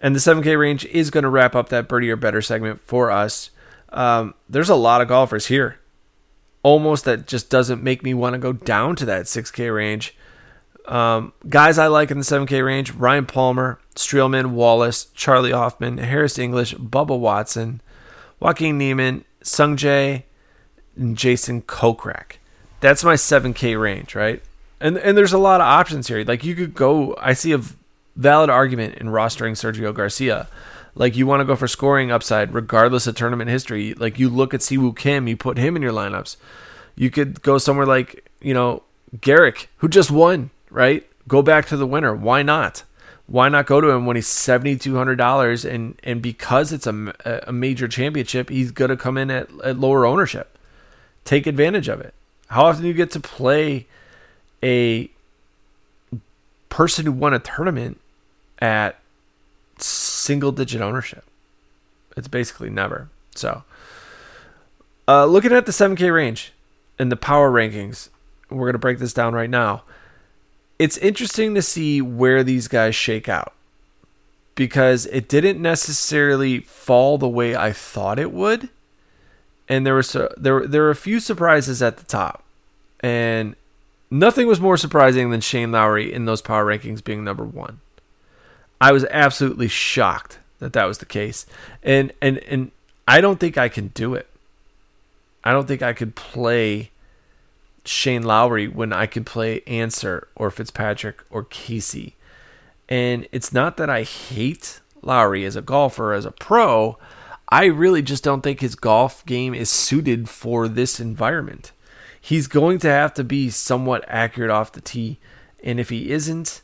And 0.00 0.14
the 0.14 0.20
7K 0.20 0.56
range 0.56 0.84
is 0.86 1.10
going 1.10 1.24
to 1.24 1.30
wrap 1.30 1.56
up 1.56 1.70
that 1.70 1.88
birdie 1.88 2.10
or 2.10 2.16
better 2.16 2.40
segment 2.40 2.80
for 2.82 3.10
us. 3.10 3.50
Um, 3.88 4.34
there's 4.48 4.70
a 4.70 4.76
lot 4.76 5.00
of 5.00 5.08
golfers 5.08 5.46
here 5.46 5.80
almost 6.62 7.04
that 7.04 7.26
just 7.26 7.50
doesn't 7.50 7.82
make 7.82 8.02
me 8.02 8.14
want 8.14 8.34
to 8.34 8.38
go 8.38 8.52
down 8.52 8.96
to 8.96 9.04
that 9.06 9.26
6K 9.26 9.74
range. 9.74 10.16
Um, 10.86 11.32
guys 11.48 11.78
I 11.78 11.86
like 11.86 12.10
in 12.10 12.18
the 12.18 12.24
7K 12.24 12.64
range 12.64 12.92
Ryan 12.92 13.26
Palmer, 13.26 13.78
Streelman, 13.94 14.50
Wallace, 14.50 15.06
Charley 15.14 15.52
Hoffman, 15.52 15.98
Harris 15.98 16.38
English, 16.38 16.74
Bubba 16.74 17.18
Watson, 17.18 17.80
Joaquin 18.40 18.78
Niemann, 18.78 19.24
Sung 19.42 19.76
Jae, 19.76 20.24
and 20.96 21.16
Jason 21.16 21.62
Kokrak. 21.62 22.36
That's 22.80 23.04
my 23.04 23.14
7K 23.14 23.80
range, 23.80 24.14
right? 24.14 24.42
And 24.80 24.98
and 24.98 25.16
there's 25.16 25.32
a 25.32 25.38
lot 25.38 25.60
of 25.60 25.66
options 25.66 26.08
here. 26.08 26.24
Like 26.24 26.42
you 26.42 26.56
could 26.56 26.74
go, 26.74 27.14
I 27.20 27.34
see 27.34 27.52
a 27.52 27.60
valid 28.16 28.50
argument 28.50 28.96
in 28.96 29.06
rostering 29.06 29.52
Sergio 29.52 29.94
Garcia. 29.94 30.48
Like 30.94 31.16
you 31.16 31.26
want 31.26 31.40
to 31.40 31.44
go 31.44 31.56
for 31.56 31.68
scoring 31.68 32.10
upside 32.10 32.52
regardless 32.52 33.06
of 33.06 33.14
tournament 33.14 33.50
history. 33.50 33.94
Like 33.94 34.18
you 34.18 34.28
look 34.28 34.52
at 34.52 34.60
Siwoo 34.60 34.96
Kim, 34.96 35.26
you 35.26 35.36
put 35.36 35.58
him 35.58 35.76
in 35.76 35.82
your 35.82 35.92
lineups. 35.92 36.36
You 36.94 37.10
could 37.10 37.42
go 37.42 37.58
somewhere 37.58 37.86
like, 37.86 38.28
you 38.40 38.52
know, 38.52 38.82
Garrick, 39.20 39.70
who 39.78 39.88
just 39.88 40.10
won, 40.10 40.50
right? 40.70 41.08
Go 41.28 41.40
back 41.42 41.66
to 41.66 41.76
the 41.76 41.86
winner. 41.86 42.14
Why 42.14 42.42
not? 42.42 42.84
Why 43.26 43.48
not 43.48 43.66
go 43.66 43.80
to 43.80 43.88
him 43.88 44.04
when 44.04 44.16
he's 44.16 44.26
seventy 44.26 44.76
two 44.76 44.96
hundred 44.96 45.16
dollars 45.16 45.64
and 45.64 45.98
and 46.04 46.20
because 46.20 46.72
it's 46.72 46.86
a, 46.86 47.42
a 47.46 47.52
major 47.52 47.88
championship, 47.88 48.50
he's 48.50 48.70
gonna 48.70 48.96
come 48.96 49.16
in 49.16 49.30
at, 49.30 49.48
at 49.64 49.78
lower 49.78 50.04
ownership. 50.04 50.58
Take 51.24 51.46
advantage 51.46 51.88
of 51.88 52.00
it. 52.00 52.12
How 52.48 52.66
often 52.66 52.82
do 52.82 52.88
you 52.88 52.94
get 52.94 53.10
to 53.12 53.20
play 53.20 53.86
a 54.62 55.10
person 56.68 57.06
who 57.06 57.12
won 57.12 57.32
a 57.32 57.38
tournament 57.38 58.00
at 58.58 58.98
single 59.78 60.52
digit 60.52 60.80
ownership? 60.80 61.24
It's 62.16 62.28
basically 62.28 62.70
never. 62.70 63.08
So, 63.34 63.62
uh, 65.08 65.26
looking 65.26 65.52
at 65.52 65.66
the 65.66 65.72
7K 65.72 66.14
range 66.14 66.52
and 66.98 67.10
the 67.10 67.16
power 67.16 67.50
rankings, 67.50 68.08
we're 68.50 68.66
going 68.66 68.72
to 68.72 68.78
break 68.78 68.98
this 68.98 69.14
down 69.14 69.34
right 69.34 69.50
now. 69.50 69.82
It's 70.78 70.98
interesting 70.98 71.54
to 71.54 71.62
see 71.62 72.00
where 72.02 72.42
these 72.42 72.68
guys 72.68 72.94
shake 72.94 73.28
out 73.28 73.52
because 74.54 75.06
it 75.06 75.28
didn't 75.28 75.60
necessarily 75.60 76.60
fall 76.60 77.18
the 77.18 77.28
way 77.28 77.56
I 77.56 77.72
thought 77.72 78.18
it 78.18 78.32
would. 78.32 78.68
And 79.68 79.86
there 79.86 79.94
was 79.94 80.12
there 80.36 80.66
there 80.66 80.82
were 80.82 80.90
a 80.90 80.96
few 80.96 81.20
surprises 81.20 81.82
at 81.82 81.96
the 81.96 82.04
top. 82.04 82.42
And 83.00 83.56
nothing 84.10 84.46
was 84.46 84.60
more 84.60 84.76
surprising 84.76 85.30
than 85.30 85.40
Shane 85.40 85.72
Lowry 85.72 86.12
in 86.12 86.24
those 86.24 86.42
power 86.42 86.64
rankings 86.64 87.02
being 87.02 87.24
number 87.24 87.44
1. 87.44 87.80
I 88.82 88.90
was 88.90 89.04
absolutely 89.12 89.68
shocked 89.68 90.40
that 90.58 90.72
that 90.72 90.86
was 90.86 90.98
the 90.98 91.06
case. 91.06 91.46
And 91.84 92.12
and 92.20 92.38
and 92.38 92.72
I 93.06 93.20
don't 93.20 93.38
think 93.38 93.56
I 93.56 93.68
can 93.68 93.88
do 93.94 94.14
it. 94.14 94.28
I 95.44 95.52
don't 95.52 95.68
think 95.68 95.82
I 95.82 95.92
could 95.92 96.16
play 96.16 96.90
Shane 97.84 98.24
Lowry 98.24 98.66
when 98.66 98.92
I 98.92 99.06
could 99.06 99.24
play 99.24 99.62
Ancer 99.68 100.26
or 100.34 100.50
Fitzpatrick 100.50 101.22
or 101.30 101.44
Casey. 101.44 102.16
And 102.88 103.28
it's 103.30 103.52
not 103.52 103.76
that 103.76 103.88
I 103.88 104.02
hate 104.02 104.80
Lowry 105.00 105.44
as 105.44 105.54
a 105.54 105.62
golfer, 105.62 106.12
as 106.12 106.24
a 106.24 106.32
pro. 106.32 106.98
I 107.48 107.66
really 107.66 108.02
just 108.02 108.24
don't 108.24 108.42
think 108.42 108.58
his 108.58 108.74
golf 108.74 109.24
game 109.26 109.54
is 109.54 109.70
suited 109.70 110.28
for 110.28 110.66
this 110.66 110.98
environment. 110.98 111.70
He's 112.20 112.48
going 112.48 112.80
to 112.80 112.88
have 112.88 113.14
to 113.14 113.22
be 113.22 113.48
somewhat 113.48 114.04
accurate 114.08 114.50
off 114.50 114.72
the 114.72 114.80
tee. 114.80 115.18
And 115.62 115.78
if 115.78 115.88
he 115.90 116.10
isn't, 116.10 116.62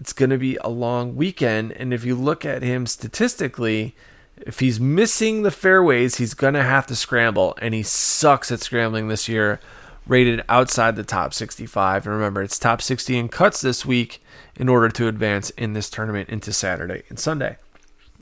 it's 0.00 0.14
going 0.14 0.30
to 0.30 0.38
be 0.38 0.56
a 0.62 0.70
long 0.70 1.14
weekend. 1.14 1.72
And 1.72 1.92
if 1.92 2.04
you 2.04 2.16
look 2.16 2.46
at 2.46 2.62
him 2.62 2.86
statistically, 2.86 3.94
if 4.38 4.60
he's 4.60 4.80
missing 4.80 5.42
the 5.42 5.50
fairways, 5.50 6.16
he's 6.16 6.32
going 6.32 6.54
to 6.54 6.62
have 6.62 6.86
to 6.86 6.96
scramble. 6.96 7.54
And 7.60 7.74
he 7.74 7.82
sucks 7.82 8.50
at 8.50 8.60
scrambling 8.60 9.08
this 9.08 9.28
year, 9.28 9.60
rated 10.06 10.42
outside 10.48 10.96
the 10.96 11.04
top 11.04 11.34
65. 11.34 12.06
And 12.06 12.14
remember, 12.14 12.42
it's 12.42 12.58
top 12.58 12.80
60 12.80 13.16
in 13.18 13.28
cuts 13.28 13.60
this 13.60 13.84
week 13.84 14.22
in 14.56 14.70
order 14.70 14.88
to 14.88 15.06
advance 15.06 15.50
in 15.50 15.74
this 15.74 15.90
tournament 15.90 16.30
into 16.30 16.52
Saturday 16.52 17.02
and 17.10 17.18
Sunday. 17.18 17.58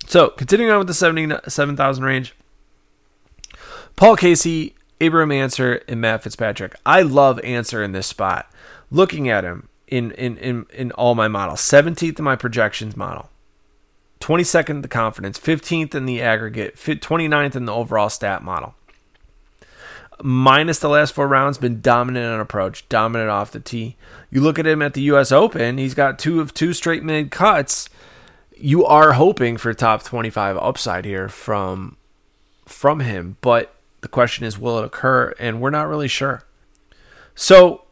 So, 0.07 0.31
continuing 0.31 0.73
on 0.73 0.79
with 0.79 0.89
the 0.89 0.95
77,000 0.95 2.05
range, 2.05 2.35
Paul 3.95 4.17
Casey, 4.17 4.75
Abraham 5.01 5.31
Ancer, 5.31 5.83
and 5.87 6.01
Matt 6.01 6.25
Fitzpatrick. 6.25 6.75
I 6.85 7.03
love 7.03 7.39
Ancer 7.41 7.85
in 7.85 7.93
this 7.93 8.07
spot. 8.09 8.51
Looking 8.91 9.29
at 9.29 9.45
him 9.45 9.69
in, 9.89 10.13
in, 10.13 10.37
in, 10.39 10.67
in 10.73 10.93
all 10.93 11.15
my 11.15 11.29
models, 11.29 11.61
17th 11.61 12.19
in 12.19 12.25
my 12.25 12.37
projections 12.37 12.97
model, 12.97 13.31
22nd 14.21 14.71
in 14.71 14.83
the 14.83 14.89
confidence, 14.89 15.39
15th 15.39 15.95
in 15.95 16.07
the 16.07 16.21
aggregate, 16.21 16.77
29th 16.77 17.57
in 17.57 17.65
the 17.65 17.73
overall 17.73 18.09
stat 18.09 18.43
model. 18.43 18.75
Minus 20.21 20.81
the 20.81 20.89
last 20.89 21.15
four 21.15 21.29
rounds, 21.29 21.59
been 21.59 21.81
dominant 21.81 22.27
on 22.27 22.41
approach, 22.41 22.89
dominant 22.89 23.31
off 23.31 23.53
the 23.53 23.61
tee. 23.61 23.97
You 24.31 24.41
look 24.41 24.59
at 24.59 24.67
him 24.67 24.83
at 24.83 24.95
the 24.95 25.03
U.S. 25.03 25.31
Open, 25.31 25.79
he's 25.79 25.95
got 25.95 26.19
two 26.19 26.41
of 26.41 26.53
two 26.53 26.73
straight 26.73 27.05
mid 27.05 27.31
cuts. 27.31 27.89
You 28.57 28.85
are 28.85 29.13
hoping 29.13 29.57
for 29.57 29.73
top 29.73 30.03
25 30.03 30.57
upside 30.57 31.05
here 31.05 31.29
from 31.29 31.97
from 32.67 33.01
him, 33.01 33.37
but 33.41 33.75
the 34.01 34.09
question 34.09 34.45
is, 34.45 34.59
will 34.59 34.79
it 34.81 34.85
occur? 34.85 35.35
And 35.39 35.61
we're 35.61 35.71
not 35.71 35.89
really 35.89 36.09
sure. 36.09 36.43
So 37.37 37.85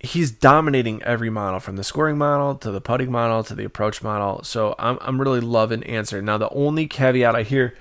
he's 0.00 0.30
dominating 0.30 1.02
every 1.02 1.30
model 1.30 1.60
from 1.60 1.76
the 1.76 1.84
scoring 1.84 2.18
model 2.18 2.54
to 2.56 2.70
the 2.70 2.80
putting 2.80 3.12
model 3.12 3.44
to 3.44 3.54
the 3.54 3.64
approach 3.64 4.02
model. 4.02 4.42
So 4.42 4.74
I'm 4.78 4.98
I'm 5.00 5.20
really 5.20 5.40
loving 5.40 5.84
Ancer. 5.84 6.20
Now 6.22 6.38
the 6.38 6.50
only 6.50 6.86
caveat 6.86 7.36
I 7.36 7.42
hear 7.42 7.76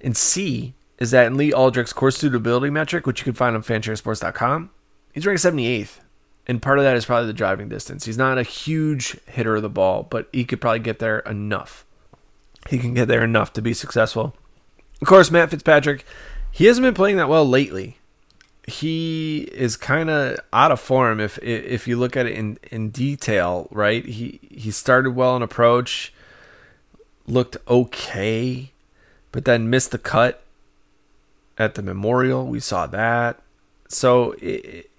and 0.00 0.16
see 0.16 0.74
is 0.98 1.12
that 1.12 1.26
in 1.26 1.36
Lee 1.36 1.52
Aldrich's 1.52 1.92
course 1.92 2.18
suitability 2.18 2.70
metric, 2.70 3.06
which 3.06 3.20
you 3.20 3.24
can 3.24 3.32
find 3.32 3.56
on 3.56 3.62
fansharesports.com, 3.62 4.70
he's 5.12 5.26
ranked 5.26 5.42
78th. 5.42 5.98
And 6.46 6.60
part 6.60 6.78
of 6.78 6.84
that 6.84 6.96
is 6.96 7.04
probably 7.04 7.28
the 7.28 7.32
driving 7.32 7.68
distance. 7.68 8.04
He's 8.04 8.18
not 8.18 8.38
a 8.38 8.42
huge 8.42 9.16
hitter 9.26 9.56
of 9.56 9.62
the 9.62 9.68
ball, 9.68 10.06
but 10.08 10.28
he 10.32 10.44
could 10.44 10.60
probably 10.60 10.80
get 10.80 10.98
there 10.98 11.20
enough. 11.20 11.84
He 12.68 12.78
can 12.78 12.94
get 12.94 13.06
there 13.06 13.22
enough 13.22 13.52
to 13.54 13.62
be 13.62 13.74
successful. 13.74 14.34
Of 15.00 15.08
course, 15.08 15.30
Matt 15.30 15.50
Fitzpatrick, 15.50 16.04
he 16.50 16.66
hasn't 16.66 16.84
been 16.84 16.94
playing 16.94 17.16
that 17.16 17.28
well 17.28 17.48
lately. 17.48 17.98
He 18.66 19.48
is 19.52 19.76
kind 19.76 20.08
of 20.08 20.38
out 20.52 20.70
of 20.70 20.80
form 20.80 21.18
if 21.18 21.38
if 21.42 21.88
you 21.88 21.98
look 21.98 22.16
at 22.16 22.26
it 22.26 22.32
in, 22.32 22.58
in 22.70 22.90
detail, 22.90 23.68
right? 23.70 24.04
He 24.04 24.38
he 24.50 24.70
started 24.70 25.10
well 25.12 25.34
in 25.36 25.42
approach, 25.42 26.12
looked 27.26 27.56
okay, 27.66 28.70
but 29.32 29.44
then 29.44 29.68
missed 29.68 29.90
the 29.90 29.98
cut 29.98 30.44
at 31.58 31.74
the 31.74 31.82
Memorial. 31.82 32.46
We 32.46 32.60
saw 32.60 32.86
that. 32.86 33.40
So 33.88 34.32
it, 34.40 34.90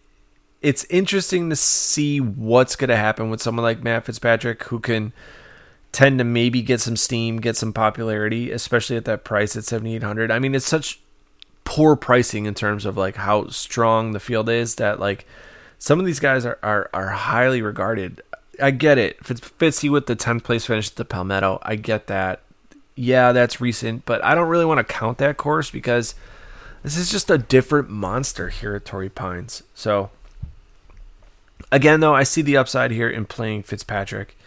it's 0.61 0.85
interesting 0.85 1.49
to 1.49 1.55
see 1.55 2.19
what's 2.19 2.75
going 2.75 2.89
to 2.89 2.95
happen 2.95 3.29
with 3.29 3.41
someone 3.41 3.63
like 3.63 3.83
Matt 3.83 4.05
Fitzpatrick 4.05 4.63
who 4.63 4.79
can 4.79 5.11
tend 5.91 6.17
to 6.17 6.23
maybe 6.23 6.61
get 6.61 6.81
some 6.81 6.95
steam, 6.95 7.39
get 7.39 7.57
some 7.57 7.73
popularity, 7.73 8.49
especially 8.49 8.95
at 8.95 9.05
that 9.05 9.23
price 9.23 9.55
at 9.55 9.65
7800. 9.65 10.31
I 10.31 10.39
mean, 10.39 10.55
it's 10.55 10.65
such 10.65 10.99
poor 11.63 11.95
pricing 11.95 12.45
in 12.45 12.53
terms 12.53 12.85
of 12.85 12.97
like 12.97 13.15
how 13.15 13.47
strong 13.47 14.11
the 14.11 14.19
field 14.19 14.49
is 14.49 14.75
that 14.75 14.99
like 14.99 15.25
some 15.79 15.99
of 15.99 16.05
these 16.05 16.19
guys 16.19 16.45
are 16.45 16.59
are, 16.63 16.89
are 16.93 17.09
highly 17.09 17.61
regarded. 17.61 18.21
I 18.61 18.71
get 18.71 18.97
it. 18.97 19.23
Fitz, 19.25 19.41
Fitzy 19.41 19.89
with 19.89 20.05
the 20.05 20.15
10th 20.15 20.43
place 20.43 20.65
finish 20.65 20.89
at 20.89 20.95
the 20.95 21.05
Palmetto. 21.05 21.59
I 21.63 21.75
get 21.75 22.07
that. 22.07 22.41
Yeah, 22.95 23.31
that's 23.31 23.59
recent, 23.59 24.05
but 24.05 24.23
I 24.23 24.35
don't 24.35 24.47
really 24.47 24.65
want 24.65 24.77
to 24.77 24.93
count 24.93 25.17
that 25.17 25.37
course 25.37 25.71
because 25.71 26.13
this 26.83 26.97
is 26.97 27.09
just 27.09 27.31
a 27.31 27.37
different 27.37 27.89
monster 27.89 28.49
here 28.49 28.75
at 28.75 28.85
Torrey 28.85 29.09
Pines. 29.09 29.63
So, 29.73 30.11
again, 31.71 32.01
though, 32.01 32.13
I 32.13 32.23
see 32.23 32.41
the 32.43 32.57
upside 32.57 32.91
here 32.91 33.09
in 33.09 33.25
playing 33.25 33.63
Fitzpatrick. 33.63 34.37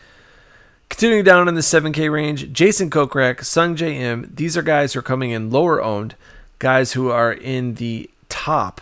Continuing 0.89 1.25
down 1.25 1.49
in 1.49 1.55
the 1.55 1.63
7K 1.63 2.11
range, 2.13 2.53
Jason 2.53 2.91
Kokrak, 2.91 3.39
Sungjae 3.39 3.95
Im, 3.95 4.31
these 4.33 4.57
are 4.57 4.63
guys 4.63 4.93
who 4.93 5.01
are 5.01 5.03
coming 5.03 5.31
in 5.31 5.51
lower 5.51 5.83
owned, 5.83 6.15
guys 6.59 6.93
who 6.93 7.11
are 7.11 7.33
in 7.33 7.75
the 7.75 8.11
top 8.29 8.81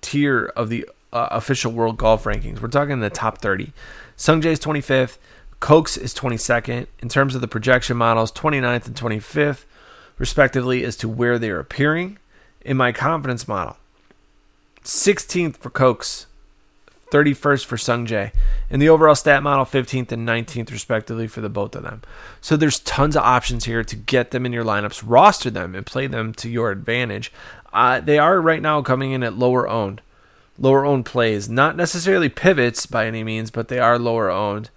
tier 0.00 0.52
of 0.56 0.68
the 0.68 0.88
uh, 1.12 1.28
official 1.30 1.72
world 1.72 1.96
golf 1.96 2.24
rankings. 2.24 2.60
We're 2.60 2.68
talking 2.68 3.00
the 3.00 3.10
top 3.10 3.38
30. 3.38 3.72
Sungjae 4.16 4.46
is 4.46 4.60
25th, 4.60 5.18
Cokes 5.60 5.96
is 5.96 6.14
22nd. 6.14 6.86
In 7.00 7.08
terms 7.08 7.34
of 7.34 7.40
the 7.40 7.48
projection 7.48 7.96
models, 7.96 8.30
29th 8.32 8.86
and 8.86 8.94
25th, 8.94 9.64
respectively, 10.18 10.84
as 10.84 10.96
to 10.96 11.08
where 11.08 11.38
they 11.38 11.50
are 11.50 11.58
appearing 11.58 12.18
in 12.60 12.76
my 12.76 12.92
confidence 12.92 13.48
model. 13.48 13.76
16th 14.84 15.56
for 15.56 15.70
Cokes, 15.70 16.26
31st 17.10 17.64
for 17.64 17.76
Sungjae. 17.76 18.32
and 18.70 18.82
the 18.82 18.88
overall 18.88 19.14
stat 19.14 19.42
model, 19.42 19.64
15th 19.64 20.12
and 20.12 20.26
19th, 20.26 20.70
respectively, 20.70 21.26
for 21.26 21.40
the 21.40 21.48
both 21.48 21.76
of 21.76 21.82
them. 21.82 22.02
So 22.40 22.56
there's 22.56 22.80
tons 22.80 23.16
of 23.16 23.22
options 23.22 23.64
here 23.64 23.84
to 23.84 23.96
get 23.96 24.30
them 24.30 24.44
in 24.44 24.52
your 24.52 24.64
lineups, 24.64 25.02
roster 25.06 25.50
them, 25.50 25.74
and 25.74 25.86
play 25.86 26.06
them 26.06 26.34
to 26.34 26.48
your 26.48 26.70
advantage. 26.70 27.32
Uh, 27.72 28.00
they 28.00 28.18
are 28.18 28.40
right 28.40 28.62
now 28.62 28.82
coming 28.82 29.12
in 29.12 29.22
at 29.22 29.38
lower 29.38 29.68
owned. 29.68 30.00
Lower 30.58 30.84
owned 30.84 31.04
plays. 31.04 31.48
Not 31.48 31.76
necessarily 31.76 32.28
pivots 32.28 32.86
by 32.86 33.06
any 33.06 33.22
means, 33.22 33.50
but 33.50 33.68
they 33.68 33.78
are 33.78 33.98
lower 33.98 34.30
owned. 34.30 34.70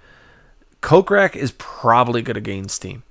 Kokrak 0.81 1.35
is 1.35 1.53
probably 1.57 2.21
to 2.35 2.41
gain 2.41 2.67
steam 2.67 3.03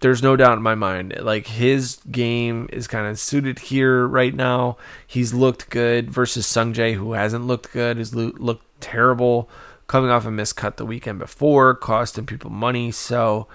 there's 0.00 0.22
no 0.22 0.36
doubt 0.36 0.58
in 0.58 0.62
my 0.62 0.74
mind. 0.74 1.16
Like 1.20 1.46
his 1.46 1.98
game 2.10 2.68
is 2.72 2.86
kind 2.86 3.06
of 3.06 3.18
suited 3.18 3.58
here 3.58 4.06
right 4.06 4.34
now. 4.34 4.76
He's 5.06 5.32
looked 5.32 5.70
good 5.70 6.10
versus 6.10 6.46
Sungjae, 6.46 6.94
who 6.94 7.12
hasn't 7.12 7.46
looked 7.46 7.72
good, 7.72 7.96
has 7.96 8.14
looked 8.14 8.64
terrible, 8.80 9.48
coming 9.86 10.10
off 10.10 10.26
a 10.26 10.28
miscut 10.28 10.76
the 10.76 10.86
weekend 10.86 11.18
before, 11.18 11.74
costing 11.74 12.26
people 12.26 12.50
money. 12.50 12.90
So 12.90 13.46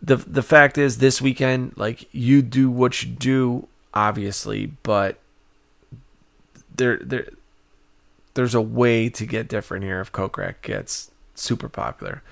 the 0.00 0.16
the 0.16 0.42
fact 0.42 0.78
is, 0.78 0.98
this 0.98 1.20
weekend, 1.20 1.74
like 1.76 2.12
you 2.12 2.42
do 2.42 2.70
what 2.70 3.02
you 3.02 3.10
do, 3.10 3.68
obviously, 3.94 4.66
but 4.82 5.18
there 6.74 6.98
there 6.98 7.26
there's 8.34 8.54
a 8.54 8.60
way 8.60 9.08
to 9.08 9.26
get 9.26 9.48
different 9.48 9.84
here 9.84 10.00
if 10.00 10.12
Kokrak 10.12 10.62
gets 10.62 11.10
super 11.34 11.68
popular. 11.68 12.22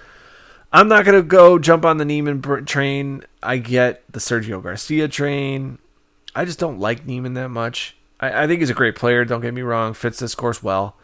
I'm 0.72 0.88
not 0.88 1.04
gonna 1.04 1.22
go 1.22 1.58
jump 1.58 1.84
on 1.84 1.96
the 1.96 2.04
Niemann 2.04 2.42
train. 2.64 3.24
I 3.42 3.58
get 3.58 4.02
the 4.12 4.20
Sergio 4.20 4.62
Garcia 4.62 5.08
train. 5.08 5.78
I 6.34 6.44
just 6.44 6.58
don't 6.58 6.78
like 6.78 7.06
Niemann 7.06 7.34
that 7.34 7.48
much. 7.48 7.96
I, 8.20 8.44
I, 8.44 8.46
think 8.46 8.60
he's 8.60 8.70
a 8.70 8.74
great 8.74 8.94
player. 8.94 9.24
Don't 9.24 9.40
get 9.40 9.54
me 9.54 9.62
wrong. 9.62 9.94
Fits 9.94 10.18
this 10.18 10.34
course 10.34 10.62
well. 10.62 10.94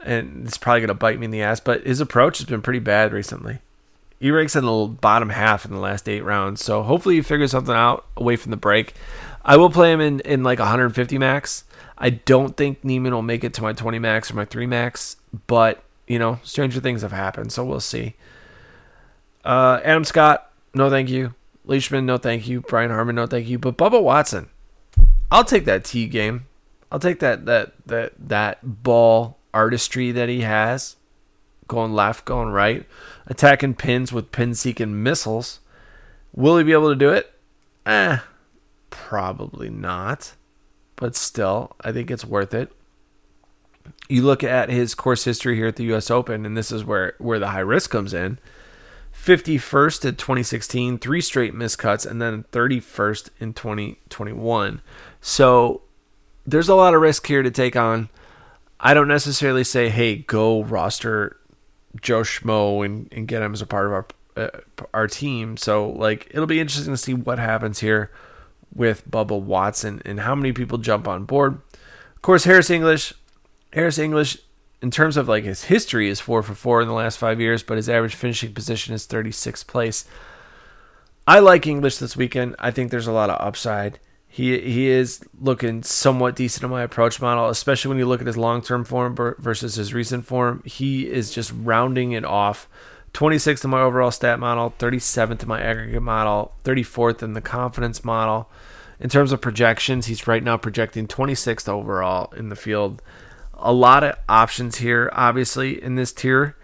and 0.00 0.46
it's 0.46 0.58
probably 0.58 0.80
going 0.80 0.88
to 0.88 0.94
bite 0.94 1.18
me 1.18 1.24
in 1.24 1.30
the 1.32 1.42
ass. 1.42 1.58
But 1.58 1.84
his 1.84 2.00
approach 2.00 2.38
has 2.38 2.46
been 2.46 2.62
pretty 2.62 2.78
bad 2.78 3.12
recently. 3.12 3.58
He 4.20 4.30
ranks 4.30 4.54
in 4.54 4.64
the 4.64 4.96
bottom 5.00 5.30
half 5.30 5.64
in 5.64 5.72
the 5.72 5.78
last 5.78 6.08
eight 6.08 6.22
rounds, 6.22 6.62
so 6.62 6.82
hopefully 6.82 7.16
he 7.16 7.22
figures 7.22 7.52
something 7.52 7.74
out 7.74 8.04
away 8.16 8.36
from 8.36 8.50
the 8.50 8.56
break. 8.56 8.94
I 9.44 9.56
will 9.56 9.70
play 9.70 9.92
him 9.92 10.00
in 10.00 10.20
in 10.20 10.42
like 10.42 10.58
150 10.58 11.18
max. 11.18 11.64
I 11.96 12.10
don't 12.10 12.56
think 12.56 12.82
Niemann 12.84 13.14
will 13.14 13.22
make 13.22 13.44
it 13.44 13.54
to 13.54 13.62
my 13.62 13.72
20 13.72 13.98
max 14.00 14.30
or 14.30 14.34
my 14.34 14.44
3 14.44 14.66
max, 14.66 15.16
but 15.46 15.82
you 16.08 16.18
know, 16.18 16.40
stranger 16.42 16.80
things 16.80 17.02
have 17.02 17.12
happened, 17.12 17.52
so 17.52 17.64
we'll 17.64 17.80
see. 17.80 18.14
Uh, 19.44 19.80
Adam 19.84 20.04
Scott, 20.04 20.50
no 20.74 20.90
thank 20.90 21.08
you. 21.08 21.34
Leishman, 21.64 22.06
no 22.06 22.16
thank 22.16 22.48
you. 22.48 22.62
Brian 22.62 22.90
Harman, 22.90 23.16
no 23.16 23.26
thank 23.26 23.46
you. 23.46 23.58
But 23.58 23.76
Bubba 23.76 24.02
Watson, 24.02 24.48
I'll 25.30 25.44
take 25.44 25.64
that 25.66 25.84
T 25.84 26.06
game. 26.06 26.46
I'll 26.90 26.98
take 26.98 27.20
that 27.20 27.46
that 27.46 27.72
that 27.86 28.12
that 28.18 28.82
ball 28.82 29.38
artistry 29.52 30.10
that 30.12 30.28
he 30.28 30.40
has, 30.40 30.96
going 31.66 31.92
left, 31.92 32.24
going 32.24 32.48
right, 32.50 32.86
attacking 33.26 33.74
pins 33.74 34.12
with 34.12 34.32
pin 34.32 34.54
seeking 34.54 35.02
missiles. 35.02 35.60
Will 36.34 36.56
he 36.56 36.64
be 36.64 36.72
able 36.72 36.90
to 36.90 36.96
do 36.96 37.10
it? 37.10 37.32
Eh, 37.84 38.18
probably 38.90 39.70
not. 39.70 40.34
But 40.96 41.14
still, 41.14 41.76
I 41.80 41.92
think 41.92 42.10
it's 42.10 42.24
worth 42.24 42.54
it. 42.54 42.72
You 44.08 44.22
look 44.22 44.42
at 44.42 44.68
his 44.68 44.94
course 44.94 45.24
history 45.24 45.56
here 45.56 45.66
at 45.66 45.76
the 45.76 45.84
U.S. 45.84 46.10
Open, 46.10 46.44
and 46.46 46.56
this 46.56 46.72
is 46.72 46.84
where 46.84 47.14
where 47.18 47.38
the 47.38 47.48
high 47.48 47.60
risk 47.60 47.90
comes 47.90 48.14
in. 48.14 48.38
51st 49.24 50.04
in 50.04 50.16
2016, 50.16 50.98
three 50.98 51.20
straight 51.20 51.54
miscuts, 51.54 52.06
and 52.06 52.22
then 52.22 52.44
31st 52.52 53.30
in 53.40 53.52
2021. 53.52 54.80
So 55.20 55.82
there's 56.46 56.68
a 56.68 56.74
lot 56.74 56.94
of 56.94 57.00
risk 57.00 57.26
here 57.26 57.42
to 57.42 57.50
take 57.50 57.76
on. 57.76 58.08
I 58.80 58.94
don't 58.94 59.08
necessarily 59.08 59.64
say, 59.64 59.88
hey, 59.88 60.16
go 60.16 60.62
roster 60.62 61.36
Joe 62.00 62.22
Schmo 62.22 62.84
and, 62.84 63.12
and 63.12 63.26
get 63.26 63.42
him 63.42 63.52
as 63.52 63.60
a 63.60 63.66
part 63.66 63.86
of 63.86 63.92
our 63.92 64.06
uh, 64.36 64.50
our 64.94 65.08
team. 65.08 65.56
So 65.56 65.90
like 65.90 66.28
it'll 66.30 66.46
be 66.46 66.60
interesting 66.60 66.94
to 66.94 66.96
see 66.96 67.12
what 67.12 67.38
happens 67.38 67.80
here 67.80 68.10
with 68.72 69.08
Bubba 69.10 69.38
Watson 69.40 70.00
and 70.04 70.20
how 70.20 70.34
many 70.34 70.52
people 70.52 70.78
jump 70.78 71.08
on 71.08 71.24
board. 71.24 71.60
Of 72.14 72.22
course, 72.22 72.44
Harris 72.44 72.70
English, 72.70 73.12
Harris 73.72 73.98
English 73.98 74.38
in 74.80 74.90
terms 74.90 75.16
of 75.16 75.28
like 75.28 75.44
his 75.44 75.64
history 75.64 76.08
is 76.08 76.20
four 76.20 76.42
for 76.42 76.54
four 76.54 76.80
in 76.80 76.88
the 76.88 76.94
last 76.94 77.18
five 77.18 77.40
years, 77.40 77.62
but 77.62 77.76
his 77.76 77.88
average 77.88 78.14
finishing 78.14 78.54
position 78.54 78.94
is 78.94 79.06
36th 79.06 79.66
place. 79.66 80.04
I 81.26 81.40
like 81.40 81.66
English 81.66 81.98
this 81.98 82.16
weekend. 82.16 82.56
I 82.58 82.70
think 82.70 82.90
there's 82.90 83.06
a 83.06 83.12
lot 83.12 83.30
of 83.30 83.40
upside. 83.40 83.98
He 84.28 84.60
he 84.60 84.88
is 84.88 85.24
looking 85.40 85.82
somewhat 85.82 86.36
decent 86.36 86.64
in 86.64 86.70
my 86.70 86.82
approach 86.82 87.20
model, 87.20 87.48
especially 87.48 87.88
when 87.88 87.98
you 87.98 88.06
look 88.06 88.20
at 88.20 88.26
his 88.26 88.36
long 88.36 88.62
term 88.62 88.84
form 88.84 89.16
versus 89.38 89.74
his 89.74 89.92
recent 89.92 90.26
form. 90.26 90.62
He 90.64 91.10
is 91.10 91.30
just 91.30 91.52
rounding 91.54 92.12
it 92.12 92.24
off. 92.24 92.68
26th 93.14 93.64
in 93.64 93.70
my 93.70 93.80
overall 93.80 94.10
stat 94.10 94.38
model, 94.38 94.74
37th 94.78 95.42
in 95.42 95.48
my 95.48 95.60
aggregate 95.60 96.02
model, 96.02 96.52
34th 96.64 97.22
in 97.22 97.32
the 97.32 97.40
confidence 97.40 98.04
model. 98.04 98.50
In 99.00 99.08
terms 99.08 99.32
of 99.32 99.40
projections, 99.40 100.06
he's 100.06 100.26
right 100.26 100.42
now 100.42 100.56
projecting 100.56 101.06
26th 101.06 101.68
overall 101.68 102.32
in 102.34 102.48
the 102.48 102.56
field. 102.56 103.00
A 103.58 103.72
lot 103.72 104.04
of 104.04 104.16
options 104.28 104.76
here, 104.76 105.10
obviously, 105.12 105.82
in 105.82 105.96
this 105.96 106.12
tier, 106.12 106.56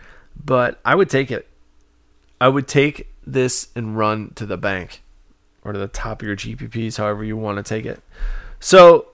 but 0.43 0.81
I 0.85 0.95
would 0.95 1.11
take 1.11 1.31
it. 1.31 1.49
I 2.41 2.49
would 2.49 2.69
take 2.69 3.09
this 3.27 3.69
and 3.75 3.97
run 3.97 4.33
to 4.35 4.47
the 4.47 4.57
bank 4.57 5.03
or 5.65 5.73
to 5.73 5.79
the 5.79 5.89
top 5.89 6.21
of 6.21 6.29
your 6.29 6.37
GPPs, 6.37 6.99
however 6.99 7.25
you 7.25 7.37
want 7.37 7.57
to 7.57 7.63
take 7.63 7.87
it. 7.87 8.03
So 8.61 9.09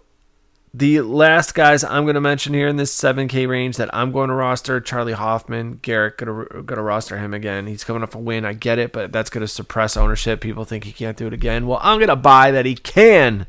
the 0.73 1.01
last 1.01 1.55
guys 1.55 1.83
I'm 1.83 2.05
going 2.05 2.15
to 2.15 2.21
mention 2.21 2.55
here 2.55 2.69
in 2.69 2.77
this 2.77 2.95
7K 2.95 3.49
range 3.49 3.77
that 3.77 3.93
I'm 3.95 4.13
going 4.13 4.29
to 4.29 4.35
roster, 4.35 4.81
Charley 4.81 5.13
Hoffman, 5.13 5.81
Garrett, 5.83 6.19
going 6.19 6.47
to, 6.47 6.63
going 6.63 6.77
to 6.77 6.83
roster 6.83 7.19
him 7.19 7.35
again. 7.35 7.67
He's 7.67 7.85
coming 7.85 8.03
off 8.03 8.15
a 8.15 8.19
win. 8.19 8.45
I 8.45 8.53
get 8.53 8.79
it, 8.79 8.93
but 8.93 9.11
that's 9.13 9.31
going 9.31 9.43
to 9.43 9.49
suppress 9.49 9.97
ownership. 9.97 10.41
People 10.41 10.65
think 10.65 10.85
he 10.85 10.93
can't 10.93 11.17
do 11.17 11.27
it 11.27 11.33
again. 11.33 11.67
Well, 11.67 11.81
I'm 11.83 11.99
going 11.99 12.09
to 12.09 12.17
buy 12.17 12.51
that 12.53 12.67
he 12.67 12.75
can 12.75 13.47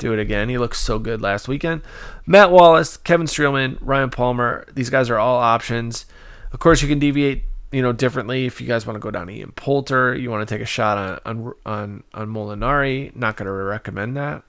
do 0.00 0.12
it 0.12 0.18
again. 0.18 0.48
He 0.48 0.58
looks 0.58 0.80
so 0.80 0.98
good 0.98 1.20
last 1.20 1.46
weekend. 1.46 1.82
Matt 2.26 2.50
Wallace, 2.50 2.96
Kevin 2.96 3.26
Streelman, 3.26 3.78
Ryan 3.80 4.10
Palmer, 4.10 4.66
these 4.72 4.90
guys 4.90 5.10
are 5.10 5.18
all 5.18 5.38
options. 5.38 6.06
Of 6.52 6.58
course, 6.58 6.82
you 6.82 6.88
can 6.88 6.98
deviate 6.98 7.44
you 7.70 7.82
know 7.82 7.92
differently 7.92 8.46
if 8.46 8.60
you 8.60 8.66
guys 8.66 8.84
want 8.84 8.96
to 8.96 9.00
go 9.00 9.10
down 9.10 9.30
Ian 9.30 9.52
Poulter, 9.52 10.14
you 10.14 10.30
want 10.30 10.46
to 10.46 10.54
take 10.54 10.62
a 10.62 10.66
shot 10.66 11.22
on 11.26 11.44
on 11.44 11.54
on, 11.64 12.04
on 12.14 12.28
Molinari. 12.28 13.14
Not 13.14 13.36
going 13.36 13.46
to 13.46 13.52
recommend 13.52 14.16
that 14.16 14.42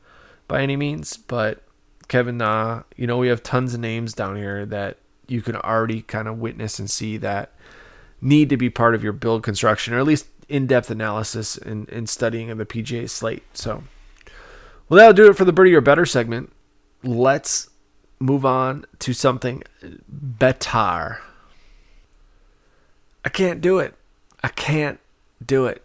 by 0.48 0.62
any 0.62 0.76
means, 0.76 1.18
but 1.18 1.64
Kevin 2.08 2.38
Na, 2.38 2.84
you 2.96 3.06
know 3.08 3.18
we 3.18 3.28
have 3.28 3.44
tons 3.44 3.74
of 3.74 3.80
names 3.80 4.14
down 4.14 4.36
here 4.36 4.66
that 4.66 4.98
you 5.28 5.42
can 5.42 5.56
already 5.56 6.02
kind 6.02 6.28
of 6.28 6.40
witness 6.40 6.80
and 6.80 6.90
see 6.90 7.18
that 7.18 7.54
need 8.22 8.50
to 8.50 8.58
be 8.58 8.70
part 8.70 8.94
of 8.94 9.04
your 9.04 9.14
build 9.14 9.44
construction 9.44 9.94
or 9.94 10.00
at 10.00 10.06
least 10.06 10.28
in-depth 10.50 10.92
analysis 10.92 11.58
and, 11.58 11.88
and 11.90 12.10
studying 12.10 12.52
of 12.52 12.58
the 12.58 12.66
PGA 12.66 13.10
slate. 13.10 13.44
So, 13.54 13.84
well, 14.92 14.98
that'll 14.98 15.14
do 15.14 15.30
it 15.32 15.38
for 15.38 15.46
the 15.46 15.54
birdie 15.54 15.74
or 15.74 15.80
better 15.80 16.06
segment. 16.06 16.52
Let's 17.02 17.70
move 18.20 18.46
on 18.46 18.84
to 19.00 19.14
something 19.14 19.64
better. 20.10 21.20
I 23.24 23.30
can't 23.30 23.62
do 23.62 23.80
it. 23.80 23.94
I 24.44 24.50
can't 24.50 25.00
do 25.44 25.66
it. 25.66 25.82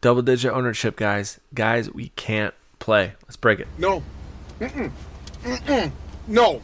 Double 0.00 0.22
digit 0.22 0.52
ownership, 0.52 0.94
guys. 0.94 1.40
Guys, 1.54 1.92
we 1.92 2.10
can't 2.14 2.54
play. 2.78 3.14
Let's 3.24 3.36
break 3.36 3.58
it. 3.58 3.66
No. 3.78 4.00
Mm-mm. 4.60 4.92
Mm-mm. 5.42 5.90
No. 6.28 6.62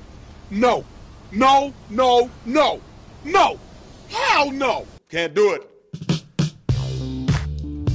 No. 0.52 0.84
No. 1.32 1.74
No. 1.90 2.30
No. 2.46 2.80
No. 3.24 3.58
Hell 4.08 4.52
no. 4.52 4.86
Can't 5.10 5.34
do 5.34 5.52
it. 5.54 5.68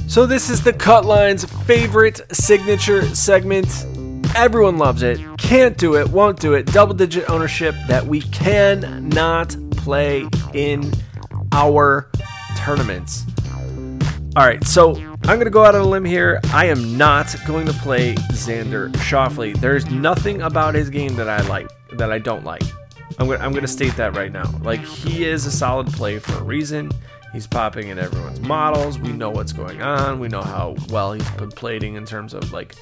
So, 0.06 0.26
this 0.26 0.48
is 0.50 0.62
the 0.62 0.72
Cutline's 0.72 1.44
favorite 1.64 2.20
signature 2.30 3.02
segment. 3.14 3.66
Everyone 4.36 4.78
loves 4.78 5.02
it. 5.02 5.18
Can't 5.38 5.76
do 5.76 5.96
it, 5.96 6.08
won't 6.08 6.38
do 6.38 6.54
it. 6.54 6.66
Double 6.66 6.94
digit 6.94 7.28
ownership 7.28 7.74
that 7.88 8.06
we 8.06 8.20
cannot 8.20 9.56
play 9.72 10.28
in 10.52 10.92
our 11.52 12.10
tournaments. 12.56 13.24
All 14.36 14.44
right, 14.44 14.62
so 14.64 14.94
I'm 14.94 15.36
going 15.36 15.44
to 15.44 15.50
go 15.50 15.64
out 15.64 15.74
on 15.74 15.80
a 15.80 15.88
limb 15.88 16.04
here. 16.04 16.40
I 16.52 16.66
am 16.66 16.96
not 16.98 17.34
going 17.46 17.66
to 17.66 17.72
play 17.72 18.14
Xander 18.32 18.90
Schauffele. 18.94 19.58
There's 19.60 19.86
nothing 19.90 20.42
about 20.42 20.74
his 20.74 20.90
game 20.90 21.16
that 21.16 21.28
I 21.28 21.40
like, 21.48 21.68
that 21.92 22.12
I 22.12 22.18
don't 22.18 22.44
like. 22.44 22.62
I'm 23.18 23.26
going 23.28 23.62
to 23.62 23.68
state 23.68 23.96
that 23.96 24.16
right 24.16 24.32
now. 24.32 24.50
Like, 24.62 24.80
he 24.80 25.24
is 25.24 25.46
a 25.46 25.50
solid 25.52 25.86
play 25.88 26.18
for 26.18 26.36
a 26.38 26.42
reason. 26.42 26.90
He's 27.34 27.48
popping 27.48 27.88
in 27.88 27.98
everyone's 27.98 28.40
models. 28.40 28.96
We 28.96 29.12
know 29.12 29.28
what's 29.28 29.52
going 29.52 29.82
on. 29.82 30.20
We 30.20 30.28
know 30.28 30.40
how 30.40 30.76
well 30.88 31.12
he's 31.12 31.28
been 31.32 31.50
plating 31.50 31.96
in 31.96 32.06
terms 32.06 32.32
of 32.32 32.52
like 32.52 32.76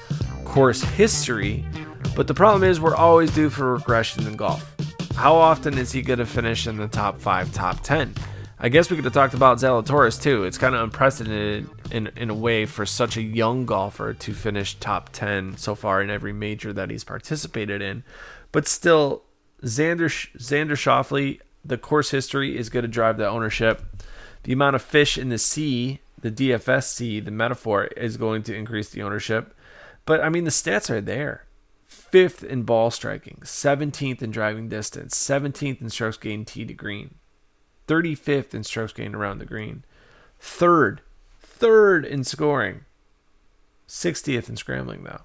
course 0.45 0.83
history. 0.83 1.65
But 2.15 2.27
the 2.27 2.35
problem 2.35 2.63
is, 2.63 2.79
we're 2.79 2.95
always 2.95 3.31
due 3.31 3.49
for 3.49 3.73
regression 3.73 4.27
in 4.27 4.35
golf. 4.35 4.71
How 5.15 5.35
often 5.35 5.75
is 5.77 5.91
he 5.91 6.03
going 6.03 6.19
to 6.19 6.25
finish 6.27 6.67
in 6.67 6.77
the 6.77 6.87
top 6.87 7.17
five, 7.17 7.51
top 7.51 7.81
10? 7.81 8.13
I 8.59 8.69
guess 8.69 8.91
we 8.91 8.95
could 8.95 9.05
have 9.05 9.13
talked 9.13 9.33
about 9.33 9.57
Zalatoris 9.57 10.21
too. 10.21 10.43
It's 10.43 10.59
kind 10.59 10.75
of 10.75 10.81
unprecedented 10.81 11.67
in 11.91 12.11
in 12.15 12.29
a 12.29 12.35
way 12.35 12.67
for 12.67 12.85
such 12.85 13.17
a 13.17 13.21
young 13.23 13.65
golfer 13.65 14.13
to 14.13 14.33
finish 14.33 14.75
top 14.75 15.09
10 15.13 15.57
so 15.57 15.73
far 15.73 15.99
in 16.01 16.11
every 16.11 16.31
major 16.31 16.71
that 16.73 16.91
he's 16.91 17.03
participated 17.03 17.81
in. 17.81 18.03
But 18.51 18.67
still, 18.67 19.23
Xander 19.63 20.05
Xander 20.37 20.77
Schauffele, 20.77 21.39
the 21.65 21.77
course 21.77 22.11
history 22.11 22.55
is 22.55 22.69
going 22.69 22.83
to 22.83 22.89
drive 22.89 23.17
the 23.17 23.27
ownership. 23.27 23.81
The 24.43 24.53
amount 24.53 24.75
of 24.75 24.81
fish 24.81 25.17
in 25.17 25.29
the 25.29 25.37
sea, 25.37 25.99
the 26.19 26.31
DFSC, 26.31 27.23
the 27.23 27.31
metaphor, 27.31 27.85
is 27.85 28.17
going 28.17 28.43
to 28.43 28.55
increase 28.55 28.89
the 28.89 29.01
ownership. 29.01 29.53
But 30.05 30.21
I 30.21 30.29
mean, 30.29 30.43
the 30.43 30.51
stats 30.51 30.89
are 30.89 31.01
there. 31.01 31.45
Fifth 31.85 32.43
in 32.43 32.63
ball 32.63 32.91
striking, 32.91 33.39
17th 33.43 34.21
in 34.21 34.31
driving 34.31 34.67
distance, 34.67 35.15
17th 35.15 35.81
in 35.81 35.89
strokes 35.89 36.17
gained 36.17 36.47
tee 36.47 36.65
to 36.65 36.73
green. 36.73 37.15
35th 37.87 38.53
in 38.53 38.63
strokes 38.63 38.93
gained 38.93 39.15
around 39.15 39.39
the 39.39 39.45
green, 39.45 39.83
third, 40.39 41.01
third 41.41 42.05
in 42.05 42.23
scoring, 42.23 42.85
60th 43.87 44.49
in 44.49 44.55
scrambling 44.55 45.03
though. 45.03 45.21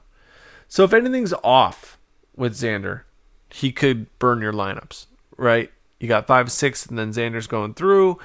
So 0.67 0.85
if 0.85 0.93
anything's 0.93 1.35
off 1.43 1.99
with 2.37 2.55
Xander, 2.55 3.03
he 3.51 3.73
could 3.73 4.07
burn 4.19 4.41
your 4.41 4.53
lineups, 4.53 5.07
right? 5.37 5.71
You 5.99 6.09
got 6.09 6.27
five, 6.27 6.53
six, 6.53 6.87
and 6.87 6.99
then 6.99 7.13
Xander's 7.13 7.47
going 7.47 7.75
through, 7.75 8.19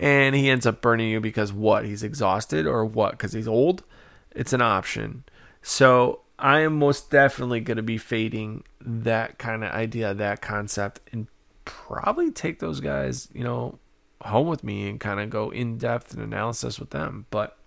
and 0.00 0.34
he 0.34 0.48
ends 0.48 0.66
up 0.66 0.80
burning 0.80 1.10
you 1.10 1.20
because 1.20 1.52
what? 1.52 1.84
He's 1.84 2.02
exhausted 2.02 2.66
or 2.66 2.86
what? 2.86 3.12
Because 3.12 3.34
he's 3.34 3.46
old. 3.46 3.84
It's 4.34 4.54
an 4.54 4.62
option. 4.62 5.24
So 5.60 6.22
I 6.38 6.60
am 6.60 6.78
most 6.78 7.10
definitely 7.10 7.60
going 7.60 7.76
to 7.76 7.82
be 7.82 7.98
fading 7.98 8.64
that 8.80 9.38
kind 9.38 9.62
of 9.62 9.70
idea, 9.72 10.14
that 10.14 10.40
concept, 10.40 11.00
and 11.12 11.26
probably 11.66 12.30
take 12.30 12.60
those 12.60 12.80
guys, 12.80 13.28
you 13.34 13.44
know, 13.44 13.78
home 14.22 14.48
with 14.48 14.64
me 14.64 14.88
and 14.88 14.98
kind 14.98 15.20
of 15.20 15.28
go 15.28 15.50
in 15.50 15.76
depth 15.76 16.14
and 16.14 16.22
analysis 16.22 16.80
with 16.80 16.90
them. 16.90 17.26
But 17.30 17.58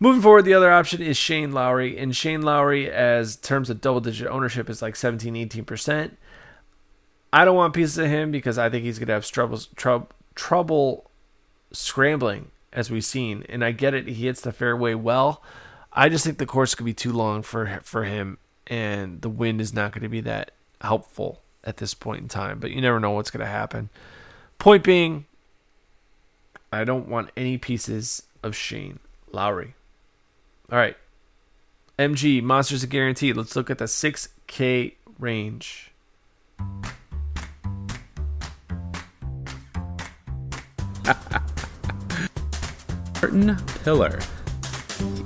moving 0.00 0.22
forward, 0.22 0.46
the 0.46 0.54
other 0.54 0.72
option 0.72 1.02
is 1.02 1.18
Shane 1.18 1.52
Lowry. 1.52 1.98
And 1.98 2.16
Shane 2.16 2.40
Lowry, 2.40 2.90
as 2.90 3.36
terms 3.36 3.68
of 3.68 3.82
double 3.82 4.00
digit 4.00 4.28
ownership, 4.28 4.70
is 4.70 4.80
like 4.80 4.96
17, 4.96 5.34
18%. 5.34 6.12
I 7.34 7.44
don't 7.44 7.56
want 7.56 7.74
pieces 7.74 7.98
of 7.98 8.06
him 8.06 8.30
because 8.30 8.56
I 8.56 8.70
think 8.70 8.84
he's 8.84 8.98
going 8.98 9.08
to 9.08 9.14
have 9.14 9.30
trouble, 9.30 9.58
trouble, 9.76 10.08
trouble 10.34 11.10
scrambling, 11.74 12.50
as 12.72 12.90
we've 12.90 13.04
seen. 13.04 13.44
And 13.48 13.64
I 13.64 13.72
get 13.72 13.94
it; 13.94 14.06
he 14.08 14.26
hits 14.26 14.40
the 14.40 14.52
fairway 14.52 14.94
well. 14.94 15.42
I 15.92 16.08
just 16.08 16.24
think 16.24 16.38
the 16.38 16.46
course 16.46 16.74
could 16.74 16.86
be 16.86 16.94
too 16.94 17.12
long 17.12 17.42
for 17.42 17.80
for 17.84 18.04
him, 18.04 18.38
and 18.66 19.20
the 19.20 19.28
wind 19.28 19.60
is 19.60 19.72
not 19.72 19.92
going 19.92 20.02
to 20.02 20.08
be 20.08 20.20
that 20.22 20.52
helpful 20.80 21.40
at 21.62 21.78
this 21.78 21.94
point 21.94 22.22
in 22.22 22.28
time. 22.28 22.58
But 22.58 22.70
you 22.70 22.80
never 22.80 23.00
know 23.00 23.10
what's 23.12 23.30
going 23.30 23.44
to 23.44 23.50
happen. 23.50 23.90
Point 24.58 24.84
being, 24.84 25.26
I 26.72 26.84
don't 26.84 27.08
want 27.08 27.30
any 27.36 27.58
pieces 27.58 28.24
of 28.42 28.56
Shane 28.56 28.98
Lowry. 29.32 29.74
All 30.70 30.78
right. 30.78 30.96
MG, 31.98 32.42
Monsters 32.42 32.82
of 32.82 32.90
Guarantee. 32.90 33.32
Let's 33.32 33.54
look 33.54 33.70
at 33.70 33.78
the 33.78 33.84
6K 33.84 34.94
range. 35.18 35.92
Martin 43.24 43.56
Piller. 43.82 44.20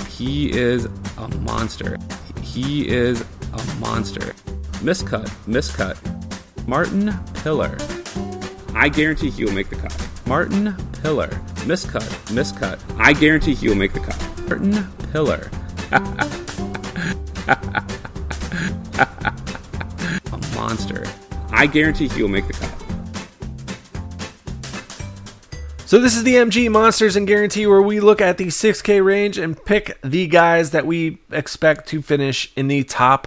He 0.08 0.52
is 0.52 0.84
a 1.16 1.26
monster. 1.38 1.98
He 2.42 2.88
is 2.88 3.24
a 3.52 3.80
monster. 3.80 4.34
Miscut, 4.84 5.28
miscut. 5.48 5.98
Martin 6.68 7.12
Piller. 7.42 7.76
I 8.72 8.88
guarantee 8.88 9.30
he 9.30 9.44
will 9.44 9.52
make 9.52 9.68
the 9.68 9.74
cut. 9.74 10.08
Martin 10.28 10.76
Piller. 11.02 11.30
Miscut, 11.66 12.06
miscut. 12.32 12.78
I 13.00 13.14
guarantee 13.14 13.56
he 13.56 13.68
will 13.68 13.74
make 13.74 13.92
the 13.92 13.98
cut. 13.98 14.48
Martin 14.48 14.86
Piller. 15.10 15.50
a 20.32 20.54
monster. 20.54 21.04
I 21.50 21.66
guarantee 21.66 22.06
he 22.06 22.22
will 22.22 22.28
make 22.28 22.46
the 22.46 22.47
So 25.88 25.98
this 25.98 26.14
is 26.14 26.22
the 26.22 26.34
MG 26.34 26.70
Monsters 26.70 27.16
and 27.16 27.26
Guarantee 27.26 27.66
where 27.66 27.80
we 27.80 27.98
look 27.98 28.20
at 28.20 28.36
the 28.36 28.48
6K 28.48 29.02
range 29.02 29.38
and 29.38 29.64
pick 29.64 29.98
the 30.02 30.26
guys 30.26 30.70
that 30.72 30.84
we 30.84 31.16
expect 31.30 31.88
to 31.88 32.02
finish 32.02 32.52
in 32.54 32.68
the 32.68 32.84
top 32.84 33.26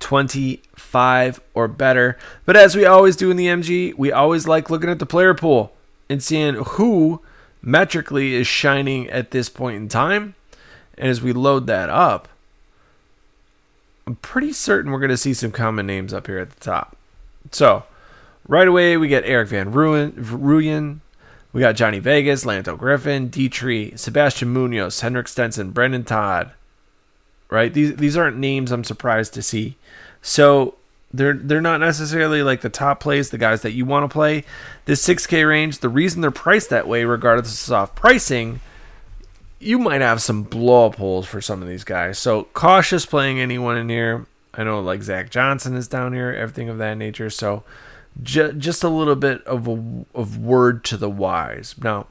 25 0.00 1.40
or 1.54 1.66
better. 1.66 2.18
But 2.44 2.58
as 2.58 2.76
we 2.76 2.84
always 2.84 3.16
do 3.16 3.30
in 3.30 3.38
the 3.38 3.46
MG, 3.46 3.96
we 3.96 4.12
always 4.12 4.46
like 4.46 4.68
looking 4.68 4.90
at 4.90 4.98
the 4.98 5.06
player 5.06 5.32
pool 5.32 5.72
and 6.10 6.22
seeing 6.22 6.56
who 6.56 7.22
metrically 7.62 8.34
is 8.34 8.46
shining 8.46 9.08
at 9.08 9.30
this 9.30 9.48
point 9.48 9.76
in 9.78 9.88
time. 9.88 10.34
And 10.98 11.08
as 11.08 11.22
we 11.22 11.32
load 11.32 11.66
that 11.68 11.88
up, 11.88 12.28
I'm 14.06 14.16
pretty 14.16 14.52
certain 14.52 14.92
we're 14.92 14.98
going 14.98 15.08
to 15.08 15.16
see 15.16 15.32
some 15.32 15.52
common 15.52 15.86
names 15.86 16.12
up 16.12 16.26
here 16.26 16.38
at 16.38 16.50
the 16.50 16.60
top. 16.60 16.98
So, 17.50 17.84
right 18.46 18.68
away, 18.68 18.98
we 18.98 19.08
get 19.08 19.24
Erik 19.24 19.48
van 19.48 19.72
Rooyen, 19.72 20.12
Rooyen. 20.12 21.00
We 21.54 21.60
got 21.60 21.76
Johnny 21.76 22.00
Vegas, 22.00 22.44
Lanto 22.44 22.76
Griffin, 22.76 23.28
Dietrich, 23.28 23.96
Sebastian 23.96 24.48
Munoz, 24.48 25.00
Henrik 25.00 25.28
Stenson, 25.28 25.70
Brendon 25.70 26.02
Todd. 26.02 26.50
Right? 27.48 27.72
These 27.72 27.94
these 27.94 28.16
aren't 28.16 28.36
names 28.36 28.72
I'm 28.72 28.82
surprised 28.82 29.32
to 29.34 29.42
see. 29.42 29.76
So 30.20 30.74
they're 31.12 31.34
they're 31.34 31.60
not 31.60 31.78
necessarily 31.78 32.42
like 32.42 32.62
the 32.62 32.68
top 32.68 32.98
plays, 32.98 33.30
the 33.30 33.38
guys 33.38 33.62
that 33.62 33.70
you 33.70 33.84
want 33.84 34.02
to 34.10 34.12
play. 34.12 34.42
This 34.86 35.06
6K 35.06 35.48
range, 35.48 35.78
the 35.78 35.88
reason 35.88 36.20
they're 36.20 36.32
priced 36.32 36.70
that 36.70 36.88
way, 36.88 37.04
regardless 37.04 37.52
of 37.52 37.58
soft 37.58 37.94
pricing, 37.94 38.58
you 39.60 39.78
might 39.78 40.00
have 40.00 40.20
some 40.20 40.42
blow 40.42 40.86
up 40.86 40.96
holes 40.96 41.26
for 41.26 41.40
some 41.40 41.62
of 41.62 41.68
these 41.68 41.84
guys. 41.84 42.18
So 42.18 42.48
cautious 42.52 43.06
playing 43.06 43.38
anyone 43.38 43.76
in 43.76 43.88
here. 43.88 44.26
I 44.52 44.64
know 44.64 44.80
like 44.80 45.02
Zach 45.02 45.30
Johnson 45.30 45.76
is 45.76 45.86
down 45.86 46.14
here, 46.14 46.32
everything 46.32 46.68
of 46.68 46.78
that 46.78 46.94
nature. 46.94 47.30
So 47.30 47.62
ju- 48.22 48.52
just 48.52 48.84
a 48.84 48.88
little 48.88 49.16
bit 49.16 49.44
of 49.44 49.68
a, 49.68 50.04
of 50.14 50.38
word 50.38 50.84
to 50.84 50.96
the 50.96 51.10
wise. 51.10 51.74
Now, 51.82 52.06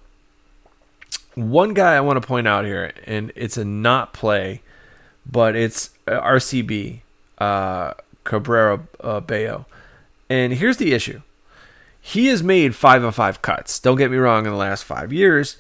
one 1.36 1.74
guy 1.74 1.96
I 1.96 2.02
want 2.02 2.22
to 2.22 2.28
point 2.28 2.48
out 2.48 2.66
here, 2.66 2.94
and 3.06 3.32
it's 3.36 3.58
a 3.58 3.66
not 3.66 4.14
play, 4.14 4.62
but 5.30 5.56
it's 5.56 5.92
RCB 6.08 7.02
uh, 7.38 7.94
Cabrera 8.24 8.82
uh, 9.02 9.20
Bello. 9.20 9.66
And 10.30 10.54
here's 10.54 10.78
the 10.78 10.94
issue. 10.94 11.22
He 12.02 12.28
has 12.28 12.44
made 12.44 12.76
five 12.76 13.04
of 13.04 13.16
five 13.16 13.42
cuts. 13.42 13.80
Don't 13.80 13.98
get 13.98 14.12
me 14.12 14.18
wrong, 14.18 14.46
in 14.46 14.52
the 14.52 14.58
last 14.58 14.84
five 14.84 15.14
years, 15.14 15.58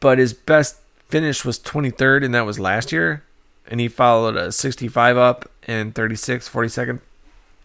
but 0.00 0.18
his 0.18 0.32
best 0.32 0.80
finish 1.08 1.44
was 1.44 1.58
23rd, 1.58 2.24
and 2.24 2.34
that 2.34 2.46
was 2.46 2.58
last 2.58 2.90
year. 2.90 3.22
And 3.66 3.80
he 3.80 3.88
followed 3.88 4.36
a 4.36 4.52
65 4.52 5.16
up 5.16 5.50
and 5.66 5.94
36, 5.94 6.48
42nd, 6.48 7.00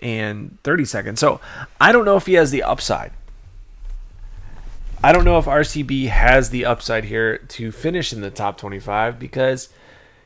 and 0.02 0.58
30 0.64 0.86
seconds. 0.86 1.20
So 1.20 1.40
I 1.80 1.92
don't 1.92 2.06
know 2.06 2.18
if 2.18 2.26
he 2.26 2.34
has 2.34 2.52
the 2.52 2.64
upside. 2.64 3.12
I 5.04 5.12
don't 5.12 5.24
know 5.24 5.38
if 5.38 5.46
RCB 5.46 6.10
has 6.10 6.50
the 6.50 6.66
upside 6.66 7.06
here 7.06 7.38
to 7.38 7.72
finish 7.72 8.12
in 8.12 8.22
the 8.22 8.30
top 8.30 8.58
25 8.58 9.18
because 9.18 9.70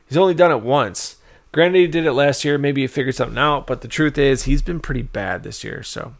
he's 0.06 0.16
only 0.16 0.34
done 0.34 0.50
it 0.50 0.62
once. 0.62 1.16
Granted, 1.52 1.78
he 1.78 1.86
did 1.86 2.06
it 2.06 2.12
last 2.12 2.44
year. 2.44 2.58
Maybe 2.58 2.80
he 2.80 2.86
figured 2.88 3.14
something 3.14 3.38
out, 3.38 3.68
but 3.68 3.82
the 3.82 3.88
truth 3.88 4.18
is, 4.18 4.42
he's 4.42 4.62
been 4.62 4.80
pretty 4.80 5.02
bad 5.02 5.44
this 5.44 5.62
year. 5.62 5.84
So, 5.84 6.14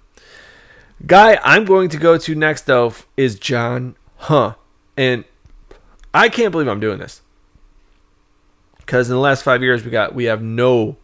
guy 1.05 1.41
I'm 1.43 1.65
going 1.65 1.89
to 1.89 1.97
go 1.97 2.17
to 2.17 2.35
next, 2.37 2.67
though, 2.67 2.95
is 3.17 3.37
John 3.37 3.97
Huh. 4.25 4.55
And 4.97 5.25
I 6.15 6.31
can't 6.31 6.51
believe 6.51 6.69
I'm 6.69 6.81
doing 6.81 6.99
this 6.99 7.21
because 8.79 9.11
in 9.11 9.15
the 9.15 9.21
last 9.21 9.43
five 9.43 9.63
years 9.63 9.85
we 9.85 9.91
got 9.91 10.15
we 10.15 10.25
have 10.25 10.43
no 10.43 10.97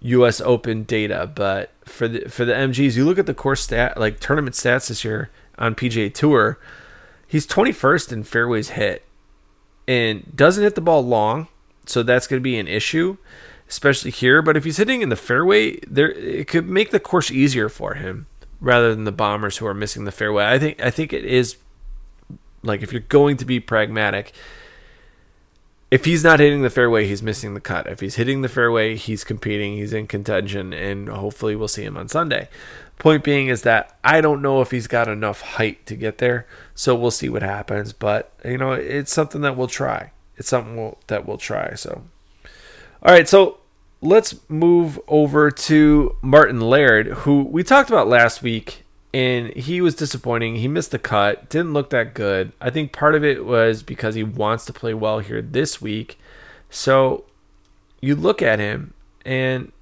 U.S. 0.00 0.40
Open 0.40 0.84
data, 0.84 1.30
but 1.34 1.70
for 1.86 2.08
the 2.08 2.28
for 2.28 2.44
the 2.44 2.52
MGs, 2.52 2.96
you 2.96 3.04
look 3.04 3.18
at 3.18 3.26
the 3.26 3.34
course 3.34 3.62
stat 3.62 3.98
like 3.98 4.20
tournament 4.20 4.54
stats 4.54 4.88
this 4.88 5.04
year 5.04 5.30
on 5.58 5.74
PGA 5.74 6.12
Tour. 6.12 6.58
He's 7.26 7.46
21st 7.46 8.12
in 8.12 8.22
fairways 8.24 8.70
hit, 8.70 9.04
and 9.88 10.36
doesn't 10.36 10.62
hit 10.62 10.74
the 10.74 10.80
ball 10.80 11.04
long, 11.04 11.48
so 11.86 12.02
that's 12.02 12.26
going 12.26 12.40
to 12.40 12.44
be 12.44 12.58
an 12.58 12.68
issue, 12.68 13.16
especially 13.68 14.10
here. 14.10 14.42
But 14.42 14.56
if 14.56 14.64
he's 14.64 14.76
hitting 14.76 15.02
in 15.02 15.08
the 15.08 15.16
fairway, 15.16 15.78
there 15.86 16.10
it 16.10 16.48
could 16.48 16.68
make 16.68 16.90
the 16.90 17.00
course 17.00 17.30
easier 17.30 17.68
for 17.68 17.94
him 17.94 18.26
rather 18.60 18.94
than 18.94 19.04
the 19.04 19.12
bombers 19.12 19.58
who 19.58 19.66
are 19.66 19.74
missing 19.74 20.04
the 20.04 20.12
fairway. 20.12 20.44
I 20.44 20.58
think 20.58 20.82
I 20.82 20.90
think 20.90 21.12
it 21.12 21.24
is 21.24 21.56
like 22.62 22.82
if 22.82 22.92
you're 22.92 23.00
going 23.00 23.36
to 23.38 23.44
be 23.44 23.60
pragmatic, 23.60 24.32
if 25.90 26.04
he's 26.04 26.24
not 26.24 26.40
hitting 26.40 26.62
the 26.62 26.70
fairway, 26.70 27.06
he's 27.06 27.22
missing 27.22 27.54
the 27.54 27.60
cut. 27.60 27.86
If 27.86 28.00
he's 28.00 28.16
hitting 28.16 28.42
the 28.42 28.48
fairway, 28.48 28.96
he's 28.96 29.22
competing, 29.22 29.76
he's 29.76 29.92
in 29.92 30.06
contention, 30.06 30.72
and 30.72 31.08
hopefully 31.08 31.54
we'll 31.54 31.68
see 31.68 31.84
him 31.84 31.96
on 31.96 32.08
Sunday. 32.08 32.48
Point 32.98 33.22
being 33.22 33.48
is 33.48 33.62
that 33.62 33.96
I 34.02 34.20
don't 34.20 34.42
know 34.42 34.62
if 34.62 34.70
he's 34.70 34.86
got 34.86 35.06
enough 35.06 35.42
height 35.42 35.86
to 35.86 35.94
get 35.94 36.18
there, 36.18 36.46
so 36.74 36.94
we'll 36.94 37.10
see 37.10 37.28
what 37.28 37.42
happens. 37.42 37.92
But 37.92 38.32
you 38.44 38.58
know, 38.58 38.72
it's 38.72 39.12
something 39.12 39.42
that 39.42 39.56
we'll 39.56 39.68
try. 39.68 40.10
It's 40.36 40.48
something 40.48 40.76
we'll, 40.76 40.98
that 41.06 41.26
we'll 41.26 41.38
try. 41.38 41.74
So, 41.74 42.02
all 43.02 43.12
right, 43.12 43.28
so 43.28 43.58
let's 44.00 44.34
move 44.48 44.98
over 45.06 45.50
to 45.50 46.16
Martin 46.20 46.60
Laird, 46.60 47.06
who 47.08 47.42
we 47.42 47.62
talked 47.62 47.90
about 47.90 48.08
last 48.08 48.42
week 48.42 48.85
and 49.16 49.54
he 49.54 49.80
was 49.80 49.94
disappointing. 49.94 50.56
He 50.56 50.68
missed 50.68 50.90
the 50.90 50.98
cut, 50.98 51.48
didn't 51.48 51.72
look 51.72 51.88
that 51.88 52.12
good. 52.12 52.52
I 52.60 52.68
think 52.68 52.92
part 52.92 53.14
of 53.14 53.24
it 53.24 53.46
was 53.46 53.82
because 53.82 54.14
he 54.14 54.22
wants 54.22 54.66
to 54.66 54.74
play 54.74 54.92
well 54.92 55.20
here 55.20 55.40
this 55.40 55.80
week. 55.80 56.18
So 56.68 57.24
you 58.02 58.14
look 58.14 58.42
at 58.42 58.58
him 58.58 58.92
and 59.24 59.72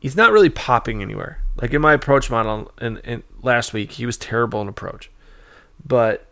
he's 0.00 0.16
not 0.16 0.32
really 0.32 0.50
popping 0.50 1.00
anywhere. 1.00 1.40
Like 1.56 1.72
in 1.72 1.80
my 1.80 1.94
approach 1.94 2.30
model 2.30 2.72
in 2.78 3.22
last 3.40 3.72
week, 3.72 3.92
he 3.92 4.04
was 4.04 4.18
terrible 4.18 4.60
in 4.60 4.68
approach. 4.68 5.10
But 5.82 6.26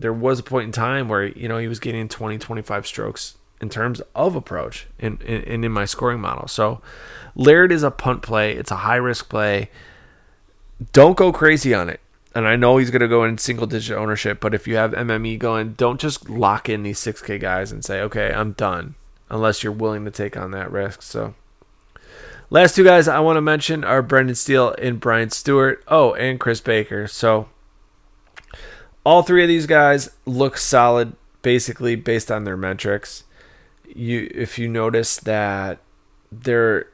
there 0.00 0.12
was 0.12 0.40
a 0.40 0.42
point 0.42 0.66
in 0.66 0.72
time 0.72 1.08
where, 1.08 1.26
you 1.26 1.46
know, 1.46 1.58
he 1.58 1.68
was 1.68 1.78
getting 1.78 2.08
20, 2.08 2.36
25 2.38 2.84
strokes 2.84 3.38
in 3.60 3.68
terms 3.68 4.02
of 4.16 4.34
approach 4.34 4.88
and 4.98 5.22
in, 5.22 5.42
in, 5.42 5.62
in 5.62 5.70
my 5.70 5.84
scoring 5.84 6.18
model. 6.18 6.48
So 6.48 6.80
Laird 7.36 7.70
is 7.70 7.84
a 7.84 7.92
punt 7.92 8.22
play. 8.22 8.56
It's 8.56 8.72
a 8.72 8.76
high 8.78 8.96
risk 8.96 9.28
play 9.28 9.70
don't 10.92 11.16
go 11.16 11.32
crazy 11.32 11.74
on 11.74 11.88
it. 11.88 12.00
And 12.34 12.46
I 12.46 12.54
know 12.54 12.76
he's 12.76 12.90
going 12.90 13.00
to 13.00 13.08
go 13.08 13.24
in 13.24 13.38
single 13.38 13.66
digit 13.66 13.96
ownership, 13.96 14.40
but 14.40 14.52
if 14.52 14.68
you 14.68 14.76
have 14.76 14.92
MME 14.92 15.38
going, 15.38 15.72
don't 15.72 15.98
just 15.98 16.28
lock 16.28 16.68
in 16.68 16.82
these 16.82 17.00
6K 17.00 17.40
guys 17.40 17.72
and 17.72 17.82
say, 17.82 18.02
okay, 18.02 18.30
I'm 18.30 18.52
done, 18.52 18.94
unless 19.30 19.62
you're 19.62 19.72
willing 19.72 20.04
to 20.04 20.10
take 20.10 20.36
on 20.36 20.50
that 20.50 20.70
risk. 20.70 21.00
So, 21.00 21.34
last 22.50 22.76
two 22.76 22.84
guys 22.84 23.08
I 23.08 23.20
want 23.20 23.38
to 23.38 23.40
mention 23.40 23.84
are 23.84 24.02
Brendan 24.02 24.34
Steele 24.34 24.74
and 24.78 25.00
Brian 25.00 25.30
Stuard. 25.30 25.78
Oh, 25.88 26.12
and 26.12 26.38
Chris 26.38 26.60
Baker. 26.60 27.08
So, 27.08 27.48
all 29.02 29.22
three 29.22 29.42
of 29.42 29.48
these 29.48 29.66
guys 29.66 30.10
look 30.26 30.58
solid, 30.58 31.16
basically 31.40 31.96
based 31.96 32.30
on 32.30 32.44
their 32.44 32.56
metrics. 32.56 33.24
You, 33.88 34.30
if 34.34 34.58
you 34.58 34.68
notice 34.68 35.16
that 35.16 35.78
they're 36.30 36.88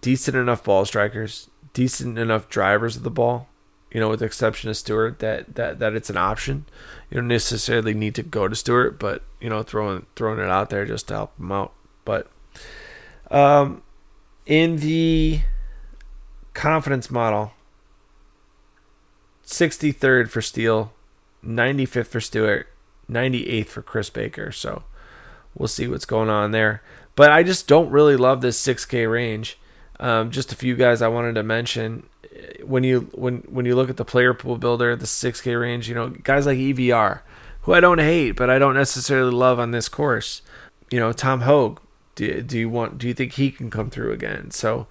decent 0.00 0.36
enough 0.36 0.62
ball 0.62 0.84
strikers, 0.84 1.50
decent 1.76 2.18
enough 2.18 2.48
drivers 2.48 2.96
of 2.96 3.02
the 3.02 3.10
ball, 3.10 3.48
you 3.92 4.00
know, 4.00 4.08
with 4.08 4.20
the 4.20 4.24
exception 4.24 4.70
of 4.70 4.76
Stuard, 4.76 5.18
that 5.18 5.56
that 5.56 5.78
that 5.78 5.92
it's 5.92 6.08
an 6.08 6.16
option. 6.16 6.64
You 7.10 7.16
don't 7.16 7.28
necessarily 7.28 7.92
need 7.92 8.14
to 8.14 8.22
go 8.22 8.48
to 8.48 8.54
Stuard, 8.54 8.98
but 8.98 9.22
you 9.42 9.50
know, 9.50 9.62
throwing 9.62 10.06
throwing 10.16 10.38
it 10.38 10.48
out 10.48 10.70
there 10.70 10.86
just 10.86 11.08
to 11.08 11.14
help 11.14 11.38
him 11.38 11.52
out. 11.52 11.74
But 12.06 12.30
um, 13.30 13.82
in 14.46 14.76
the 14.76 15.42
confidence 16.54 17.10
model, 17.10 17.52
63rd 19.44 20.30
for 20.30 20.40
Steele, 20.40 20.94
95th 21.44 22.06
for 22.06 22.20
Stuard, 22.20 22.64
98th 23.10 23.66
for 23.66 23.82
Chris 23.82 24.08
Baker. 24.08 24.50
So 24.50 24.84
we'll 25.54 25.68
see 25.68 25.88
what's 25.88 26.06
going 26.06 26.30
on 26.30 26.52
there. 26.52 26.82
But 27.16 27.32
I 27.32 27.42
just 27.42 27.68
don't 27.68 27.90
really 27.90 28.16
love 28.16 28.40
this 28.40 28.64
6K 28.66 29.10
range. 29.10 29.58
Um, 29.98 30.30
just 30.30 30.52
a 30.52 30.56
few 30.56 30.76
guys 30.76 31.02
I 31.02 31.08
wanted 31.08 31.34
to 31.36 31.42
mention. 31.42 32.08
When 32.62 32.84
you 32.84 33.08
when 33.12 33.38
when 33.48 33.64
you 33.64 33.74
look 33.74 33.88
at 33.88 33.96
the 33.96 34.04
player 34.04 34.34
pool 34.34 34.58
builder, 34.58 34.94
the 34.94 35.06
6K 35.06 35.58
range, 35.58 35.88
you 35.88 35.94
know 35.94 36.10
guys 36.10 36.46
like 36.46 36.58
EVR, 36.58 37.20
who 37.62 37.72
I 37.72 37.80
don't 37.80 37.98
hate, 37.98 38.32
but 38.32 38.50
I 38.50 38.58
don't 38.58 38.74
necessarily 38.74 39.32
love 39.32 39.58
on 39.58 39.70
this 39.70 39.88
course. 39.88 40.42
You 40.90 41.00
know 41.00 41.12
Tom 41.12 41.42
Hoge. 41.42 41.78
Do, 42.14 42.42
do 42.42 42.58
you 42.58 42.68
want? 42.68 42.98
Do 42.98 43.08
you 43.08 43.14
think 43.14 43.32
he 43.32 43.50
can 43.50 43.70
come 43.70 43.90
through 43.90 44.12
again? 44.12 44.50
So 44.50 44.86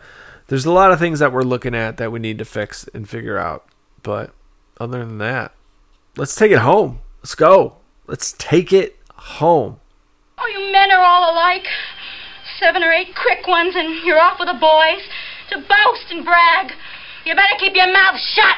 there's 0.48 0.66
a 0.66 0.72
lot 0.72 0.92
of 0.92 1.00
things 1.00 1.20
that 1.20 1.32
we're 1.32 1.44
looking 1.44 1.76
at 1.76 1.98
that 1.98 2.12
we 2.12 2.20
need 2.20 2.38
to 2.38 2.46
fix 2.46 2.88
and 2.94 3.08
figure 3.10 3.38
out. 3.38 3.68
But 4.04 4.32
other 4.80 5.00
than 5.00 5.18
that, 5.20 5.54
let's 6.18 6.36
take 6.36 6.52
it 6.52 6.60
home. 6.60 7.00
Let's 7.22 7.36
go. 7.36 7.78
Let's 8.08 8.34
take 8.34 8.72
it 8.72 9.00
home. 9.16 9.80
Oh, 10.38 10.48
you 10.48 10.72
men 10.72 10.92
are 10.92 11.04
all 11.04 11.34
alike. 11.34 11.66
Seven 12.66 12.82
or 12.82 12.92
eight 12.92 13.14
quick 13.14 13.46
ones, 13.46 13.76
and 13.76 14.04
you're 14.04 14.20
off 14.20 14.40
with 14.40 14.48
the 14.48 14.56
boys 14.56 15.08
to 15.52 15.58
boast 15.58 16.10
and 16.10 16.26
brag. 16.26 16.72
You 17.24 17.36
better 17.36 17.54
keep 17.60 17.76
your 17.76 17.94
mouth 17.94 18.20
shut. 18.20 18.56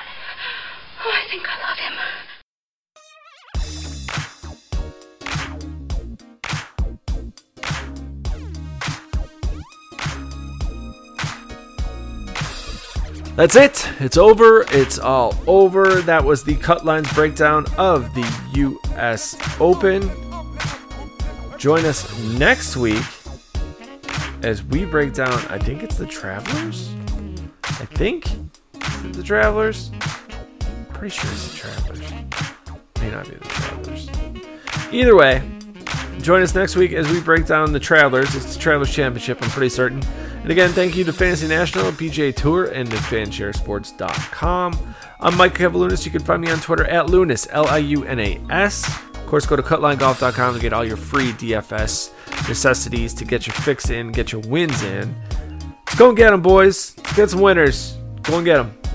Oh, 1.03 1.11
I 1.11 1.27
think 1.29 1.45
I 1.45 1.57
love 1.67 1.77
him. 1.77 1.93
That's 13.35 13.57
it. 13.57 13.89
It's 13.99 14.15
over. 14.15 14.65
It's 14.69 14.99
all 14.99 15.37
over. 15.47 16.01
That 16.03 16.23
was 16.23 16.45
the 16.45 16.55
cut 16.55 16.85
lines 16.85 17.11
breakdown 17.11 17.65
of 17.77 18.13
the 18.13 18.25
U.S. 18.53 19.35
Open. 19.59 20.09
Join 21.57 21.83
us 21.83 22.17
next 22.23 22.77
week 22.77 23.03
as 24.47 24.63
we 24.63 24.85
break 24.85 25.13
down. 25.13 25.33
I 25.49 25.59
think 25.59 25.83
it's 25.83 25.97
the 25.97 26.05
Travelers. 26.05 26.89
I 27.63 27.85
think 27.85 28.29
the 29.11 29.21
Travelers. 29.21 29.91
Pretty 30.93 31.13
sure 31.13 31.29
it's 31.31 31.51
the 31.51 31.57
Travelers. 31.57 31.99
May 33.01 33.11
not 33.11 33.25
be 33.25 33.35
the 33.35 33.43
Travelers. 33.43 34.09
Either 34.93 35.17
way, 35.17 35.43
join 36.21 36.41
us 36.41 36.55
next 36.55 36.77
week 36.77 36.93
as 36.93 37.11
we 37.11 37.19
break 37.19 37.45
down 37.45 37.73
the 37.73 37.79
Travelers. 37.79 38.33
It's 38.35 38.55
the 38.55 38.59
Travelers 38.59 38.93
Championship. 38.93 39.43
I'm 39.43 39.49
pretty 39.49 39.69
certain. 39.69 40.01
And 40.41 40.49
again, 40.49 40.69
thank 40.69 40.95
you 40.95 41.03
to 41.03 41.11
Fantasy 41.11 41.49
National, 41.49 41.91
PGA 41.91 42.33
Tour, 42.33 42.67
and 42.67 42.89
to 42.89 42.95
fansharesports.com. 42.95 44.95
I'm 45.19 45.35
Mike 45.35 45.55
Kavaliunas. 45.55 46.05
You 46.05 46.11
can 46.11 46.23
find 46.23 46.41
me 46.41 46.49
on 46.49 46.61
Twitter 46.61 46.85
at 46.85 47.09
Lunas, 47.09 47.49
L 47.51 47.67
I 47.67 47.79
U 47.79 48.05
N 48.05 48.21
A 48.21 48.39
S. 48.49 48.89
Of 49.27 49.31
course, 49.31 49.45
go 49.45 49.57
to 49.57 49.61
cutlinegolf.com 49.61 50.53
to 50.53 50.59
get 50.61 50.71
all 50.71 50.85
your 50.85 50.95
free 50.95 51.33
DFS 51.33 52.13
necessities 52.47 53.13
to 53.15 53.25
get 53.25 53.45
your 53.45 53.55
fix 53.55 53.89
in, 53.89 54.13
get 54.13 54.31
your 54.31 54.39
wins 54.47 54.81
in. 54.83 55.13
Let's 55.85 55.99
go 55.99 56.07
and 56.07 56.17
get 56.17 56.31
them, 56.31 56.41
boys. 56.41 56.91
Get 57.13 57.31
some 57.31 57.41
winners. 57.41 57.97
Go 58.21 58.37
and 58.37 58.45
get 58.45 58.55
them. 58.55 58.86